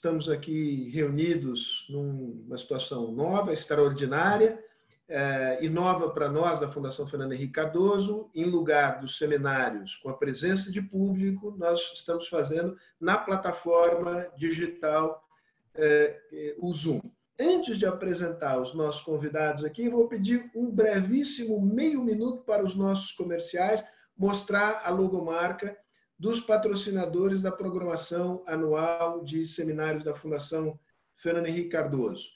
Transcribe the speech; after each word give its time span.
estamos 0.00 0.30
aqui 0.30 0.88
reunidos 0.94 1.86
numa 1.90 2.56
situação 2.56 3.12
nova, 3.12 3.52
extraordinária, 3.52 4.58
e 5.60 5.68
nova 5.68 6.08
para 6.08 6.26
nós 6.30 6.58
da 6.58 6.70
Fundação 6.70 7.06
Fernando 7.06 7.32
Henrique 7.32 7.52
Cardoso, 7.52 8.30
em 8.34 8.44
lugar 8.44 8.98
dos 9.00 9.18
seminários 9.18 9.96
com 9.96 10.08
a 10.08 10.16
presença 10.16 10.72
de 10.72 10.80
público, 10.80 11.54
nós 11.58 11.92
estamos 11.92 12.28
fazendo 12.28 12.78
na 12.98 13.18
plataforma 13.18 14.26
digital 14.38 15.22
o 16.58 16.72
Zoom. 16.72 17.00
Antes 17.38 17.76
de 17.76 17.84
apresentar 17.84 18.58
os 18.58 18.72
nossos 18.72 19.02
convidados 19.02 19.64
aqui, 19.64 19.90
vou 19.90 20.08
pedir 20.08 20.50
um 20.54 20.70
brevíssimo 20.70 21.60
meio 21.60 22.02
minuto 22.02 22.42
para 22.44 22.64
os 22.64 22.74
nossos 22.74 23.12
comerciais 23.12 23.84
mostrar 24.16 24.80
a 24.82 24.88
logomarca 24.88 25.76
dos 26.20 26.38
patrocinadores 26.38 27.40
da 27.40 27.50
programação 27.50 28.44
anual 28.46 29.24
de 29.24 29.46
seminários 29.46 30.04
da 30.04 30.14
Fundação 30.14 30.78
Fernando 31.16 31.46
Henrique 31.46 31.70
Cardoso. 31.70 32.28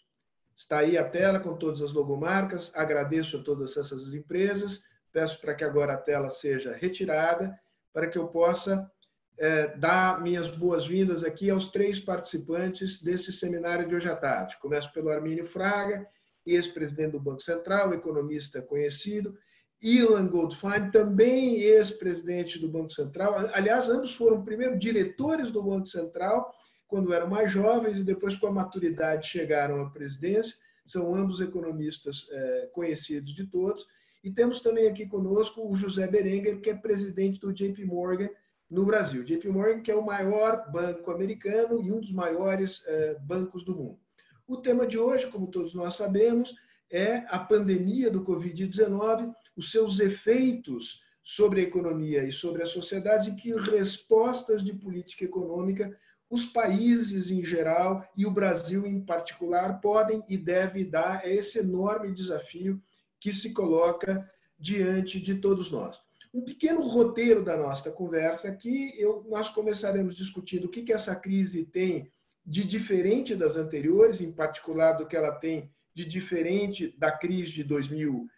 Está 0.56 0.78
aí 0.78 0.96
a 0.96 1.06
tela 1.06 1.38
com 1.38 1.54
todas 1.54 1.82
as 1.82 1.92
logomarcas. 1.92 2.72
Agradeço 2.74 3.36
a 3.36 3.42
todas 3.42 3.76
essas 3.76 4.14
empresas. 4.14 4.80
Peço 5.12 5.38
para 5.38 5.54
que 5.54 5.64
agora 5.64 5.92
a 5.92 5.98
tela 5.98 6.30
seja 6.30 6.72
retirada, 6.72 7.54
para 7.92 8.06
que 8.06 8.16
eu 8.16 8.26
possa 8.28 8.90
é, 9.38 9.76
dar 9.76 10.22
minhas 10.22 10.48
boas-vindas 10.48 11.22
aqui 11.22 11.50
aos 11.50 11.70
três 11.70 11.98
participantes 11.98 13.02
desse 13.02 13.34
seminário 13.34 13.86
de 13.86 13.94
hoje 13.94 14.08
à 14.08 14.16
tarde. 14.16 14.56
Começo 14.60 14.90
pelo 14.94 15.10
Armínio 15.10 15.44
Fraga, 15.44 16.08
ex-presidente 16.46 17.12
do 17.12 17.20
Banco 17.20 17.42
Central, 17.42 17.92
economista 17.92 18.62
conhecido, 18.62 19.36
Ilan 19.82 20.28
Goldfein, 20.28 20.90
também 20.90 21.60
ex-presidente 21.60 22.58
do 22.58 22.68
Banco 22.68 22.92
Central. 22.92 23.34
Aliás, 23.52 23.88
ambos 23.88 24.14
foram 24.14 24.44
primeiro 24.44 24.78
diretores 24.78 25.50
do 25.50 25.62
Banco 25.62 25.86
Central, 25.86 26.52
quando 26.86 27.12
eram 27.12 27.28
mais 27.28 27.52
jovens, 27.52 27.98
e 27.98 28.04
depois, 28.04 28.36
com 28.36 28.46
a 28.46 28.52
maturidade, 28.52 29.28
chegaram 29.28 29.82
à 29.82 29.90
presidência. 29.90 30.56
São 30.86 31.14
ambos 31.14 31.40
economistas 31.40 32.26
é, 32.30 32.70
conhecidos 32.72 33.34
de 33.34 33.46
todos. 33.46 33.86
E 34.22 34.30
temos 34.30 34.60
também 34.60 34.86
aqui 34.86 35.06
conosco 35.06 35.70
o 35.70 35.76
José 35.76 36.06
Berenguer, 36.06 36.60
que 36.60 36.70
é 36.70 36.74
presidente 36.74 37.38
do 37.40 37.52
JP 37.52 37.84
Morgan, 37.84 38.28
no 38.70 38.84
Brasil. 38.84 39.22
JP 39.22 39.48
Morgan, 39.48 39.82
que 39.82 39.90
é 39.90 39.94
o 39.94 40.04
maior 40.04 40.70
banco 40.70 41.10
americano 41.10 41.82
e 41.82 41.92
um 41.92 42.00
dos 42.00 42.12
maiores 42.12 42.82
eh, 42.86 43.16
bancos 43.20 43.64
do 43.64 43.76
mundo. 43.76 43.98
O 44.46 44.56
tema 44.56 44.86
de 44.86 44.98
hoje, 44.98 45.26
como 45.28 45.46
todos 45.46 45.74
nós 45.74 45.94
sabemos, 45.94 46.54
é 46.90 47.24
a 47.28 47.38
pandemia 47.38 48.10
do 48.10 48.24
Covid-19, 48.24 49.32
os 49.56 49.70
seus 49.70 50.00
efeitos 50.00 51.02
sobre 51.22 51.60
a 51.60 51.64
economia 51.64 52.24
e 52.24 52.32
sobre 52.32 52.62
a 52.62 52.66
sociedade 52.66 53.30
e 53.30 53.36
que 53.36 53.54
respostas 53.70 54.62
de 54.62 54.74
política 54.74 55.24
econômica 55.24 55.96
os 56.30 56.46
países 56.46 57.30
em 57.30 57.44
geral 57.44 58.06
e 58.16 58.26
o 58.26 58.30
Brasil 58.30 58.86
em 58.86 59.00
particular 59.00 59.80
podem 59.80 60.22
e 60.28 60.36
devem 60.36 60.88
dar 60.88 61.20
a 61.20 61.28
esse 61.28 61.58
enorme 61.58 62.12
desafio 62.12 62.82
que 63.20 63.32
se 63.32 63.52
coloca 63.52 64.28
diante 64.58 65.20
de 65.20 65.36
todos 65.36 65.70
nós 65.70 66.04
um 66.34 66.42
pequeno 66.42 66.82
roteiro 66.82 67.44
da 67.44 67.56
nossa 67.56 67.92
conversa 67.92 68.48
aqui. 68.48 68.92
Eu, 68.98 69.24
nós 69.30 69.48
começaremos 69.50 70.16
discutindo 70.16 70.64
o 70.64 70.68
que, 70.68 70.82
que 70.82 70.92
essa 70.92 71.14
crise 71.14 71.64
tem 71.64 72.10
de 72.44 72.64
diferente 72.64 73.36
das 73.36 73.56
anteriores, 73.56 74.20
em 74.20 74.32
particular 74.32 74.94
do 74.94 75.06
que 75.06 75.16
ela 75.16 75.30
tem 75.30 75.70
de 75.94 76.04
diferente 76.04 76.92
da 76.98 77.12
crise 77.12 77.52
de, 77.52 77.62
2000, 77.62 78.26
eh, 78.26 78.33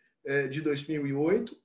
de 0.50 0.60
2008. 0.60 1.56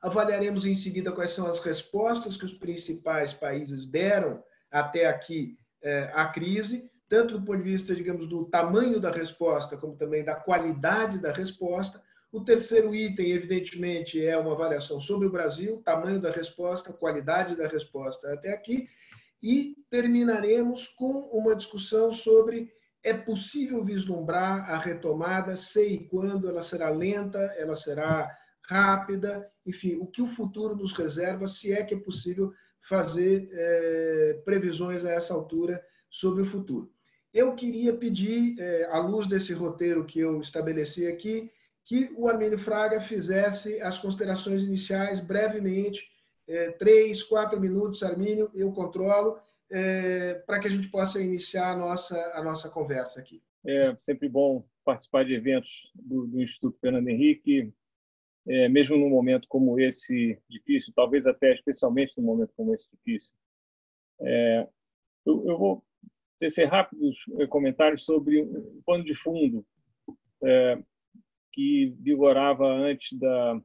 Avaliaremos 0.00 0.66
em 0.66 0.74
seguida 0.74 1.12
quais 1.12 1.30
são 1.30 1.46
as 1.46 1.60
respostas 1.60 2.36
que 2.36 2.44
os 2.44 2.52
principais 2.52 3.32
países 3.32 3.86
deram 3.86 4.42
até 4.70 5.06
aqui 5.06 5.56
eh, 5.82 6.10
à 6.14 6.26
crise, 6.28 6.90
tanto 7.08 7.38
do 7.38 7.44
ponto 7.44 7.62
de 7.62 7.70
vista, 7.70 7.94
digamos, 7.94 8.26
do 8.26 8.46
tamanho 8.46 8.98
da 8.98 9.10
resposta, 9.10 9.76
como 9.76 9.96
também 9.96 10.24
da 10.24 10.34
qualidade 10.34 11.18
da 11.18 11.30
resposta 11.30 12.02
o 12.32 12.40
terceiro 12.40 12.94
item, 12.94 13.30
evidentemente, 13.30 14.24
é 14.24 14.38
uma 14.38 14.52
avaliação 14.52 14.98
sobre 14.98 15.26
o 15.28 15.30
Brasil, 15.30 15.82
tamanho 15.84 16.18
da 16.18 16.30
resposta, 16.30 16.90
qualidade 16.90 17.54
da 17.54 17.68
resposta 17.68 18.32
até 18.32 18.54
aqui. 18.54 18.88
E 19.42 19.76
terminaremos 19.90 20.88
com 20.88 21.28
uma 21.30 21.54
discussão 21.54 22.10
sobre 22.10 22.72
é 23.02 23.12
possível 23.12 23.84
vislumbrar 23.84 24.70
a 24.70 24.78
retomada, 24.78 25.56
sei 25.56 26.06
quando, 26.08 26.48
ela 26.48 26.62
será 26.62 26.90
lenta, 26.90 27.38
ela 27.56 27.74
será 27.74 28.30
rápida, 28.62 29.50
enfim, 29.66 29.96
o 29.96 30.06
que 30.06 30.22
o 30.22 30.26
futuro 30.26 30.76
nos 30.76 30.92
reserva, 30.92 31.48
se 31.48 31.72
é 31.72 31.82
que 31.82 31.94
é 31.94 31.98
possível 31.98 32.52
fazer 32.88 33.48
é, 33.52 34.42
previsões 34.44 35.04
a 35.04 35.10
essa 35.10 35.34
altura 35.34 35.82
sobre 36.08 36.42
o 36.42 36.46
futuro. 36.46 36.92
Eu 37.34 37.54
queria 37.54 37.96
pedir, 37.96 38.56
é, 38.58 38.84
à 38.84 38.98
luz 38.98 39.26
desse 39.26 39.52
roteiro 39.52 40.04
que 40.04 40.20
eu 40.20 40.40
estabeleci 40.40 41.06
aqui, 41.06 41.50
que 41.84 42.12
o 42.16 42.28
Armênio 42.28 42.58
Fraga 42.58 43.00
fizesse 43.00 43.80
as 43.80 43.98
considerações 43.98 44.62
iniciais 44.62 45.20
brevemente, 45.20 46.02
é, 46.46 46.70
três, 46.72 47.22
quatro 47.22 47.60
minutos, 47.60 48.02
Armínio, 48.02 48.50
eu 48.54 48.70
controlo, 48.72 49.38
é, 49.72 50.34
para 50.46 50.60
que 50.60 50.68
a 50.68 50.70
gente 50.70 50.88
possa 50.88 51.20
iniciar 51.20 51.72
a 51.72 51.76
nossa, 51.76 52.32
a 52.34 52.42
nossa 52.42 52.68
conversa 52.68 53.20
aqui. 53.20 53.42
É 53.64 53.96
sempre 53.96 54.28
bom 54.28 54.64
participar 54.84 55.24
de 55.24 55.34
eventos 55.34 55.90
do, 55.94 56.26
do 56.26 56.42
Instituto 56.42 56.78
Fernando 56.78 57.08
Henrique, 57.08 57.72
é, 58.46 58.68
mesmo 58.68 58.96
num 58.96 59.08
momento 59.08 59.48
como 59.48 59.80
esse 59.80 60.38
difícil, 60.48 60.92
talvez 60.94 61.26
até 61.26 61.54
especialmente 61.54 62.18
num 62.18 62.24
momento 62.24 62.52
como 62.54 62.74
esse 62.74 62.90
difícil. 62.90 63.32
É, 64.20 64.68
eu, 65.24 65.48
eu, 65.48 65.58
vou 65.58 65.84
tecer 66.38 66.68
rápidos 66.68 67.24
é, 67.38 67.46
comentários 67.46 68.04
sobre 68.04 68.42
o 68.42 68.82
pano 68.84 69.04
de 69.04 69.14
fundo 69.14 69.64
é, 70.42 70.78
que 71.52 71.94
vigorava 72.00 72.66
antes 72.66 73.16
da, 73.18 73.60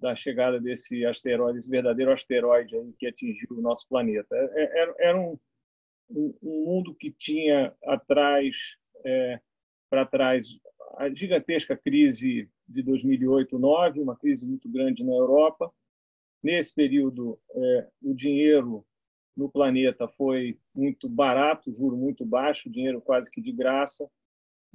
da 0.00 0.14
chegada 0.14 0.60
desse 0.60 1.04
asteroide, 1.04 1.58
esse 1.58 1.70
verdadeiro 1.70 2.12
asteroide 2.12 2.76
aí 2.76 2.92
que 2.98 3.06
atingiu 3.06 3.48
o 3.50 3.62
nosso 3.62 3.88
planeta. 3.88 4.34
É, 4.34 4.62
é, 4.62 4.78
era, 4.80 4.94
era 4.98 5.20
um, 5.20 5.38
um, 6.10 6.34
mundo 6.42 6.94
que 6.94 7.10
tinha 7.10 7.74
atrás, 7.84 8.76
é, 9.04 9.40
para 9.90 10.06
trás, 10.06 10.48
a 10.96 11.08
gigantesca 11.08 11.76
crise 11.76 12.48
de 12.68 12.82
2008-2009, 12.84 14.02
uma 14.02 14.16
crise 14.16 14.48
muito 14.48 14.68
grande 14.68 15.04
na 15.04 15.12
Europa. 15.12 15.72
Nesse 16.42 16.74
período, 16.74 17.38
é, 17.50 17.88
o 18.02 18.14
dinheiro 18.14 18.84
no 19.36 19.50
planeta 19.50 20.06
foi 20.08 20.58
muito 20.74 21.08
barato, 21.08 21.72
juro 21.72 21.96
muito 21.96 22.24
baixo, 22.24 22.70
dinheiro 22.70 23.00
quase 23.00 23.30
que 23.30 23.40
de 23.40 23.52
graça 23.52 24.08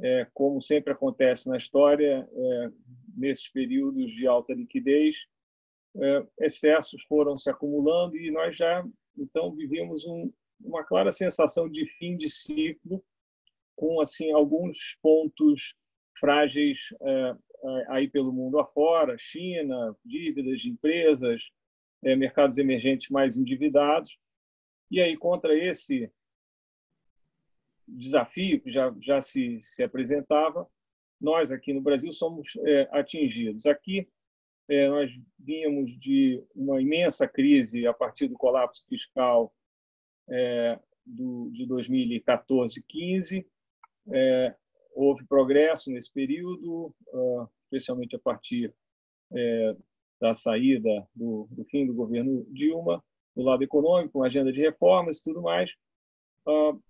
é, 0.02 0.28
como 0.34 0.62
sempre 0.62 0.94
acontece 0.94 1.50
na 1.50 1.58
história, 1.58 2.28
é, 2.32 2.72
nesses 3.20 3.50
períodos 3.50 4.12
de 4.14 4.26
alta 4.26 4.54
liquidez, 4.54 5.18
é, 5.96 6.28
excessos 6.42 7.04
foram 7.04 7.38
se 7.38 7.50
acumulando 7.50 8.18
e 8.18 8.32
nós 8.32 8.56
já 8.56 8.86
então 9.18 9.54
vivíamos 9.54 10.06
um, 10.06 10.32
uma 10.62 10.84
clara 10.84 11.12
sensação 11.12 11.70
de 11.70 11.86
fim 11.98 12.16
de 12.16 12.30
ciclo, 12.30 13.04
com 13.76 14.00
assim 14.00 14.32
alguns 14.32 14.98
pontos 15.02 15.76
frágeis 16.18 16.80
é, 17.02 17.36
aí 17.90 18.10
pelo 18.10 18.32
mundo 18.32 18.60
afora, 18.60 19.18
China, 19.18 19.96
dívidas 20.06 20.62
de 20.62 20.70
empresas, 20.70 21.42
é, 22.04 22.16
mercados 22.16 22.58
emergentes 22.58 23.10
mais 23.10 23.38
endividados. 23.38 24.18
E 24.92 25.02
aí 25.02 25.18
contra 25.18 25.58
esse 25.58 26.12
desafio 27.88 28.62
que 28.62 28.72
já, 28.72 28.94
já 29.02 29.20
se, 29.22 29.60
se 29.62 29.84
apresentava, 29.84 30.68
nós 31.20 31.52
aqui 31.52 31.74
no 31.74 31.82
Brasil 31.82 32.12
somos 32.14 32.56
é, 32.66 32.88
atingidos. 32.92 33.66
Aqui, 33.66 34.08
é, 34.70 34.88
nós 34.88 35.12
vínhamos 35.38 35.98
de 35.98 36.44
uma 36.56 36.82
imensa 36.82 37.28
crise 37.28 37.88
a 37.88 37.94
partir 37.94 38.28
do 38.28 38.36
colapso 38.36 38.86
fiscal 38.88 39.54
é, 40.30 40.80
do, 41.06 41.50
de 41.52 41.66
2014 41.66 42.84
15 42.88 43.46
é, 44.12 44.56
houve 44.94 45.26
progresso 45.26 45.92
nesse 45.92 46.12
período, 46.12 46.94
uh, 47.14 47.48
especialmente 47.64 48.16
a 48.16 48.20
partir 48.20 48.74
é, 49.32 49.76
da 50.20 50.34
saída 50.34 51.08
do, 51.16 51.48
do, 51.52 51.64
fim 51.66 51.86
do 51.86 51.94
governo 51.94 52.46
Dilma, 52.50 53.04
do 53.36 53.44
lado 53.44 53.64
econômico, 53.64 54.20
uma 54.20 54.28
agenda 54.28 54.52
de 54.52 54.60
reformas 54.60 55.18
e 55.18 55.24
tudo 55.24 55.42
mais. 55.42 55.72
Uh, 56.46 56.82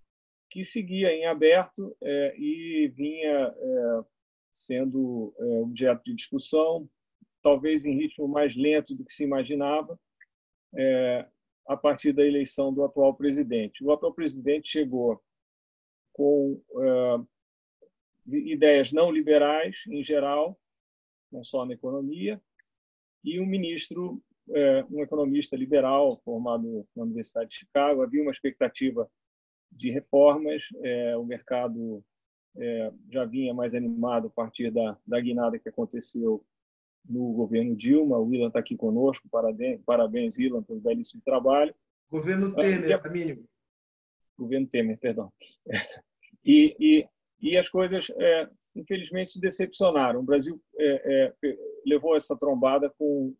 que 0.50 0.64
seguia 0.64 1.12
em 1.12 1.28
aberto 1.28 1.96
é, 2.02 2.36
e 2.36 2.88
vinha 2.96 3.54
sendo 4.60 5.34
é, 5.38 5.44
objeto 5.62 6.04
de 6.04 6.14
discussão, 6.14 6.90
talvez 7.42 7.86
em 7.86 7.96
ritmo 7.96 8.28
mais 8.28 8.56
lento 8.58 8.94
do 8.94 9.06
que 9.06 9.14
se 9.14 9.24
imaginava, 9.24 9.98
é, 10.76 11.26
a 11.66 11.78
partir 11.78 12.12
da 12.12 12.26
eleição 12.26 12.74
do 12.74 12.84
atual 12.84 13.16
presidente. 13.16 13.84
O 13.84 13.92
atual 13.92 14.14
presidente 14.14 14.68
chegou 14.68 15.22
com 16.12 16.62
é, 16.78 17.26
ideias 18.28 18.92
não 18.92 19.10
liberais, 19.10 19.82
em 19.88 20.04
geral, 20.04 20.60
não 21.32 21.44
só 21.44 21.66
na 21.66 21.74
economia, 21.74 22.42
e 23.24 23.40
um 23.40 23.46
ministro, 23.46 24.22
um 24.90 25.04
economista 25.04 25.56
liberal 25.56 26.20
formado 26.24 26.88
na 26.96 27.04
Universidade 27.04 27.50
de 27.50 27.58
Chicago. 27.58 28.02
Havia 28.02 28.22
uma 28.22 28.32
expectativa 28.32 29.12
de 29.72 29.92
reformas. 29.92 30.64
O 31.20 31.26
mercado 31.26 32.04
é, 32.58 32.92
já 33.10 33.26
vinha 33.26 33.54
mais 33.54 33.76
animado 33.76 34.28
a 34.28 34.30
partir 34.30 34.72
da, 34.72 34.98
da 35.06 35.20
guinada 35.20 35.60
que 35.60 35.70
aconteceu 35.70 36.44
no 37.08 37.32
governo 37.34 37.76
Dilma. 37.76 38.18
O 38.18 38.34
Ilan 38.34 38.48
está 38.48 38.60
aqui 38.60 38.76
conosco. 38.76 39.28
Parabéns, 39.30 39.82
parabéns 39.86 40.38
Ilan, 40.40 40.64
pelo 40.64 40.80
belíssimo 40.80 41.22
trabalho. 41.24 41.74
Governo 42.10 42.54
Temer, 42.56 42.94
Armínio. 42.94 43.46
Governo 44.38 44.68
Temer, 44.68 44.98
perdão. 44.98 45.32
E, 46.42 46.74
e, 46.80 47.08
e 47.42 47.58
as 47.58 47.68
coisas, 47.68 48.10
é, 48.12 48.50
infelizmente, 48.74 49.40
decepcionaram. 49.42 50.22
O 50.22 50.24
Brasil 50.24 50.60
é, 50.80 51.34
é, 51.44 51.58
levou 51.86 52.16
essa 52.16 52.36
trombada 52.36 52.90
com 52.98 53.36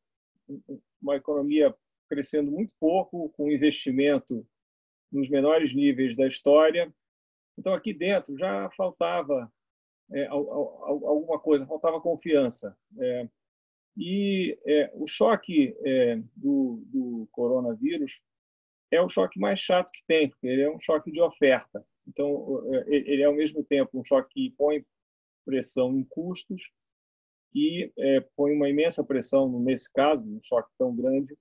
uma 1.02 1.16
economia 1.16 1.74
crescendo 2.10 2.52
muito 2.52 2.76
pouco, 2.78 3.30
com 3.30 3.50
investimento 3.50 4.46
nos 5.12 5.30
menores 5.30 5.74
níveis 5.74 6.18
da 6.18 6.28
história. 6.28 6.94
Então, 7.60 7.74
aqui 7.74 7.94
dentro 7.94 8.38
já 8.38 8.70
faltava 8.72 9.52
é, 10.12 10.28
alguma 10.28 11.38
coisa, 11.38 11.68
faltava 11.68 12.00
confiança. 12.00 12.76
É, 12.98 13.28
e 13.98 14.58
é, 14.66 14.90
o 14.94 15.06
choque 15.06 15.76
é, 15.84 16.16
do, 16.38 16.82
do, 16.86 17.28
coronavírus 17.34 18.22
é 18.90 19.02
o 19.02 19.10
choque 19.10 19.38
mais 19.38 19.60
chato 19.60 19.92
que 19.92 20.02
tem, 20.08 20.30
porque 20.30 20.48
ele 20.48 20.62
é 20.62 20.72
um 20.72 20.80
choque 20.80 21.12
de 21.12 21.20
oferta. 21.20 21.86
Então, 22.08 22.64
é, 22.74 22.96
ele 22.96 23.22
é 23.22 23.26
ao 23.26 23.36
mesmo 23.36 23.62
tempo 23.62 24.00
um 24.00 24.06
choque 24.06 24.34
que 24.34 24.56
põe 24.58 24.86
pressão 25.46 26.00
em 26.00 26.06
custos 26.06 26.72
e 27.54 27.92
é, 27.98 28.22
põe 28.38 28.54
uma 28.54 28.70
imensa 28.70 29.04
pressão, 29.04 29.52
nesse 29.60 29.92
caso, 29.92 30.30
um 30.30 30.40
choque 30.42 30.70
tão 30.78 30.96
grande, 30.96 31.38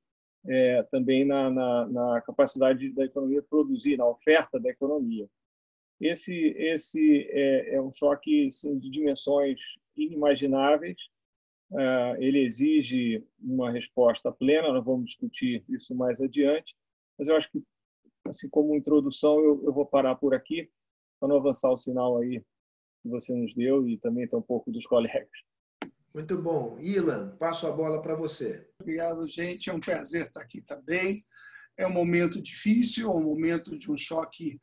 também 0.91 1.26
na, 1.26 1.50
na, 1.50 1.87
na, 1.88 2.20
capacidade 2.23 2.91
da 2.93 3.05
economia 3.05 3.43
produzir, 3.43 3.99
na 3.99 4.06
oferta 4.06 4.59
da 4.59 4.70
economia. 4.70 5.29
Esse, 6.00 6.34
esse 6.56 7.28
é, 7.30 7.74
é 7.74 7.82
um 7.82 7.90
choque 7.90 8.50
sim, 8.52 8.78
de 8.78 8.90
dimensões 8.90 9.58
inimagináveis. 9.96 10.96
Uh, 11.70 12.16
ele 12.18 12.38
exige 12.40 13.24
uma 13.40 13.70
resposta 13.70 14.32
plena. 14.32 14.72
Nós 14.72 14.84
vamos 14.84 15.10
discutir 15.10 15.64
isso 15.68 15.94
mais 15.94 16.20
adiante. 16.20 16.76
Mas 17.18 17.28
eu 17.28 17.36
acho 17.36 17.50
que, 17.50 17.62
assim 18.26 18.48
como 18.48 18.76
introdução, 18.76 19.38
eu, 19.40 19.62
eu 19.64 19.72
vou 19.72 19.84
parar 19.84 20.14
por 20.14 20.34
aqui 20.34 20.70
para 21.18 21.28
não 21.28 21.36
avançar 21.36 21.70
o 21.70 21.76
sinal 21.76 22.18
aí 22.18 22.40
que 23.02 23.08
você 23.08 23.34
nos 23.34 23.54
deu 23.54 23.88
e 23.88 23.98
também 23.98 24.24
está 24.24 24.36
um 24.36 24.42
pouco 24.42 24.70
dos 24.70 24.86
colegas. 24.86 25.28
Muito 26.14 26.40
bom. 26.40 26.78
Ilan, 26.80 27.36
passo 27.38 27.66
a 27.66 27.72
bola 27.72 28.00
para 28.00 28.14
você. 28.14 28.66
Obrigado, 28.80 29.28
gente. 29.28 29.68
É 29.68 29.72
um 29.72 29.80
prazer 29.80 30.26
estar 30.26 30.40
aqui 30.40 30.62
também. 30.62 31.24
É 31.76 31.86
um 31.86 31.92
momento 31.92 32.42
difícil, 32.42 33.08
é 33.08 33.14
um 33.14 33.22
momento 33.22 33.78
de 33.78 33.90
um 33.90 33.96
choque 33.96 34.58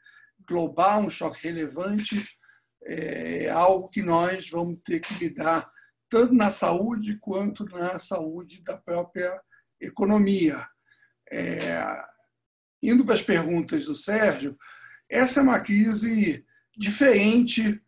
global, 0.47 1.01
um 1.01 1.09
choque 1.09 1.47
relevante. 1.47 2.23
É 2.83 3.49
algo 3.49 3.89
que 3.89 4.01
nós 4.01 4.49
vamos 4.49 4.79
ter 4.83 4.99
que 4.99 5.13
lidar 5.15 5.69
tanto 6.09 6.33
na 6.33 6.51
saúde 6.51 7.17
quanto 7.19 7.65
na 7.65 7.97
saúde 7.99 8.61
da 8.63 8.77
própria 8.77 9.41
economia. 9.81 10.65
É, 11.31 11.81
indo 12.81 13.03
para 13.03 13.15
as 13.15 13.21
perguntas 13.21 13.85
do 13.85 13.95
Sérgio, 13.95 14.57
essa 15.09 15.39
é 15.39 15.43
uma 15.43 15.59
crise 15.59 16.45
diferente 16.77 17.81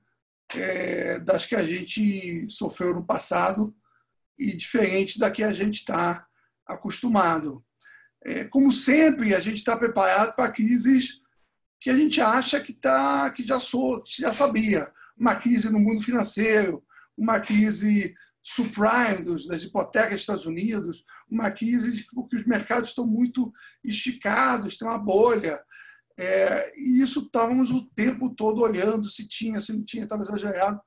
é, 0.56 1.20
das 1.20 1.46
que 1.46 1.56
a 1.56 1.64
gente 1.64 2.48
sofreu 2.50 2.94
no 2.94 3.06
passado 3.06 3.76
e 4.38 4.56
diferente 4.56 5.20
da 5.20 5.32
que 5.32 5.44
a 5.44 5.52
gente 5.52 5.76
está 5.76 6.26
acostumado. 6.66 7.64
É, 8.24 8.46
como 8.46 8.72
sempre, 8.72 9.34
a 9.34 9.40
gente 9.40 9.58
está 9.58 9.78
preparado 9.78 10.36
para 10.36 10.52
crises 10.52 11.20
que 11.80 11.90
a 11.90 11.98
gente 11.98 12.20
acha 12.22 12.60
que, 12.60 12.74
tá, 12.74 13.30
que 13.32 13.46
já, 13.46 13.60
sou, 13.60 14.04
já 14.06 14.34
sabia. 14.34 14.92
Uma 15.18 15.36
crise 15.36 15.72
no 15.72 15.80
mundo 15.80 16.02
financeiro, 16.02 16.84
uma 17.18 17.40
crise 17.40 18.16
subprime 18.44 19.26
das 19.48 19.64
hipotecas 19.64 20.14
dos 20.14 20.22
Estados 20.22 20.46
Unidos, 20.46 21.04
uma 21.30 21.52
crise 21.52 22.06
porque 22.14 22.38
os 22.38 22.46
mercados 22.46 22.90
estão 22.90 23.06
muito 23.06 23.52
esticados, 23.84 24.78
tem 24.78 24.88
uma 24.88 24.98
bolha. 24.98 25.62
É, 26.18 26.80
e 26.80 27.02
isso 27.02 27.26
estávamos 27.26 27.70
o 27.72 27.86
tempo 27.90 28.34
todo 28.34 28.62
olhando 28.62 29.10
se 29.10 29.28
tinha, 29.28 29.60
se 29.60 29.74
não 29.74 29.84
tinha, 29.84 30.04
estava 30.04 30.24
exagerado. 30.24 30.80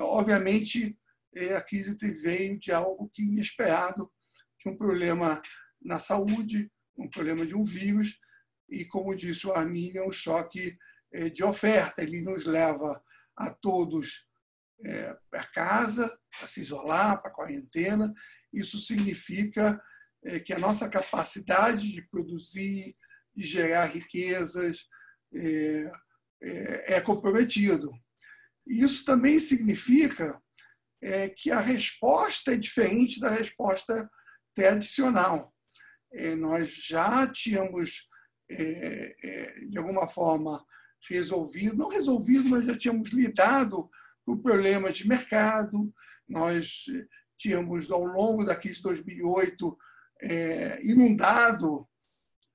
Obviamente, 0.00 0.98
é, 1.34 1.56
a 1.56 1.60
crise 1.60 1.96
veio 2.20 2.58
de 2.58 2.72
algo 2.72 3.08
que 3.14 3.22
inesperado, 3.22 4.10
de 4.58 4.68
um 4.68 4.76
problema 4.76 5.40
na 5.80 5.98
saúde, 5.98 6.70
um 6.96 7.08
problema 7.08 7.46
de 7.46 7.54
um 7.54 7.64
vírus, 7.64 8.18
e, 8.68 8.84
como 8.84 9.16
disse 9.16 9.46
o 9.46 9.52
Arminio, 9.52 10.02
é 10.02 10.06
um 10.06 10.12
choque 10.12 10.76
é, 11.12 11.28
de 11.28 11.42
oferta. 11.42 12.02
Ele 12.02 12.20
nos 12.20 12.44
leva 12.44 13.02
a 13.36 13.50
todos 13.50 14.28
é, 14.84 15.16
para 15.30 15.44
casa, 15.46 16.18
para 16.36 16.48
se 16.48 16.60
isolar, 16.60 17.20
para 17.20 17.30
a 17.30 17.34
quarentena. 17.34 18.12
Isso 18.52 18.78
significa 18.78 19.80
é, 20.24 20.40
que 20.40 20.52
a 20.52 20.58
nossa 20.58 20.88
capacidade 20.88 21.92
de 21.92 22.02
produzir, 22.08 22.96
de 23.34 23.46
gerar 23.46 23.86
riquezas, 23.86 24.86
é, 25.34 25.92
é, 26.42 26.94
é 26.94 27.00
comprometido. 27.00 27.90
Isso 28.66 29.04
também 29.04 29.40
significa 29.40 30.40
é, 31.02 31.28
que 31.28 31.50
a 31.50 31.60
resposta 31.60 32.52
é 32.52 32.56
diferente 32.56 33.20
da 33.20 33.30
resposta 33.30 34.08
tradicional. 34.54 35.54
Nós 36.38 36.72
já 36.72 37.30
tínhamos, 37.30 38.08
é, 38.50 39.16
é, 39.22 39.60
de 39.66 39.78
alguma 39.78 40.08
forma, 40.08 40.64
resolvido, 41.08 41.76
não 41.76 41.88
resolvido, 41.88 42.48
mas 42.48 42.66
já 42.66 42.76
tínhamos 42.76 43.10
lidado 43.10 43.88
com 44.24 44.36
problemas 44.36 44.96
de 44.96 45.06
mercado, 45.06 45.92
nós 46.28 46.84
tínhamos, 47.36 47.90
ao 47.90 48.04
longo 48.04 48.44
da 48.44 48.56
crise 48.56 48.76
de 48.76 48.82
2008, 48.82 49.78
inundado 50.82 51.88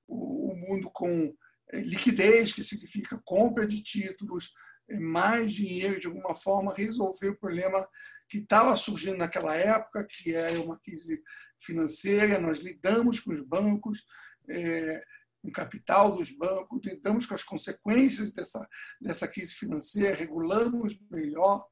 o 0.06 0.54
mundo 0.54 0.90
com 0.90 1.34
eh, 1.72 1.80
liquidez, 1.80 2.52
que 2.52 2.62
significa 2.62 3.20
compra 3.24 3.66
de 3.66 3.82
títulos, 3.82 4.52
eh, 4.88 5.00
mais 5.00 5.52
dinheiro, 5.52 5.98
de 5.98 6.06
alguma 6.06 6.34
forma, 6.34 6.74
resolver 6.74 7.30
o 7.30 7.38
problema 7.38 7.86
que 8.28 8.38
estava 8.38 8.76
surgindo 8.76 9.18
naquela 9.18 9.54
época, 9.56 10.06
que 10.08 10.34
é 10.34 10.50
uma 10.58 10.78
crise 10.78 11.22
financeira. 11.60 12.38
Nós 12.38 12.58
lidamos 12.58 13.20
com 13.20 13.32
os 13.32 13.40
bancos, 13.40 14.04
é, 14.48 15.02
com 15.44 15.50
o 15.50 15.52
capital 15.52 16.16
dos 16.16 16.30
bancos, 16.30 16.80
lidamos 16.82 17.26
com 17.26 17.34
as 17.34 17.44
consequências 17.44 18.32
dessa, 18.32 18.66
dessa 18.98 19.28
crise 19.28 19.52
financeira, 19.54 20.16
regulamos 20.16 20.98
melhor, 21.10 21.62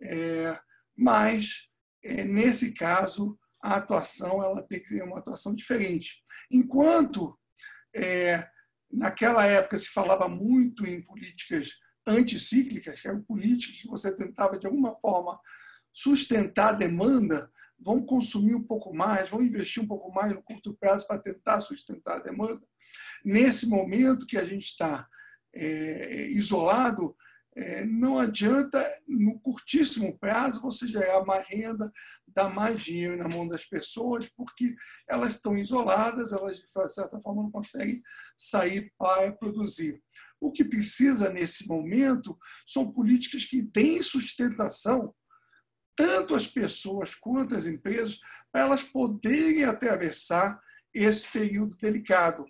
é, 0.00 0.58
mas, 0.96 1.68
é, 2.02 2.24
nesse 2.24 2.72
caso, 2.72 3.38
a 3.62 3.76
atuação 3.76 4.42
ela 4.42 4.62
tem 4.62 4.80
que 4.80 4.88
ser 4.88 5.02
uma 5.02 5.18
atuação 5.18 5.54
diferente. 5.54 6.22
Enquanto 6.50 7.38
é, 7.94 8.48
naquela 8.90 9.44
época 9.44 9.78
se 9.78 9.90
falava 9.90 10.26
muito 10.26 10.86
em 10.86 11.02
políticas 11.02 11.74
anticíclicas, 12.06 13.02
que 13.02 13.06
eram 13.06 13.22
políticas 13.22 13.82
que 13.82 13.86
você 13.86 14.16
tentava, 14.16 14.58
de 14.58 14.66
alguma 14.66 14.98
forma, 14.98 15.38
sustentar 15.92 16.70
a 16.70 16.78
demanda, 16.78 17.50
vão 17.80 18.04
consumir 18.04 18.54
um 18.54 18.62
pouco 18.62 18.94
mais, 18.94 19.28
vão 19.28 19.42
investir 19.42 19.82
um 19.82 19.86
pouco 19.86 20.12
mais 20.12 20.32
no 20.34 20.42
curto 20.42 20.74
prazo 20.74 21.06
para 21.06 21.20
tentar 21.20 21.60
sustentar 21.60 22.16
a 22.18 22.22
demanda. 22.22 22.62
Nesse 23.24 23.66
momento 23.66 24.26
que 24.26 24.36
a 24.36 24.44
gente 24.44 24.66
está 24.66 25.08
é, 25.54 26.28
isolado, 26.28 27.16
é, 27.56 27.84
não 27.84 28.18
adianta, 28.18 28.84
no 29.08 29.38
curtíssimo 29.40 30.16
prazo, 30.18 30.60
você 30.60 30.86
gerar 30.86 31.24
mais 31.24 31.46
renda, 31.48 31.92
dar 32.28 32.48
mais 32.54 32.80
dinheiro 32.80 33.16
na 33.16 33.28
mão 33.28 33.46
das 33.46 33.64
pessoas, 33.64 34.28
porque 34.28 34.74
elas 35.08 35.34
estão 35.34 35.56
isoladas, 35.58 36.32
elas, 36.32 36.58
de 36.58 36.68
certa 36.70 37.20
forma, 37.20 37.42
não 37.42 37.50
conseguem 37.50 38.00
sair 38.38 38.92
para 38.96 39.32
produzir. 39.32 40.00
O 40.40 40.52
que 40.52 40.64
precisa, 40.64 41.28
nesse 41.28 41.66
momento, 41.66 42.38
são 42.64 42.92
políticas 42.92 43.44
que 43.44 43.62
deem 43.62 44.02
sustentação 44.02 45.12
tanto 45.96 46.34
às 46.34 46.46
pessoas 46.46 47.14
quanto 47.14 47.54
às 47.54 47.66
empresas, 47.66 48.18
para 48.50 48.62
elas 48.62 48.82
poderem 48.82 49.64
atravessar 49.64 50.60
esse 50.92 51.28
período 51.30 51.76
delicado. 51.76 52.44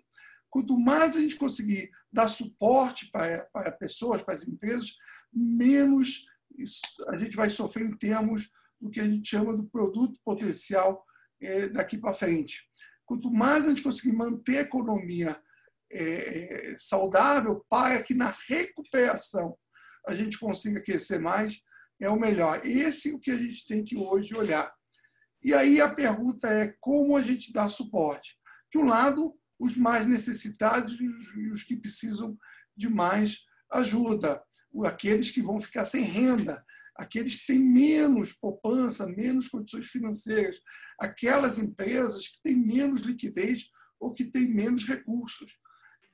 Quanto 0.48 0.76
mais 0.78 1.16
a 1.16 1.20
gente 1.20 1.36
conseguir 1.36 1.90
dar 2.12 2.28
suporte 2.28 3.10
para, 3.10 3.44
para 3.52 3.70
pessoas, 3.72 4.22
para 4.22 4.34
as 4.34 4.46
empresas, 4.46 4.96
menos 5.32 6.26
a 7.08 7.16
gente 7.16 7.36
vai 7.36 7.48
sofrer 7.48 7.86
em 7.86 7.96
termos 7.96 8.50
do 8.80 8.90
que 8.90 9.00
a 9.00 9.06
gente 9.06 9.28
chama 9.28 9.56
do 9.56 9.68
produto 9.68 10.18
potencial 10.24 11.04
é, 11.40 11.68
daqui 11.68 11.98
para 11.98 12.14
frente. 12.14 12.60
Quanto 13.06 13.30
mais 13.30 13.64
a 13.64 13.68
gente 13.68 13.82
conseguir 13.82 14.16
manter 14.16 14.58
a 14.58 14.62
economia 14.62 15.40
é, 15.92 16.74
saudável 16.78 17.64
para 17.68 18.02
que 18.02 18.14
na 18.14 18.34
recuperação 18.48 19.56
a 20.06 20.14
gente 20.14 20.38
consiga 20.38 20.82
crescer 20.82 21.18
mais, 21.18 21.60
é 22.00 22.08
o 22.08 22.18
melhor. 22.18 22.64
Esse 22.64 23.10
é 23.10 23.14
o 23.14 23.18
que 23.18 23.30
a 23.30 23.36
gente 23.36 23.66
tem 23.66 23.84
que 23.84 23.96
hoje 23.96 24.34
olhar. 24.34 24.72
E 25.42 25.54
aí 25.54 25.80
a 25.80 25.88
pergunta 25.88 26.48
é 26.48 26.74
como 26.80 27.16
a 27.16 27.22
gente 27.22 27.52
dá 27.52 27.68
suporte. 27.68 28.36
De 28.70 28.78
um 28.78 28.86
lado, 28.86 29.34
os 29.58 29.76
mais 29.76 30.06
necessitados 30.06 30.98
e 31.00 31.50
os 31.50 31.62
que 31.62 31.76
precisam 31.76 32.36
de 32.76 32.88
mais 32.88 33.44
ajuda 33.70 34.42
aqueles 34.84 35.30
que 35.30 35.42
vão 35.42 35.60
ficar 35.60 35.84
sem 35.84 36.02
renda, 36.02 36.64
aqueles 36.96 37.36
que 37.36 37.46
têm 37.48 37.58
menos 37.58 38.32
poupança, 38.32 39.06
menos 39.06 39.48
condições 39.48 39.86
financeiras, 39.86 40.56
aquelas 40.98 41.58
empresas 41.58 42.28
que 42.28 42.42
têm 42.42 42.56
menos 42.56 43.02
liquidez 43.02 43.68
ou 43.98 44.12
que 44.12 44.24
têm 44.24 44.48
menos 44.48 44.86
recursos. 44.86 45.58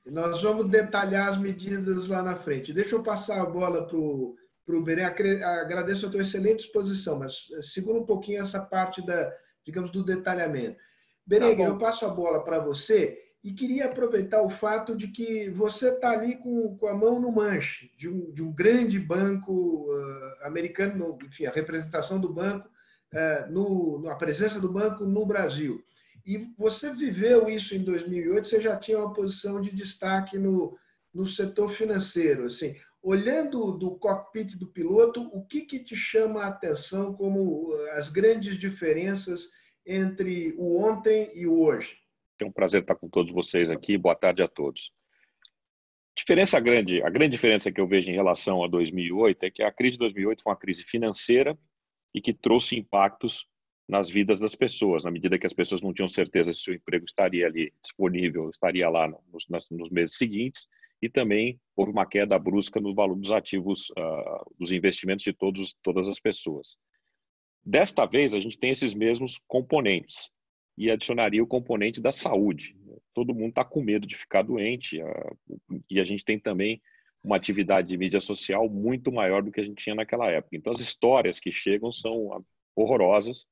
Nós 0.05 0.41
vamos 0.41 0.69
detalhar 0.69 1.29
as 1.29 1.37
medidas 1.37 2.07
lá 2.07 2.23
na 2.23 2.37
frente. 2.37 2.73
Deixa 2.73 2.95
eu 2.95 3.03
passar 3.03 3.41
a 3.41 3.45
bola 3.45 3.85
para 3.85 3.97
o 3.97 4.35
Berê. 4.83 5.03
Agradeço 5.03 6.05
a 6.05 6.09
tua 6.09 6.21
excelente 6.21 6.65
exposição, 6.65 7.19
mas 7.19 7.47
eh, 7.53 7.61
segura 7.61 7.99
um 7.99 8.05
pouquinho 8.05 8.41
essa 8.41 8.59
parte 8.59 9.05
da, 9.05 9.31
digamos, 9.65 9.91
do 9.91 10.03
detalhamento. 10.03 10.77
Berenguer, 11.25 11.65
tá 11.65 11.71
eu 11.73 11.77
passo 11.77 12.05
a 12.05 12.09
bola 12.09 12.43
para 12.43 12.59
você 12.59 13.17
e 13.43 13.53
queria 13.53 13.85
aproveitar 13.85 14.41
o 14.41 14.49
fato 14.49 14.95
de 14.95 15.07
que 15.07 15.49
você 15.51 15.89
está 15.89 16.11
ali 16.11 16.35
com, 16.35 16.77
com, 16.77 16.87
a 16.87 16.93
mão 16.93 17.19
no 17.19 17.31
manche 17.31 17.91
de 17.97 18.09
um, 18.09 18.31
de 18.31 18.43
um 18.43 18.51
grande 18.51 18.99
banco 18.99 19.89
uh, 19.89 20.45
americano, 20.45 21.17
enfim, 21.25 21.45
a 21.45 21.51
representação 21.51 22.19
do 22.19 22.33
banco, 22.33 22.67
uh, 23.13 23.51
no, 23.51 24.09
a 24.09 24.15
presença 24.15 24.59
do 24.59 24.71
banco 24.71 25.05
no 25.05 25.25
Brasil. 25.25 25.81
E 26.25 26.49
você 26.57 26.93
viveu 26.93 27.47
isso 27.47 27.73
em 27.73 27.83
2008, 27.83 28.47
você 28.47 28.59
já 28.59 28.75
tinha 28.75 28.99
uma 28.99 29.13
posição 29.13 29.61
de 29.61 29.71
destaque 29.73 30.37
no, 30.37 30.77
no 31.13 31.25
setor 31.25 31.71
financeiro. 31.71 32.45
Assim, 32.45 32.75
olhando 33.01 33.77
do 33.77 33.97
cockpit 33.97 34.57
do 34.57 34.67
piloto, 34.67 35.21
o 35.33 35.45
que, 35.45 35.61
que 35.61 35.83
te 35.83 35.95
chama 35.95 36.43
a 36.43 36.47
atenção 36.47 37.13
como 37.13 37.73
as 37.91 38.09
grandes 38.09 38.57
diferenças 38.57 39.49
entre 39.85 40.53
o 40.57 40.81
ontem 40.83 41.31
e 41.33 41.47
o 41.47 41.59
hoje? 41.61 41.97
É 42.39 42.45
um 42.45 42.51
prazer 42.51 42.81
estar 42.81 42.95
com 42.95 43.09
todos 43.09 43.31
vocês 43.31 43.69
aqui. 43.69 43.97
Boa 43.97 44.15
tarde 44.15 44.43
a 44.43 44.47
todos. 44.47 44.91
Diferença 46.15 46.59
grande, 46.59 47.01
a 47.03 47.09
grande 47.09 47.29
diferença 47.29 47.71
que 47.71 47.79
eu 47.79 47.87
vejo 47.87 48.09
em 48.09 48.15
relação 48.15 48.63
a 48.63 48.67
2008 48.67 49.43
é 49.43 49.51
que 49.51 49.63
a 49.63 49.71
crise 49.71 49.93
de 49.93 49.99
2008 49.99 50.43
foi 50.43 50.51
uma 50.51 50.59
crise 50.59 50.83
financeira 50.83 51.57
e 52.13 52.19
que 52.19 52.33
trouxe 52.33 52.77
impactos 52.77 53.47
nas 53.87 54.09
vidas 54.09 54.39
das 54.39 54.55
pessoas, 54.55 55.03
na 55.03 55.11
medida 55.11 55.37
que 55.37 55.45
as 55.45 55.53
pessoas 55.53 55.81
não 55.81 55.93
tinham 55.93 56.07
certeza 56.07 56.51
se 56.51 56.71
o 56.71 56.73
emprego 56.73 57.05
estaria 57.05 57.45
ali 57.45 57.71
disponível, 57.81 58.49
estaria 58.49 58.89
lá 58.89 59.07
nos, 59.07 59.45
nos 59.71 59.89
meses 59.89 60.17
seguintes, 60.17 60.67
e 61.01 61.09
também 61.09 61.59
houve 61.75 61.91
uma 61.91 62.05
queda 62.05 62.37
brusca 62.39 62.79
no 62.79 62.93
valor 62.93 63.15
dos 63.15 63.31
ativos, 63.31 63.89
uh, 63.91 64.55
dos 64.57 64.71
investimentos 64.71 65.23
de 65.23 65.33
todos, 65.33 65.75
todas 65.83 66.07
as 66.07 66.19
pessoas. 66.19 66.75
Desta 67.63 68.05
vez, 68.05 68.33
a 68.33 68.39
gente 68.39 68.57
tem 68.57 68.71
esses 68.71 68.93
mesmos 68.93 69.39
componentes 69.47 70.31
e 70.77 70.89
adicionaria 70.89 71.43
o 71.43 71.47
componente 71.47 72.01
da 72.01 72.11
saúde. 72.11 72.75
Todo 73.13 73.33
mundo 73.33 73.49
está 73.49 73.63
com 73.63 73.81
medo 73.81 74.07
de 74.07 74.15
ficar 74.15 74.41
doente 74.41 75.01
uh, 75.01 75.37
e 75.89 75.99
a 75.99 76.03
gente 76.03 76.25
tem 76.25 76.39
também 76.39 76.81
uma 77.23 77.35
atividade 77.35 77.87
de 77.87 77.97
mídia 77.97 78.19
social 78.19 78.69
muito 78.69 79.11
maior 79.11 79.41
do 79.41 79.51
que 79.51 79.59
a 79.59 79.63
gente 79.63 79.83
tinha 79.83 79.95
naquela 79.95 80.29
época. 80.29 80.55
Então, 80.55 80.71
as 80.71 80.79
histórias 80.79 81.39
que 81.39 81.51
chegam 81.51 81.91
são 81.91 82.43
horrorosas 82.75 83.45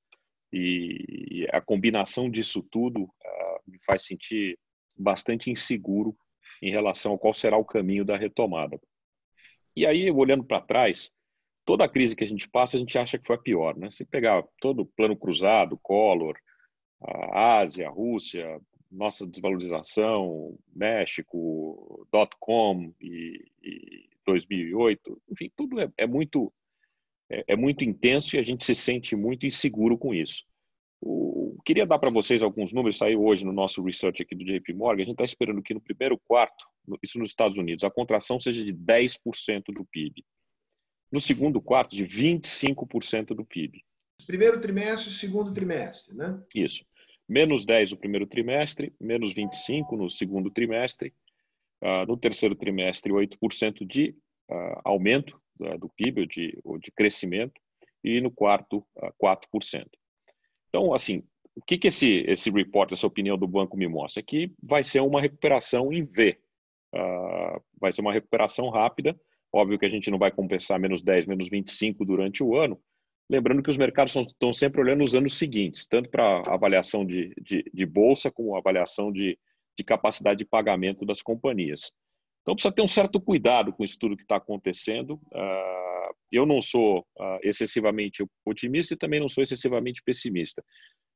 e 0.54 1.48
a 1.52 1.60
combinação 1.60 2.30
disso 2.30 2.66
tudo 2.72 3.04
uh, 3.04 3.60
me 3.68 3.78
faz 3.86 4.04
sentir 4.04 4.58
bastante 4.98 5.52
inseguro 5.52 6.16
em 6.62 6.72
relação 6.72 7.14
ao 7.14 7.20
qual 7.20 7.34
será 7.34 7.58
o 7.58 7.66
caminho 7.66 8.06
da 8.06 8.18
retomada. 8.18 8.80
E 9.76 9.86
aí, 9.86 10.10
olhando 10.10 10.44
para 10.44 10.62
trás, 10.62 11.12
toda 11.66 11.84
a 11.84 11.90
crise 11.90 12.16
que 12.16 12.24
a 12.24 12.28
gente 12.28 12.50
passa, 12.50 12.78
a 12.78 12.80
gente 12.80 12.98
acha 12.98 13.18
que 13.18 13.28
foi 13.28 13.36
a 13.36 13.42
pior. 13.42 13.76
Né? 13.78 13.90
Se 13.92 14.06
pegar 14.06 14.44
todo 14.62 14.82
o 14.82 14.86
plano 14.86 15.18
cruzado, 15.18 15.78
Collor, 15.82 16.36
a 17.02 17.58
Ásia, 17.58 17.88
a 17.88 17.92
Rússia, 17.92 18.60
nossa 18.92 19.28
desvalorização, 19.28 20.58
México, 20.74 22.08
dot-com 22.12 22.94
e, 23.02 23.44
e, 23.62 24.10
2008, 24.26 25.22
enfim, 25.32 25.52
tudo 25.56 25.80
é, 25.82 25.92
é 25.98 26.08
muito 26.08 26.52
é, 27.30 27.44
é, 27.48 27.56
muito 27.56 27.84
intenso 27.84 28.36
e 28.36 28.40
a 28.40 28.44
gente 28.44 28.64
se 28.64 28.76
sente 28.76 29.16
muito 29.16 29.46
inseguro 29.46 29.98
com 29.98 30.14
isso. 30.14 30.44
O, 31.08 31.56
queria 31.64 31.86
dar 31.86 32.00
para 32.00 32.10
vocês 32.10 32.42
alguns 32.42 32.74
números, 32.74 32.98
saiu 32.98 33.24
hoje 33.24 33.46
no 33.46 33.54
nosso 33.54 33.84
research 33.84 34.24
aqui 34.24 34.34
do 34.34 34.44
JP 34.44 34.74
Morgan, 34.74 35.04
a 35.04 35.06
gente 35.06 35.14
está 35.14 35.24
esperando 35.24 35.62
que 35.62 35.72
no 35.72 35.80
primeiro 35.80 36.18
quarto, 36.18 36.66
isso 37.04 37.20
nos 37.20 37.30
Estados 37.30 37.60
Unidos, 37.60 37.84
a 37.84 37.92
contração 37.92 38.40
seja 38.40 38.66
de 38.66 38.74
10% 38.74 39.66
do 39.72 39.86
PIB. 39.86 40.26
No 41.12 41.22
segundo 41.22 41.62
quarto, 41.62 41.96
de 41.96 42.04
25% 42.04 43.36
do 43.36 43.46
PIB. 43.46 43.84
Primeiro 44.26 44.60
trimestre, 44.60 45.14
segundo 45.14 45.54
trimestre, 45.54 46.16
né? 46.16 46.42
Isso. 46.56 46.84
Menos 47.30 47.68
10 47.68 47.92
no 47.92 47.98
primeiro 47.98 48.26
trimestre, 48.26 48.92
menos 49.00 49.32
25 49.32 49.96
no 49.96 50.10
segundo 50.10 50.50
trimestre, 50.50 51.14
uh, 51.84 52.08
no 52.08 52.18
terceiro 52.18 52.56
trimestre, 52.56 53.14
8% 53.14 53.86
de 53.86 54.16
uh, 54.50 54.82
aumento 54.84 55.40
uh, 55.60 55.78
do 55.78 55.88
PIB, 55.90 56.22
ou 56.22 56.28
de, 56.28 56.60
ou 56.64 56.78
de 56.80 56.92
crescimento, 56.92 57.62
e 58.04 58.20
no 58.20 58.32
quarto, 58.32 58.84
4%. 59.22 59.86
Então, 60.76 60.94
assim, 60.94 61.24
o 61.56 61.62
que, 61.62 61.78
que 61.78 61.88
esse, 61.88 62.26
esse 62.28 62.52
report, 62.52 62.92
essa 62.92 63.08
opinião 63.08 63.38
do 63.38 63.48
banco 63.48 63.78
me 63.78 63.88
mostra? 63.88 64.22
Que 64.22 64.52
vai 64.62 64.84
ser 64.84 65.00
uma 65.00 65.22
recuperação 65.22 65.94
em 65.94 66.04
V. 66.04 66.38
Uh, 66.94 67.62
vai 67.80 67.94
ser 67.94 68.02
uma 68.02 68.12
recuperação 68.12 68.70
rápida. 68.70 69.18
Óbvio 69.54 69.80
que 69.80 69.86
a 69.86 69.90
gente 69.90 70.12
não 70.12 70.18
vai 70.18 70.32
compensar 70.32 70.78
menos 70.78 71.02
10, 71.02 71.28
menos 71.28 71.48
25 71.48 72.04
durante 72.04 72.44
o 72.44 72.58
ano. 72.58 72.78
Lembrando 73.30 73.64
que 73.64 73.70
os 73.70 73.78
mercados 73.78 74.14
estão 74.14 74.52
sempre 74.52 74.82
olhando 74.82 75.02
os 75.02 75.16
anos 75.16 75.38
seguintes, 75.38 75.88
tanto 75.88 76.10
para 76.10 76.44
avaliação 76.46 77.06
de, 77.06 77.34
de, 77.42 77.64
de, 77.74 77.86
bolsa 77.86 78.30
como 78.30 78.58
avaliação 78.58 79.14
de, 79.14 79.40
de 79.78 79.84
capacidade 79.84 80.40
de 80.40 80.46
pagamento 80.46 81.06
das 81.06 81.22
companhias. 81.22 81.90
Então 82.46 82.54
precisa 82.54 82.72
ter 82.72 82.84
um 82.84 82.88
certo 82.88 83.20
cuidado 83.20 83.74
com 83.74 83.84
isso 83.84 83.98
tudo 84.00 84.16
que 84.16 84.22
está 84.22 84.36
acontecendo. 84.36 85.16
Uh, 85.34 86.14
eu 86.32 86.46
não 86.46 86.62
sou 86.62 87.00
uh, 87.00 87.40
excessivamente 87.42 88.24
otimista 88.46 88.94
e 88.94 88.98
também 88.98 89.20
não 89.20 89.28
sou 89.28 89.44
excessivamente 89.44 90.04
pessimista. 90.06 90.64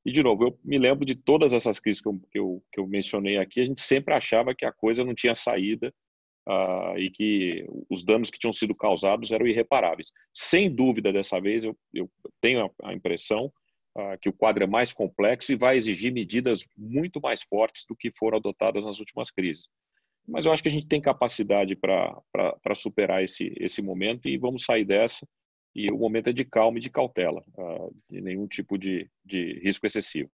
E, 0.04 0.12
de 0.12 0.24
novo, 0.24 0.46
eu 0.46 0.60
me 0.66 0.80
lembro 0.80 1.06
de 1.06 1.14
todas 1.14 1.54
essas 1.54 1.80
crises 1.80 2.02
que 2.02 2.10
eu, 2.10 2.20
que 2.32 2.40
eu, 2.40 2.64
que 2.74 2.80
eu 2.80 2.88
mencionei 2.88 3.38
aqui, 3.38 3.62
a 3.62 3.66
gente 3.66 3.82
sempre 3.82 4.12
achava 4.12 4.56
que 4.56 4.66
a 4.66 4.72
coisa 4.72 5.06
não 5.06 5.14
tinha 5.14 5.36
saída 5.36 5.94
uh, 6.48 6.98
e 6.98 7.12
que 7.12 7.64
os 7.88 8.04
danos 8.04 8.32
que 8.32 8.40
tinham 8.40 8.54
sido 8.54 8.74
causados 8.74 9.32
eram 9.32 9.46
irreparáveis. 9.46 10.12
Sem 10.34 10.74
dúvida, 10.74 11.14
dessa 11.14 11.40
vez, 11.40 11.64
eu, 11.64 11.78
eu 11.94 12.10
tenho 12.42 12.72
a, 12.84 12.92
impressão 12.92 13.52
que 14.22 14.30
o 14.30 14.34
quadro 14.34 14.64
é 14.64 14.68
mais 14.68 14.94
complexo 14.94 15.52
e 15.52 15.58
vai 15.58 15.76
exigir 15.76 16.14
medidas 16.14 16.66
muito 16.78 17.20
mais 17.20 17.42
fortes 17.44 17.86
do 17.90 17.96
que 17.98 18.10
foram 18.18 18.38
adotadas 18.38 18.86
nas 18.86 19.00
últimas 19.00 19.30
crises. 19.30 19.68
Mas 20.30 20.46
eu 20.46 20.52
acho 20.52 20.62
que 20.62 20.70
a 20.70 20.72
gente 20.72 20.88
tem 20.88 21.02
capacidade 21.02 21.76
para 21.76 22.76
superar 22.76 23.24
esse, 23.24 23.54
esse 23.58 23.82
momento 23.82 24.28
e 24.28 24.38
vamos 24.38 24.64
sair 24.64 24.86
dessa. 24.86 25.28
E 25.76 25.92
o 25.92 25.98
momento 25.98 26.30
é 26.30 26.34
de 26.34 26.46
calma 26.46 26.78
e 26.78 26.82
de 26.82 26.90
cautela, 26.90 27.44
uh, 27.58 27.96
de 28.10 28.22
nenhum 28.22 28.48
tipo 28.48 28.78
de, 28.78 29.10
de 29.24 29.60
risco 29.64 29.86
excessivo. 29.86 30.30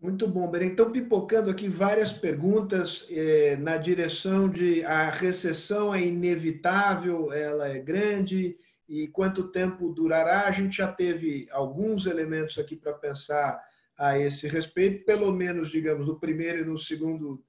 Muito 0.00 0.26
bom, 0.26 0.50
Beren. 0.50 0.66
Então, 0.66 0.90
pipocando 0.90 1.50
aqui 1.50 1.68
várias 1.68 2.12
perguntas 2.12 3.06
eh, 3.08 3.56
na 3.56 3.76
direção 3.76 4.48
de 4.48 4.84
a 4.84 5.08
recessão 5.10 5.94
é 5.94 6.04
inevitável, 6.04 7.32
ela 7.32 7.68
é 7.68 7.78
grande 7.78 8.56
e 8.88 9.06
quanto 9.06 9.52
tempo 9.52 9.90
durará? 9.90 10.48
A 10.48 10.50
gente 10.50 10.78
já 10.78 10.90
teve 10.90 11.46
alguns 11.52 12.06
elementos 12.06 12.58
aqui 12.58 12.74
para 12.74 12.92
pensar 12.94 13.62
a 13.96 14.18
esse 14.18 14.48
respeito, 14.48 15.04
pelo 15.04 15.30
menos, 15.30 15.70
digamos, 15.70 16.04
no 16.04 16.18
primeiro 16.18 16.62
e 16.62 16.64
no 16.64 16.78
segundo 16.78 17.40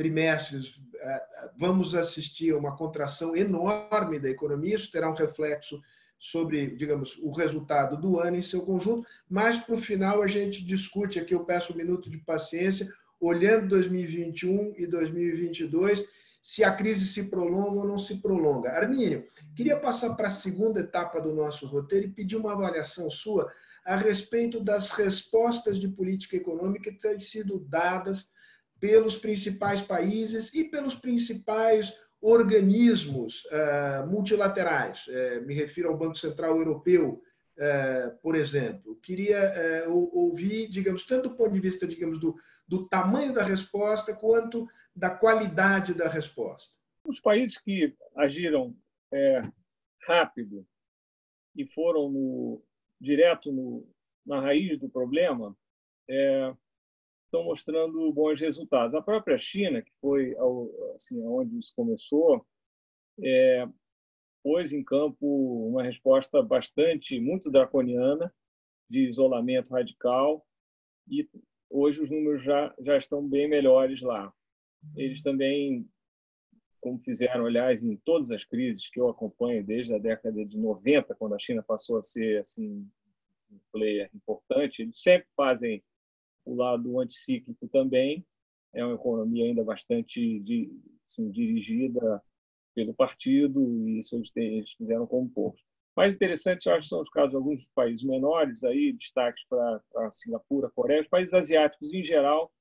trimestres, 0.00 0.80
é, 0.98 1.22
vamos 1.58 1.94
assistir 1.94 2.54
a 2.54 2.56
uma 2.56 2.74
contração 2.74 3.36
enorme 3.36 4.18
da 4.18 4.30
economia, 4.30 4.76
isso 4.76 4.90
terá 4.90 5.10
um 5.10 5.14
reflexo 5.14 5.78
sobre, 6.18 6.74
digamos, 6.74 7.18
o 7.18 7.30
resultado 7.30 8.00
do 8.00 8.18
ano 8.18 8.38
em 8.38 8.42
seu 8.42 8.62
conjunto, 8.62 9.06
mas 9.28 9.58
para 9.58 9.74
o 9.74 9.82
final 9.82 10.22
a 10.22 10.26
gente 10.26 10.64
discute 10.64 11.18
aqui, 11.18 11.34
eu 11.34 11.44
peço 11.44 11.74
um 11.74 11.76
minuto 11.76 12.08
de 12.08 12.16
paciência, 12.16 12.90
olhando 13.20 13.68
2021 13.68 14.72
e 14.78 14.86
2022, 14.86 16.02
se 16.42 16.64
a 16.64 16.72
crise 16.72 17.04
se 17.04 17.24
prolonga 17.24 17.80
ou 17.80 17.86
não 17.86 17.98
se 17.98 18.22
prolonga. 18.22 18.70
Arminio, 18.70 19.26
queria 19.54 19.78
passar 19.78 20.14
para 20.14 20.28
a 20.28 20.30
segunda 20.30 20.80
etapa 20.80 21.20
do 21.20 21.34
nosso 21.34 21.66
roteiro 21.66 22.06
e 22.06 22.10
pedir 22.10 22.36
uma 22.36 22.52
avaliação 22.52 23.10
sua 23.10 23.52
a 23.84 23.96
respeito 23.96 24.64
das 24.64 24.88
respostas 24.88 25.78
de 25.78 25.88
política 25.88 26.38
econômica 26.38 26.90
que 26.90 27.00
têm 27.00 27.20
sido 27.20 27.60
dadas 27.68 28.30
pelos 28.80 29.16
principais 29.16 29.82
países 29.82 30.52
e 30.54 30.64
pelos 30.64 30.94
principais 30.94 31.96
organismos 32.20 33.44
uh, 33.46 34.06
multilaterais. 34.08 35.06
Uh, 35.06 35.46
me 35.46 35.54
refiro 35.54 35.90
ao 35.90 35.96
Banco 35.96 36.16
Central 36.16 36.56
Europeu, 36.56 37.22
uh, 37.56 38.18
por 38.22 38.34
exemplo. 38.34 38.98
Queria 39.02 39.86
ouvir, 39.88 40.68
digamos, 40.68 41.06
tanto 41.06 41.28
do 41.28 41.36
ponto 41.36 41.52
de 41.52 41.60
vista, 41.60 41.86
digamos, 41.86 42.18
do, 42.18 42.34
do 42.66 42.88
tamanho 42.88 43.32
da 43.32 43.44
resposta 43.44 44.14
quanto 44.14 44.66
da 44.94 45.10
qualidade 45.10 45.94
da 45.94 46.08
resposta. 46.08 46.74
Os 47.04 47.20
países 47.20 47.56
que 47.56 47.94
agiram 48.16 48.76
é, 49.12 49.42
rápido 50.06 50.66
e 51.56 51.66
foram 51.66 52.10
no, 52.10 52.62
direto 53.00 53.50
no, 53.50 53.88
na 54.24 54.40
raiz 54.40 54.78
do 54.78 54.88
problema 54.88 55.56
é, 56.08 56.54
estão 57.30 57.44
mostrando 57.44 58.12
bons 58.12 58.40
resultados. 58.40 58.94
A 58.94 59.00
própria 59.00 59.38
China, 59.38 59.80
que 59.80 59.92
foi 60.00 60.34
assim, 60.96 61.24
onde 61.24 61.56
isso 61.56 61.72
começou, 61.74 62.44
é, 63.22 63.66
pôs 64.42 64.72
em 64.72 64.82
campo 64.82 65.68
uma 65.68 65.82
resposta 65.82 66.42
bastante, 66.42 67.20
muito 67.20 67.50
draconiana, 67.50 68.34
de 68.88 69.06
isolamento 69.06 69.70
radical, 69.70 70.44
e 71.08 71.28
hoje 71.70 72.02
os 72.02 72.10
números 72.10 72.42
já, 72.42 72.74
já 72.80 72.96
estão 72.96 73.26
bem 73.26 73.48
melhores 73.48 74.02
lá. 74.02 74.32
Eles 74.96 75.22
também, 75.22 75.88
como 76.80 76.98
fizeram, 76.98 77.46
aliás, 77.46 77.84
em 77.84 77.96
todas 77.96 78.32
as 78.32 78.44
crises 78.44 78.90
que 78.90 78.98
eu 78.98 79.08
acompanho 79.08 79.64
desde 79.64 79.94
a 79.94 79.98
década 79.98 80.44
de 80.44 80.58
90, 80.58 81.14
quando 81.14 81.36
a 81.36 81.38
China 81.38 81.62
passou 81.62 81.98
a 81.98 82.02
ser 82.02 82.40
assim 82.40 82.90
um 83.52 83.58
player 83.70 84.10
importante, 84.14 84.82
eles 84.82 85.00
sempre 85.00 85.28
fazem 85.36 85.82
o 86.44 86.54
lado 86.54 87.00
anticíclico 87.00 87.68
também. 87.68 88.24
É 88.72 88.84
uma 88.84 88.94
economia 88.94 89.44
ainda 89.44 89.64
bastante 89.64 90.42
assim, 91.04 91.30
dirigida 91.30 92.22
pelo 92.74 92.94
partido 92.94 93.60
e 93.86 93.98
isso 93.98 94.16
eles, 94.16 94.32
eles 94.36 94.72
fizeram 94.72 95.06
como 95.06 95.28
poucos. 95.28 95.64
Mais 95.96 96.14
interessante, 96.14 96.66
eu 96.66 96.74
acho, 96.74 96.88
são 96.88 97.00
os 97.00 97.08
casos 97.08 97.30
de 97.30 97.36
alguns 97.36 97.72
países 97.72 98.04
menores, 98.04 98.62
aí 98.62 98.92
destaques 98.92 99.44
para 99.48 100.10
Singapura, 100.10 100.70
Coreia, 100.70 101.02
os 101.02 101.08
países 101.08 101.34
asiáticos 101.34 101.92
em 101.92 102.02
geral, 102.04 102.52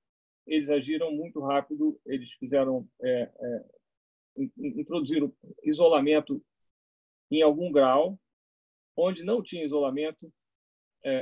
eles 0.47 0.69
agiram 0.69 1.11
muito 1.11 1.39
rápido, 1.39 1.99
eles 2.05 2.31
fizeram 2.33 2.87
é, 3.01 3.31
é, 3.39 3.65
introduziram 4.57 5.31
isolamento 5.63 6.43
em 7.29 7.41
algum 7.41 7.71
grau, 7.71 8.19
onde 8.95 9.23
não 9.23 9.43
tinha 9.43 9.65
isolamento, 9.65 10.31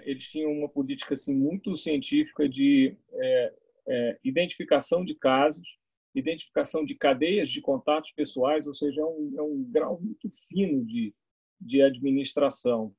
eles 0.06 0.26
tinham 0.26 0.52
uma 0.52 0.70
política 0.70 1.14
assim 1.14 1.36
muito 1.36 1.76
científica 1.78 2.48
de 2.50 2.98
é, 3.14 3.54
é, 3.88 4.20
identificação 4.24 5.06
de 5.06 5.16
casos 5.16 5.78
identificação 6.20 6.84
de 6.84 6.96
cadeias 6.96 7.50
de 7.50 7.62
contatos 7.62 8.12
pessoais, 8.12 8.66
ou 8.68 8.74
seja, 8.74 9.02
é 9.02 9.06
um, 9.06 9.34
é 9.38 9.42
um 9.42 9.64
grau 9.70 10.00
muito 10.02 10.30
fino 10.48 10.84
de, 10.86 11.14
de 11.60 11.82
administração. 11.82 12.94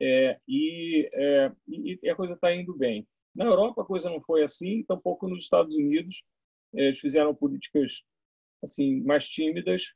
É, 0.00 0.38
e, 0.46 1.08
é, 1.12 1.52
e, 1.68 2.10
a 2.10 2.14
coisa 2.14 2.34
está 2.34 2.54
indo 2.54 2.76
bem. 2.76 3.06
Na 3.34 3.44
Europa 3.44 3.82
a 3.82 3.86
coisa 3.86 4.10
não 4.10 4.20
foi 4.20 4.42
assim, 4.42 4.84
tampouco 4.84 5.28
nos 5.28 5.44
Estados 5.44 5.74
Unidos. 5.76 6.22
É, 6.74 6.88
eles 6.88 6.98
fizeram 6.98 7.34
políticas 7.34 8.02
assim 8.62 9.02
mais 9.02 9.28
tímidas 9.28 9.92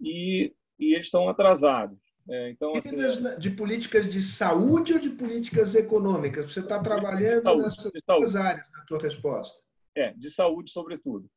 e, 0.00 0.52
e 0.78 0.94
eles 0.94 1.06
estão 1.06 1.28
atrasados. 1.28 1.98
É, 2.28 2.50
então, 2.50 2.74
assim, 2.74 2.96
de 3.38 3.50
políticas 3.50 4.10
de 4.10 4.22
saúde 4.22 4.94
ou 4.94 4.98
de 4.98 5.10
políticas 5.10 5.74
econômicas? 5.74 6.52
Você 6.52 6.60
está 6.60 6.80
trabalhando 6.82 7.42
saúde, 7.42 7.62
nessas 7.64 7.92
duas 8.06 8.36
áreas 8.36 8.70
na 8.72 8.84
tua 8.86 8.98
resposta. 8.98 9.58
É, 9.94 10.12
de 10.14 10.30
saúde, 10.30 10.70
sobretudo. 10.70 11.30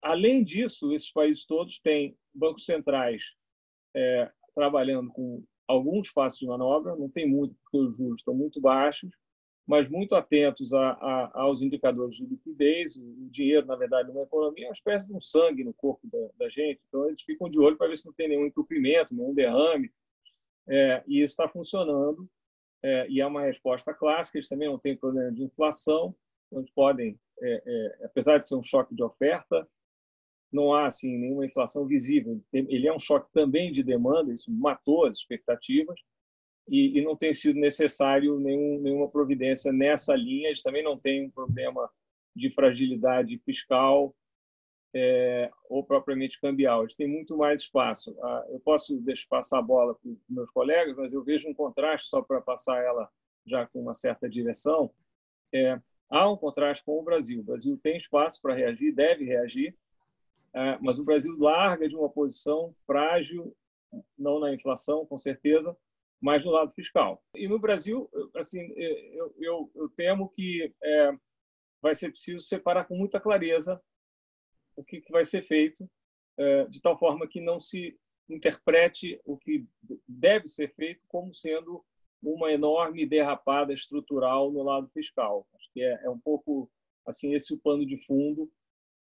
Além 0.00 0.44
disso, 0.44 0.92
esses 0.92 1.12
países 1.12 1.44
todos 1.44 1.78
têm 1.78 2.16
bancos 2.34 2.64
centrais 2.64 3.22
é, 3.94 4.30
trabalhando 4.54 5.10
com 5.10 5.44
algum 5.66 6.00
espaço 6.00 6.38
de 6.38 6.46
manobra, 6.46 6.96
não 6.96 7.08
tem 7.08 7.28
muito, 7.28 7.54
porque 7.62 7.78
os 7.78 7.96
juros 7.96 8.20
estão 8.20 8.34
muito 8.34 8.60
baixos, 8.60 9.10
mas 9.66 9.88
muito 9.88 10.14
atentos 10.14 10.72
a, 10.74 10.90
a, 10.92 11.40
aos 11.42 11.62
indicadores 11.62 12.16
de 12.16 12.26
liquidez. 12.26 12.96
O 12.96 13.28
dinheiro, 13.30 13.66
na 13.66 13.76
verdade, 13.76 14.08
numa 14.08 14.22
economia 14.22 14.64
é 14.64 14.68
uma 14.68 14.72
espécie 14.72 15.06
de 15.06 15.14
um 15.14 15.20
sangue 15.20 15.64
no 15.64 15.72
corpo 15.72 16.06
da, 16.08 16.28
da 16.38 16.48
gente, 16.48 16.80
então 16.88 17.08
eles 17.08 17.22
ficam 17.22 17.48
de 17.48 17.58
olho 17.58 17.76
para 17.76 17.88
ver 17.88 17.96
se 17.96 18.06
não 18.06 18.12
tem 18.12 18.28
nenhum 18.28 18.46
entupimento, 18.46 19.14
nenhum 19.14 19.32
derrame, 19.32 19.90
é, 20.68 21.02
e 21.06 21.22
isso 21.22 21.32
está 21.32 21.48
funcionando. 21.48 22.28
É, 22.84 23.08
e 23.08 23.20
é 23.20 23.26
uma 23.26 23.42
resposta 23.42 23.94
clássica, 23.94 24.38
eles 24.38 24.48
também 24.48 24.68
não 24.68 24.78
têm 24.78 24.96
problema 24.96 25.30
de 25.30 25.44
inflação, 25.44 26.14
então 26.46 26.60
eles 26.60 26.70
podem, 26.72 27.16
é, 27.40 27.62
é, 27.64 28.04
apesar 28.06 28.38
de 28.38 28.48
ser 28.48 28.56
um 28.56 28.62
choque 28.62 28.92
de 28.92 29.04
oferta, 29.04 29.68
não 30.50 30.74
há 30.74 30.86
assim 30.86 31.16
nenhuma 31.16 31.46
inflação 31.46 31.86
visível. 31.86 32.42
Ele 32.52 32.86
é 32.86 32.92
um 32.92 32.98
choque 32.98 33.32
também 33.32 33.70
de 33.70 33.84
demanda, 33.84 34.34
isso 34.34 34.50
matou 34.50 35.06
as 35.06 35.16
expectativas 35.16 35.98
e, 36.68 36.98
e 36.98 37.02
não 37.02 37.16
tem 37.16 37.32
sido 37.32 37.58
necessário 37.58 38.38
nenhum, 38.38 38.80
nenhuma 38.80 39.08
providência 39.08 39.72
nessa 39.72 40.14
linha. 40.14 40.48
Eles 40.48 40.62
também 40.62 40.82
não 40.82 40.98
têm 40.98 41.26
um 41.26 41.30
problema 41.30 41.90
de 42.34 42.50
fragilidade 42.50 43.38
fiscal 43.38 44.14
é, 44.94 45.50
ou 45.68 45.84
propriamente 45.84 46.40
cambial. 46.40 46.82
Eles 46.82 46.96
têm 46.96 47.08
muito 47.08 47.36
mais 47.36 47.62
espaço. 47.62 48.16
Ah, 48.22 48.46
eu 48.50 48.60
posso 48.60 48.96
deixar 49.00 49.28
passar 49.28 49.58
a 49.58 49.62
bola 49.62 49.94
para 49.94 50.10
os 50.10 50.18
meus 50.28 50.50
colegas, 50.50 50.96
mas 50.96 51.12
eu 51.12 51.22
vejo 51.22 51.48
um 51.48 51.54
contraste 51.54 52.08
só 52.08 52.22
para 52.22 52.40
passar 52.40 52.82
ela 52.82 53.08
já 53.46 53.66
com 53.66 53.80
uma 53.80 53.94
certa 53.94 54.28
direção. 54.28 54.90
É, 55.52 55.78
há 56.08 56.30
um 56.30 56.36
contraste 56.36 56.84
com 56.84 56.98
o 56.98 57.02
Brasil. 57.02 57.40
O 57.40 57.44
Brasil 57.44 57.78
tem 57.82 57.96
espaço 57.96 58.40
para 58.40 58.54
reagir, 58.54 58.92
deve 58.94 59.24
reagir 59.24 59.76
é, 60.54 60.78
mas 60.80 60.98
o 60.98 61.04
Brasil 61.04 61.34
larga 61.38 61.88
de 61.88 61.96
uma 61.96 62.10
posição 62.10 62.74
frágil, 62.86 63.56
não 64.18 64.38
na 64.38 64.52
inflação, 64.52 65.06
com 65.06 65.16
certeza, 65.16 65.76
mas 66.22 66.44
no 66.44 66.52
lado 66.52 66.72
fiscal. 66.72 67.20
E 67.34 67.48
no 67.48 67.58
Brasil, 67.58 68.08
assim, 68.36 68.72
eu, 68.76 69.34
eu, 69.40 69.70
eu 69.74 69.88
temo 69.88 70.28
que 70.28 70.72
é, 70.80 71.12
vai 71.82 71.96
ser 71.96 72.10
preciso 72.10 72.38
separar 72.46 72.84
com 72.84 72.96
muita 72.96 73.20
clareza 73.20 73.82
o 74.76 74.84
que, 74.84 75.00
que 75.00 75.10
vai 75.10 75.24
ser 75.24 75.42
feito, 75.42 75.90
é, 76.38 76.64
de 76.66 76.80
tal 76.80 76.96
forma 76.96 77.26
que 77.26 77.40
não 77.40 77.58
se 77.58 77.98
interprete 78.30 79.20
o 79.24 79.36
que 79.36 79.66
deve 80.06 80.46
ser 80.46 80.72
feito 80.74 81.04
como 81.08 81.34
sendo 81.34 81.84
uma 82.22 82.52
enorme 82.52 83.04
derrapada 83.04 83.72
estrutural 83.72 84.52
no 84.52 84.62
lado 84.62 84.88
fiscal. 84.90 85.44
Acho 85.56 85.68
que 85.72 85.82
é, 85.82 86.04
é 86.04 86.08
um 86.08 86.20
pouco 86.20 86.70
assim 87.04 87.34
esse 87.34 87.52
o 87.52 87.58
pano 87.58 87.84
de 87.84 87.98
fundo 88.06 88.48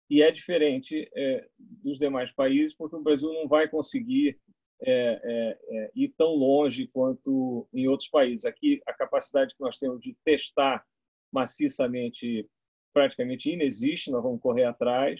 e 0.09 0.21
é 0.21 0.29
diferente 0.31 1.09
é, 1.15 1.47
dos 1.57 1.97
demais 1.97 2.31
países, 2.33 2.75
porque 2.75 2.97
o 2.97 3.01
Brasil 3.01 3.31
não 3.31 3.47
vai 3.47 3.69
conseguir 3.69 4.37
é, 4.81 5.21
é, 5.23 5.59
é, 5.69 5.91
ir 5.95 6.13
tão 6.17 6.33
longe 6.35 6.87
quanto 6.87 7.67
em 7.73 7.87
outros 7.87 8.09
países. 8.09 8.45
Aqui, 8.45 8.81
a 8.85 8.93
capacidade 8.93 9.53
que 9.55 9.61
nós 9.61 9.77
temos 9.77 10.01
de 10.01 10.15
testar 10.23 10.85
maciçamente 11.31 12.47
praticamente 12.93 13.51
inexiste, 13.51 14.09
nós 14.09 14.23
vamos 14.23 14.41
correr 14.41 14.63
atrás, 14.63 15.19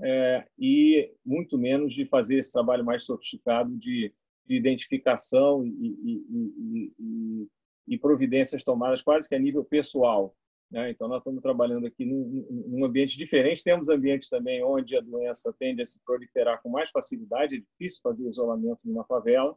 é, 0.00 0.46
e 0.58 1.12
muito 1.24 1.58
menos 1.58 1.92
de 1.92 2.06
fazer 2.06 2.38
esse 2.38 2.50
trabalho 2.50 2.84
mais 2.84 3.04
sofisticado 3.04 3.76
de, 3.76 4.12
de 4.46 4.56
identificação 4.56 5.64
e, 5.64 5.70
e, 5.70 6.92
e, 6.98 7.48
e, 7.88 7.98
providências 7.98 8.64
tomadas 8.64 9.02
quase 9.02 9.28
que 9.28 9.34
a 9.34 9.38
nível 9.38 9.64
pessoal. 9.64 10.34
Né? 10.74 10.90
Então, 10.90 11.06
nós 11.06 11.18
estamos 11.18 11.40
trabalhando 11.40 11.86
aqui 11.86 12.04
num, 12.04 12.44
num, 12.66 12.84
ambiente 12.84 13.16
diferente. 13.16 13.62
Temos 13.62 13.88
ambientes 13.88 14.28
também 14.28 14.60
onde 14.64 14.96
a 14.96 15.00
doença 15.00 15.54
tende 15.56 15.80
a 15.80 15.86
se 15.86 16.02
proliferar 16.04 16.60
com 16.60 16.68
mais 16.68 16.90
facilidade, 16.90 17.54
é 17.54 17.60
difícil 17.60 18.00
fazer 18.02 18.28
isolamento 18.28 18.80
numa 18.84 19.04
favela. 19.04 19.56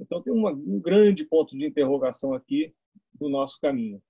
Então, 0.00 0.20
tem 0.20 0.32
uma, 0.32 0.50
um 0.50 0.80
grande 0.80 1.24
ponto 1.24 1.56
de 1.56 1.64
interrogação 1.64 2.34
aqui 2.34 2.74
do 3.14 3.28
nosso 3.28 3.60
caminho. 3.60 4.02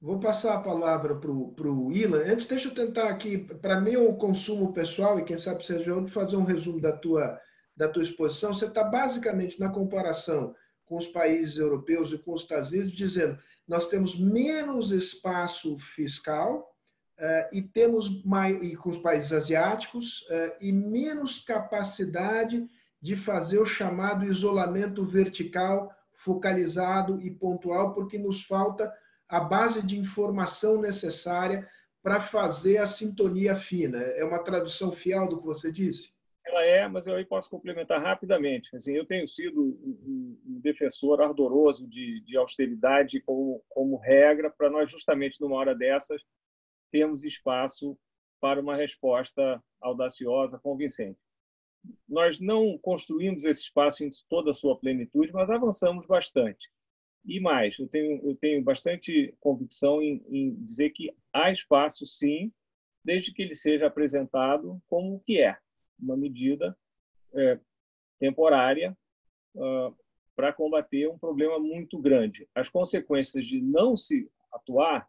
Vou 0.00 0.20
passar 0.20 0.54
a 0.54 0.62
palavra 0.62 1.16
para 1.16 1.30
o 1.32 1.92
Ilan. 1.92 2.22
Antes, 2.24 2.46
deixa 2.46 2.68
eu 2.68 2.74
tentar 2.74 3.08
aqui, 3.08 3.36
para 3.36 3.80
meu 3.80 4.14
consumo 4.14 4.72
pessoal, 4.72 5.18
e 5.18 5.24
quem 5.24 5.38
sabe 5.38 5.66
seja 5.66 5.92
outro, 5.92 6.12
fazer 6.12 6.36
um 6.36 6.44
resumo 6.44 6.80
da 6.80 6.92
tua, 6.96 7.36
da 7.76 7.88
tua 7.88 8.04
exposição. 8.04 8.54
Você 8.54 8.66
está 8.66 8.84
basicamente 8.84 9.58
na 9.58 9.70
comparação 9.70 10.54
com 10.90 10.96
os 10.96 11.06
países 11.06 11.56
europeus 11.56 12.10
e 12.10 12.18
com 12.18 12.32
os 12.32 12.42
Estados 12.42 12.68
Unidos, 12.72 12.90
dizendo 12.90 13.38
nós 13.66 13.86
temos 13.86 14.18
menos 14.18 14.90
espaço 14.90 15.78
fiscal 15.78 16.68
uh, 17.16 17.48
e 17.56 17.62
temos 17.62 18.24
mais, 18.24 18.60
e 18.60 18.74
com 18.74 18.90
os 18.90 18.98
países 18.98 19.32
asiáticos 19.32 20.22
uh, 20.22 20.56
e 20.60 20.72
menos 20.72 21.44
capacidade 21.44 22.66
de 23.00 23.14
fazer 23.14 23.60
o 23.60 23.64
chamado 23.64 24.24
isolamento 24.24 25.04
vertical 25.04 25.94
focalizado 26.12 27.22
e 27.22 27.30
pontual, 27.30 27.94
porque 27.94 28.18
nos 28.18 28.42
falta 28.42 28.92
a 29.28 29.38
base 29.38 29.86
de 29.86 29.96
informação 29.96 30.80
necessária 30.80 31.68
para 32.02 32.20
fazer 32.20 32.78
a 32.78 32.86
sintonia 32.86 33.54
fina. 33.54 33.98
É 33.98 34.24
uma 34.24 34.42
tradução 34.42 34.90
fiel 34.90 35.28
do 35.28 35.38
que 35.38 35.46
você 35.46 35.70
disse? 35.70 36.10
Ela 36.44 36.64
é, 36.64 36.88
mas 36.88 37.06
eu 37.06 37.14
aí 37.14 37.24
posso 37.24 37.50
complementar 37.50 38.02
rapidamente. 38.02 38.74
Assim, 38.74 38.96
eu 38.96 39.06
tenho 39.06 39.26
sido 39.28 39.60
um, 39.62 40.60
defensor 40.62 41.20
ardoroso 41.20 41.88
de, 41.88 42.20
de 42.22 42.36
austeridade 42.36 43.20
como, 43.20 43.62
como 43.68 43.96
regra 43.96 44.50
para 44.50 44.70
nós, 44.70 44.90
justamente 44.90 45.40
numa 45.40 45.56
hora 45.56 45.74
dessas, 45.74 46.22
termos 46.90 47.24
espaço 47.24 47.98
para 48.40 48.60
uma 48.60 48.76
resposta 48.76 49.62
audaciosa, 49.80 50.58
convincente. 50.58 51.18
Nós 52.08 52.40
não 52.40 52.78
construímos 52.78 53.44
esse 53.44 53.62
espaço 53.62 54.04
em 54.04 54.10
toda 54.28 54.50
a 54.50 54.54
sua 54.54 54.78
plenitude, 54.78 55.32
mas 55.32 55.50
avançamos 55.50 56.06
bastante. 56.06 56.70
E 57.24 57.38
mais, 57.38 57.78
eu 57.78 57.86
tenho, 57.86 58.20
eu 58.26 58.34
tenho 58.36 58.62
bastante 58.62 59.34
convicção 59.40 60.02
em, 60.02 60.22
em 60.28 60.54
dizer 60.64 60.90
que 60.90 61.14
há 61.32 61.50
espaço, 61.50 62.06
sim, 62.06 62.50
desde 63.04 63.32
que 63.32 63.42
ele 63.42 63.54
seja 63.54 63.86
apresentado 63.86 64.80
como 64.88 65.16
o 65.16 65.20
que 65.20 65.38
é 65.38 65.56
uma 66.02 66.16
medida 66.16 66.76
é, 67.34 67.58
temporária 68.18 68.96
uh, 69.54 69.94
para 70.34 70.52
combater 70.52 71.08
um 71.08 71.18
problema 71.18 71.58
muito 71.58 71.98
grande. 71.98 72.48
As 72.54 72.68
consequências 72.68 73.46
de 73.46 73.60
não 73.60 73.96
se 73.96 74.30
atuar 74.52 75.08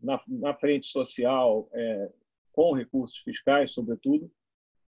na, 0.00 0.20
na 0.26 0.54
frente 0.54 0.86
social, 0.86 1.68
é, 1.72 2.12
com 2.52 2.72
recursos 2.72 3.18
fiscais, 3.18 3.72
sobretudo, 3.72 4.30